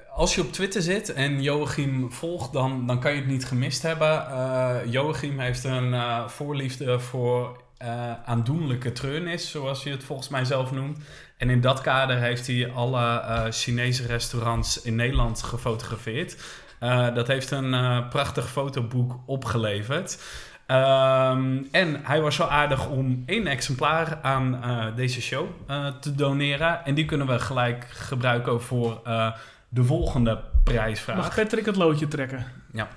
[0.09, 3.81] als je op Twitter zit en Joachim volgt, dan, dan kan je het niet gemist
[3.81, 4.27] hebben.
[4.29, 10.45] Uh, Joachim heeft een uh, voorliefde voor eh, aandoenlijke treurnis, zoals je het volgens mij
[10.45, 10.99] zelf noemt.
[11.37, 16.37] En in dat kader heeft hij alle eh, Chinese restaurants in Nederland gefotografeerd.
[16.79, 20.19] Eh, dat heeft een eh, prachtig fotoboek opgeleverd.
[20.67, 26.15] Ehm, en hij was zo aardig om één exemplaar aan eh, deze show eh, te
[26.15, 26.85] doneren.
[26.85, 29.31] En die kunnen we gelijk gebruiken voor eh,
[29.69, 31.15] de volgende prijsvraag.
[31.15, 32.45] Mag Patrick het loodje trekken?
[32.71, 32.87] Ja.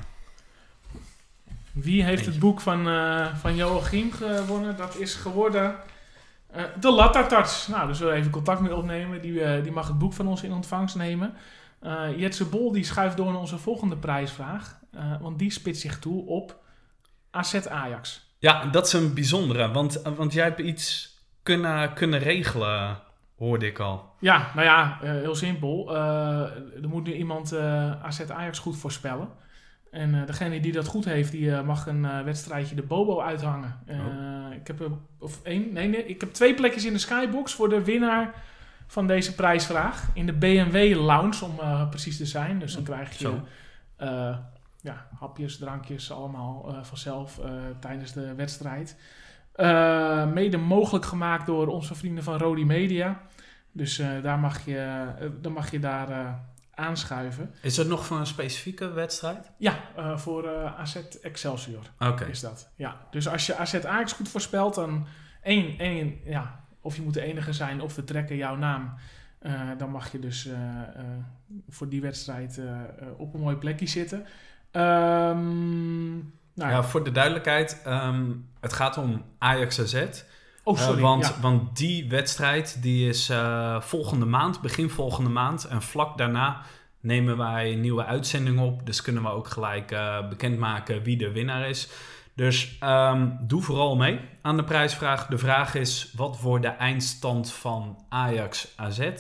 [1.73, 2.85] Wie heeft het boek van,
[3.37, 4.77] van Joachim gewonnen?
[4.77, 5.75] Dat is geworden
[6.81, 7.69] de Lattatarts.
[7.69, 9.21] Nou, dus we even contact mee opnemen.
[9.21, 11.33] Die, die mag het boek van ons in ontvangst nemen.
[12.17, 14.79] Jetse Bol die schuift door naar onze volgende prijsvraag.
[15.21, 16.61] Want die spitst zich toe op
[17.31, 18.29] AZ Ajax.
[18.39, 22.99] Ja, dat is een bijzondere, want, want jij hebt iets kunnen, kunnen regelen,
[23.37, 24.15] hoorde ik al.
[24.21, 25.97] Ja, nou ja, eh, heel simpel.
[25.97, 26.41] Eh,
[26.83, 29.29] er moet nu iemand eh AZ Ajax goed voorspellen.
[29.91, 33.81] En degene die dat goed heeft, die mag een wedstrijdje de Bobo uithangen.
[33.87, 33.97] Eh,
[34.57, 37.85] Ik heb of één, nee, nee, ik heb twee plekjes in de Skybox voor de
[37.85, 38.35] winnaar
[38.87, 40.09] van deze prijsvraag.
[40.15, 42.59] In de BMW Lounge, om precies te zijn.
[42.59, 43.33] Dus dan krijg je.
[44.83, 48.97] Ja, hapjes, drankjes, allemaal eh, vanzelf eh, tijdens de wedstrijd.
[49.53, 53.21] Eh, mede mogelijk gemaakt door onze vrienden van Rodi Media.
[53.73, 55.07] Dus daar mag je,
[55.41, 56.41] dan mag je daar
[56.75, 57.55] aanschuiven.
[57.63, 59.51] Is het nog voor een specifieke wedstrijd?
[59.59, 59.81] Ja,
[60.19, 62.25] voor AZ Excelsior Oké.
[62.25, 62.71] is dat.
[62.75, 62.97] Ja.
[63.11, 65.07] Dus als je AZ Ajax goed voorspelt, dan
[65.43, 68.95] één, één, ja, of je moet de enige zijn of we trekken jouw naam.
[69.79, 70.49] Dan mag je dus
[71.69, 72.61] voor die wedstrijd
[73.17, 74.27] op een mooi plekje zitten.
[74.71, 76.15] Ehm,
[76.55, 78.25] nou, Ja, voor de duidelijkheid, ehm,
[78.61, 79.95] het gaat om Ajax AZ.
[80.65, 80.97] oh, sorry.
[80.97, 81.41] Eh, want, ja.
[81.41, 85.65] want die wedstrijd die is eh, volgende maand, begin volgende maand.
[85.65, 86.63] En vlak daarna
[87.01, 88.87] nemen wij een nieuwe uitzending op.
[88.87, 91.89] Dus kunnen we ook gelijk eh, bekendmaken wie de winnaar is.
[92.35, 95.27] Dus ehm, doe vooral mee aan de prijsvraag.
[95.27, 99.11] De vraag is, wat wordt de eindstand van Ajax AZ?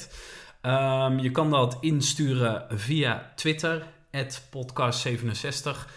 [1.22, 3.86] Je kan dat insturen via Twitter,
[4.46, 5.88] podcast67.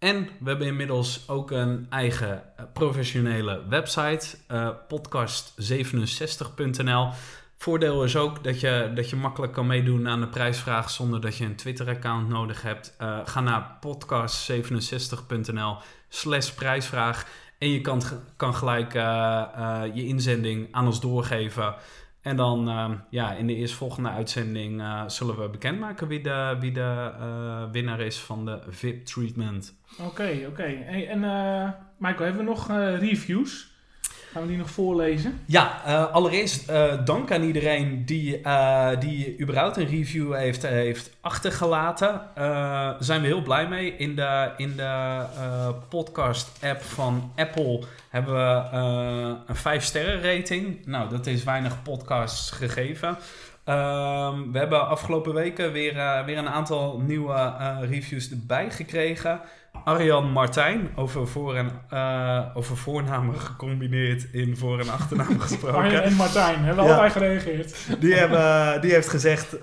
[0.00, 7.08] En we hebben inmiddels ook een eigen eh, professionele website, eh, podcast67.nl.
[7.56, 11.36] Voordeel is ook dat je, dat je makkelijk kan meedoen aan de prijsvraag zonder dat
[11.36, 12.94] je een Twitter-account nodig hebt.
[12.98, 15.76] Eh, ga naar podcast67.nl
[16.08, 17.26] slash prijsvraag
[17.58, 18.02] en je kan,
[18.36, 18.92] kan gelijk
[19.94, 21.74] je inzending aan ons doorgeven.
[22.22, 26.72] En dan eh, ja, in de eerstvolgende uitzending eh, zullen we bekendmaken wie de, wie
[26.72, 29.78] de eh, winnaar is van de VIP treatment.
[30.00, 30.62] Oké, oké.
[30.62, 32.68] En eh, Michael, hebben we nog
[32.98, 33.69] reviews?
[34.32, 35.40] Gaan we die nog voorlezen?
[35.46, 41.10] Ja, eh, allereerst eh, dank aan iedereen die, eh, die überhaupt een review heeft, heeft
[41.20, 42.20] achtergelaten.
[42.34, 43.96] Daar zijn we heel blij mee.
[43.96, 45.24] In de, in de
[45.88, 48.78] podcast-app van Apple hebben we
[49.46, 50.86] een 5-sterren rating.
[50.86, 53.16] Nou, dat is weinig podcasts gegeven.
[53.70, 59.40] Ehm, we hebben afgelopen weken weer, eh, weer een aantal nieuwe eh, reviews erbij gekregen.
[59.84, 65.78] Arjan Martijn, over, voor en, eh, over voornamen gecombineerd in voor- en achternaam gesproken.
[65.78, 66.90] Arjen en Martijn hebben Ja.
[66.90, 68.00] allebei gereageerd.
[68.00, 69.56] Die, hebben, die heeft gezegd: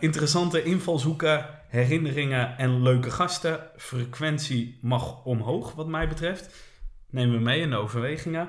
[0.00, 3.58] interessante invalshoeken, herinneringen en leuke gasten.
[3.76, 6.54] Frequentie mag omhoog, wat mij betreft.
[7.10, 8.48] Nemen we mee in de overwegingen.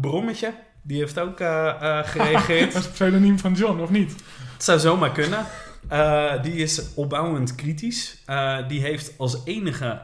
[0.00, 0.52] Brommetje,
[0.86, 2.66] die heeft ook eh, eh, gereageerd.
[2.72, 4.14] Dat is het pseudoniem van John, of niet?
[4.52, 5.46] Het zou zomaar kunnen.
[5.88, 8.22] Eh, die is opbouwend kritisch.
[8.68, 10.00] Die heeft als enige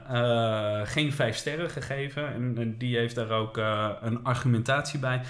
[0.85, 2.33] geen vijf sterren gegeven.
[2.35, 3.57] En, en die heeft daar ook
[4.01, 5.21] een argumentatie bij.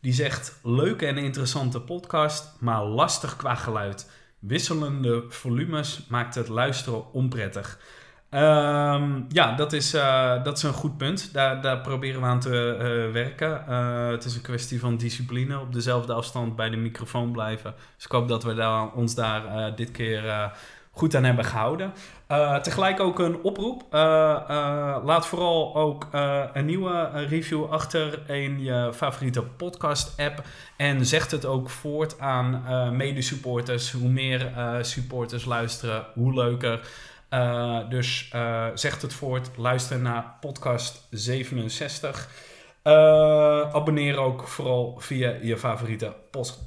[0.00, 4.10] Die zegt: leuke en interessante podcast, maar lastig qua geluid.
[4.38, 7.78] Wisselende volumes maakt het luisteren onprettig.
[8.30, 11.32] Ehm, ja, dat is, eh, dat is een goed punt.
[11.32, 13.66] Daar, daar proberen we aan te eh, werken.
[13.66, 15.60] Eh, het is een kwestie van discipline.
[15.60, 17.74] Op dezelfde afstand bij de microfoon blijven.
[17.96, 20.52] Dus ik hoop dat we daar, ons daar dit keer
[20.90, 21.92] goed aan hebben gehouden.
[22.26, 23.84] Eh, tegelijk ook een oproep.
[25.04, 26.08] Laat vooral ook
[26.52, 30.42] een nieuwe review achter in je favoriete podcast-app.
[30.76, 32.62] En zegt het ook voort aan
[32.96, 33.92] mede-supporters.
[33.92, 36.80] Hoe meer supporters luisteren, hoe leuker.
[37.34, 39.50] Uh, dus uh, zegt het voort.
[39.56, 42.28] Luister naar podcast 67.
[42.84, 42.92] Uh,
[43.74, 46.14] abonneer ook vooral via je favoriete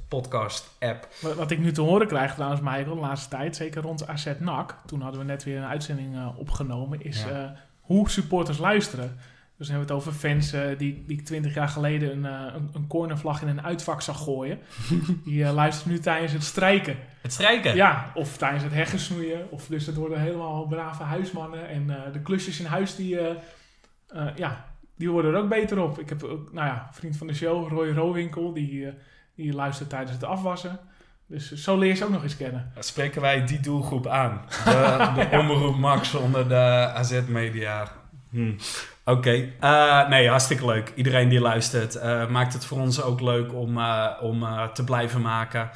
[0.08, 1.08] podcast app.
[1.20, 4.26] Wat, wat ik nu te horen krijg trouwens, Michael, de laatste tijd, zeker rond AZ
[4.38, 7.56] NAC, toen hadden we net weer een uitzending opgenomen, is Ja.
[7.80, 9.18] hoe supporters luisteren.
[9.56, 12.54] Dus dan hebben we het over fans uh, die, die 20 jaar geleden een, uh,
[12.54, 14.58] een, een cornervlag in een uitvak zag gooien.
[15.24, 16.96] die uh, luisteren nu tijdens het strijken.
[17.20, 17.74] Het strijken?
[17.76, 19.50] Ja, of tijdens het heggen snoeien.
[19.50, 21.68] Of dus dat worden helemaal brave huismannen.
[21.68, 24.64] En uh, de klusjes in huis die, uh, ja,
[24.96, 25.98] die worden er ook beter op.
[25.98, 28.92] Ik heb ook, nou ja, een vriend van de show, Roy Roowinkel, die, eh,
[29.34, 30.78] die luistert tijdens het afwassen.
[31.26, 32.72] Dus eh, zo leer je ze ook nog eens kennen.
[32.78, 34.42] Spreken wij die doelgroep aan?
[34.64, 37.92] De, de omroep Max onder de AZ-media.
[38.30, 38.52] Hm.
[39.06, 40.92] Oké, Eh, nee, hartstikke leuk.
[40.94, 44.44] Iedereen die luistert, eh, maakt het voor ons ook leuk om, eh, om
[44.74, 45.70] te blijven maken.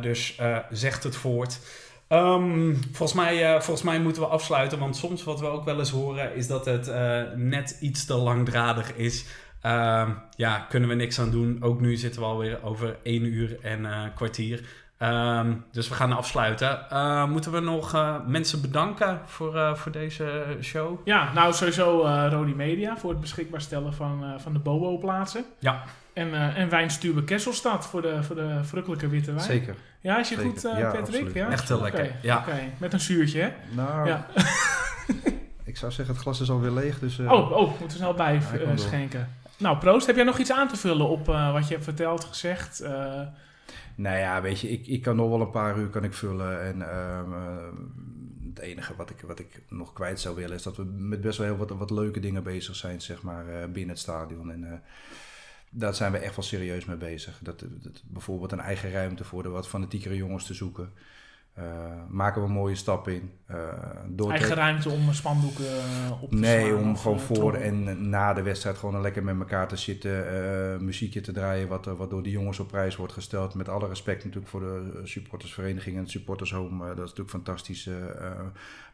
[0.00, 0.40] Dus
[0.70, 1.60] zegt het voort.
[2.08, 5.90] Ehm, volgens, mij, volgens mij moeten we afsluiten, want soms wat we ook wel eens
[5.90, 6.90] horen is dat het
[7.36, 9.24] net iets te langdradig is.
[9.60, 11.58] Ehm, ja, kunnen we niks aan doen.
[11.60, 14.60] Ook nu zitten we alweer over één uur en kwartier.
[14.98, 16.90] Ehm, dus we gaan afsluiten.
[16.90, 20.98] Eh, moeten we nog eh, mensen bedanken voor, eh, voor deze show?
[21.04, 25.44] Ja, nou sowieso eh Rodi Media voor het beschikbaar stellen van, eh, van de Bobo-plaatsen.
[25.58, 25.82] Ja.
[26.12, 29.44] En, eh en Wijnstube Kesselstad voor de, voor de verrukkelijke witte wijn.
[29.44, 29.74] Zeker.
[30.00, 30.50] Ja, is je Zeker.
[30.50, 31.06] goed, eh, Ja, Patrick?
[31.06, 31.34] absoluut.
[31.34, 31.48] Ja?
[31.50, 32.38] Echt heel lekker, ja.
[32.38, 33.48] Oké, met een zuurtje, hè?
[33.74, 34.26] Nou, Ja.
[35.64, 36.98] ik zou zeggen, het glas is alweer leeg.
[36.98, 38.40] Dus, eh, Oh, oh, moeten we snel bij
[38.74, 39.28] schenken.
[39.58, 42.24] Nou, Proost, heb jij nog iets aan te vullen op eh, wat je hebt verteld,
[42.24, 42.84] gezegd?
[43.96, 46.60] Nou ja, weet je, ik, ik kan nog wel een paar uur kan ik vullen.
[46.62, 47.74] En ehm, ehm,
[48.48, 51.38] het enige wat ik, wat ik nog kwijt zou willen is dat we met best
[51.38, 54.50] wel heel wat, wat leuke dingen bezig zijn, zeg maar, eh, binnen het stadion.
[54.52, 54.78] En eh,
[55.70, 57.38] daar zijn we echt wel serieus mee bezig.
[57.42, 57.64] Dat-
[58.04, 60.92] bijvoorbeeld een eigen ruimte voor de wat fanatiekere jongens te zoeken.
[61.56, 61.64] Eh,
[62.08, 63.30] maken we een mooie stap in.
[63.46, 63.56] Eh,
[64.08, 68.32] door eigen ruimte om spandoeken eh, op te Nee, slaan om gewoon voor en na
[68.32, 72.30] de wedstrijd gewoon lekker met elkaar te zitten, muziekje te draaien, wat, wat door de
[72.30, 73.54] jongens op prijs wordt gesteld.
[73.54, 77.88] Met alle respect natuurlijk voor de supportersvereniging en het supportershome, dat is natuurlijk fantastisch.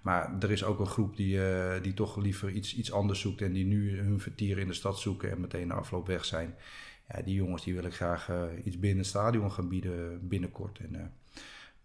[0.02, 1.40] maar er is ook een groep die,
[1.80, 4.98] die toch liever iets, iets anders zoekt en die nu hun vertier in de stad
[4.98, 6.55] zoeken en meteen na afloop weg zijn.
[7.09, 8.30] Ja, die jongens die wil ik graag
[8.64, 10.78] iets binnen het stadion gaan bieden binnenkort.
[10.78, 11.12] En,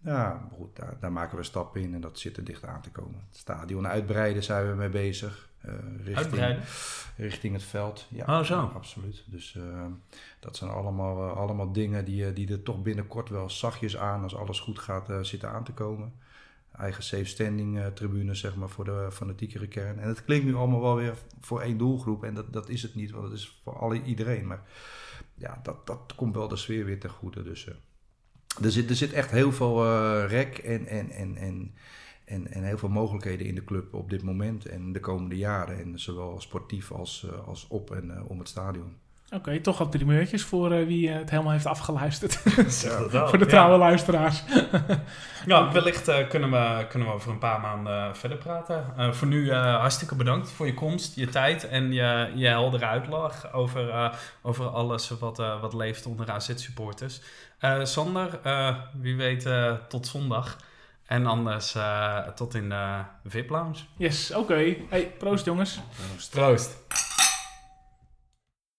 [0.01, 2.89] ja, goed, daar, daar maken we stappen in en dat zit er dicht aan te
[2.91, 3.23] komen.
[3.29, 5.49] Het stadion uitbreiden zijn we mee bezig.
[5.61, 6.63] eh, richting, Uitbreiden?
[7.17, 8.07] richting het veld.
[8.09, 8.55] Ja, Oh, zo.
[8.55, 9.23] ja, absoluut.
[9.25, 9.85] Dus eh,
[10.39, 14.35] dat zijn allemaal, eh, allemaal dingen die, die er toch binnenkort wel zachtjes aan, als
[14.35, 16.13] alles goed gaat, zitten aan te komen.
[16.77, 19.99] Eigen safe standing tribune, zeg maar, voor de fanatiekere kern.
[19.99, 22.23] En het klinkt nu allemaal wel weer voor één doelgroep.
[22.23, 24.47] En dat, dat is het niet, want het is voor alle, iedereen.
[24.47, 24.61] Maar
[25.35, 27.43] ja, dat, dat komt wel de sfeer weer ten goede.
[27.43, 27.67] Dus
[28.63, 31.73] er, zit, er zit echt heel veel eh, rek en, en, en, en,
[32.25, 35.79] en, en heel veel mogelijkheden in de club op dit moment en de komende jaren.
[35.79, 38.93] En zowel sportief als, eh, als op en eh, om het stadion.
[39.33, 42.31] Oké, toch wat primeurtjes voor wie het helemaal heeft afgeluisterd.
[42.67, 43.27] Zeg dat wel.
[43.27, 43.49] voor de Ja.
[43.51, 44.43] trouwe luisteraars.
[45.45, 48.85] Ja, wellicht kunnen, we, kunnen we over een paar maanden eh, verder praten.
[48.97, 52.85] Eh, voor nu eh, hartstikke bedankt voor je komst, je tijd en je, je heldere
[52.85, 57.21] uitleg over, eh, over alles wat, eh, wat leeft onder AZ-supporters.
[57.59, 60.57] Eh, Sander, eh, wie weet eh, tot zondag.
[61.05, 63.77] En anders eh, tot in de VIP-lounge.
[63.97, 64.75] Yes, oké.
[64.89, 65.79] Hey, proost jongens.
[66.31, 66.77] Troost.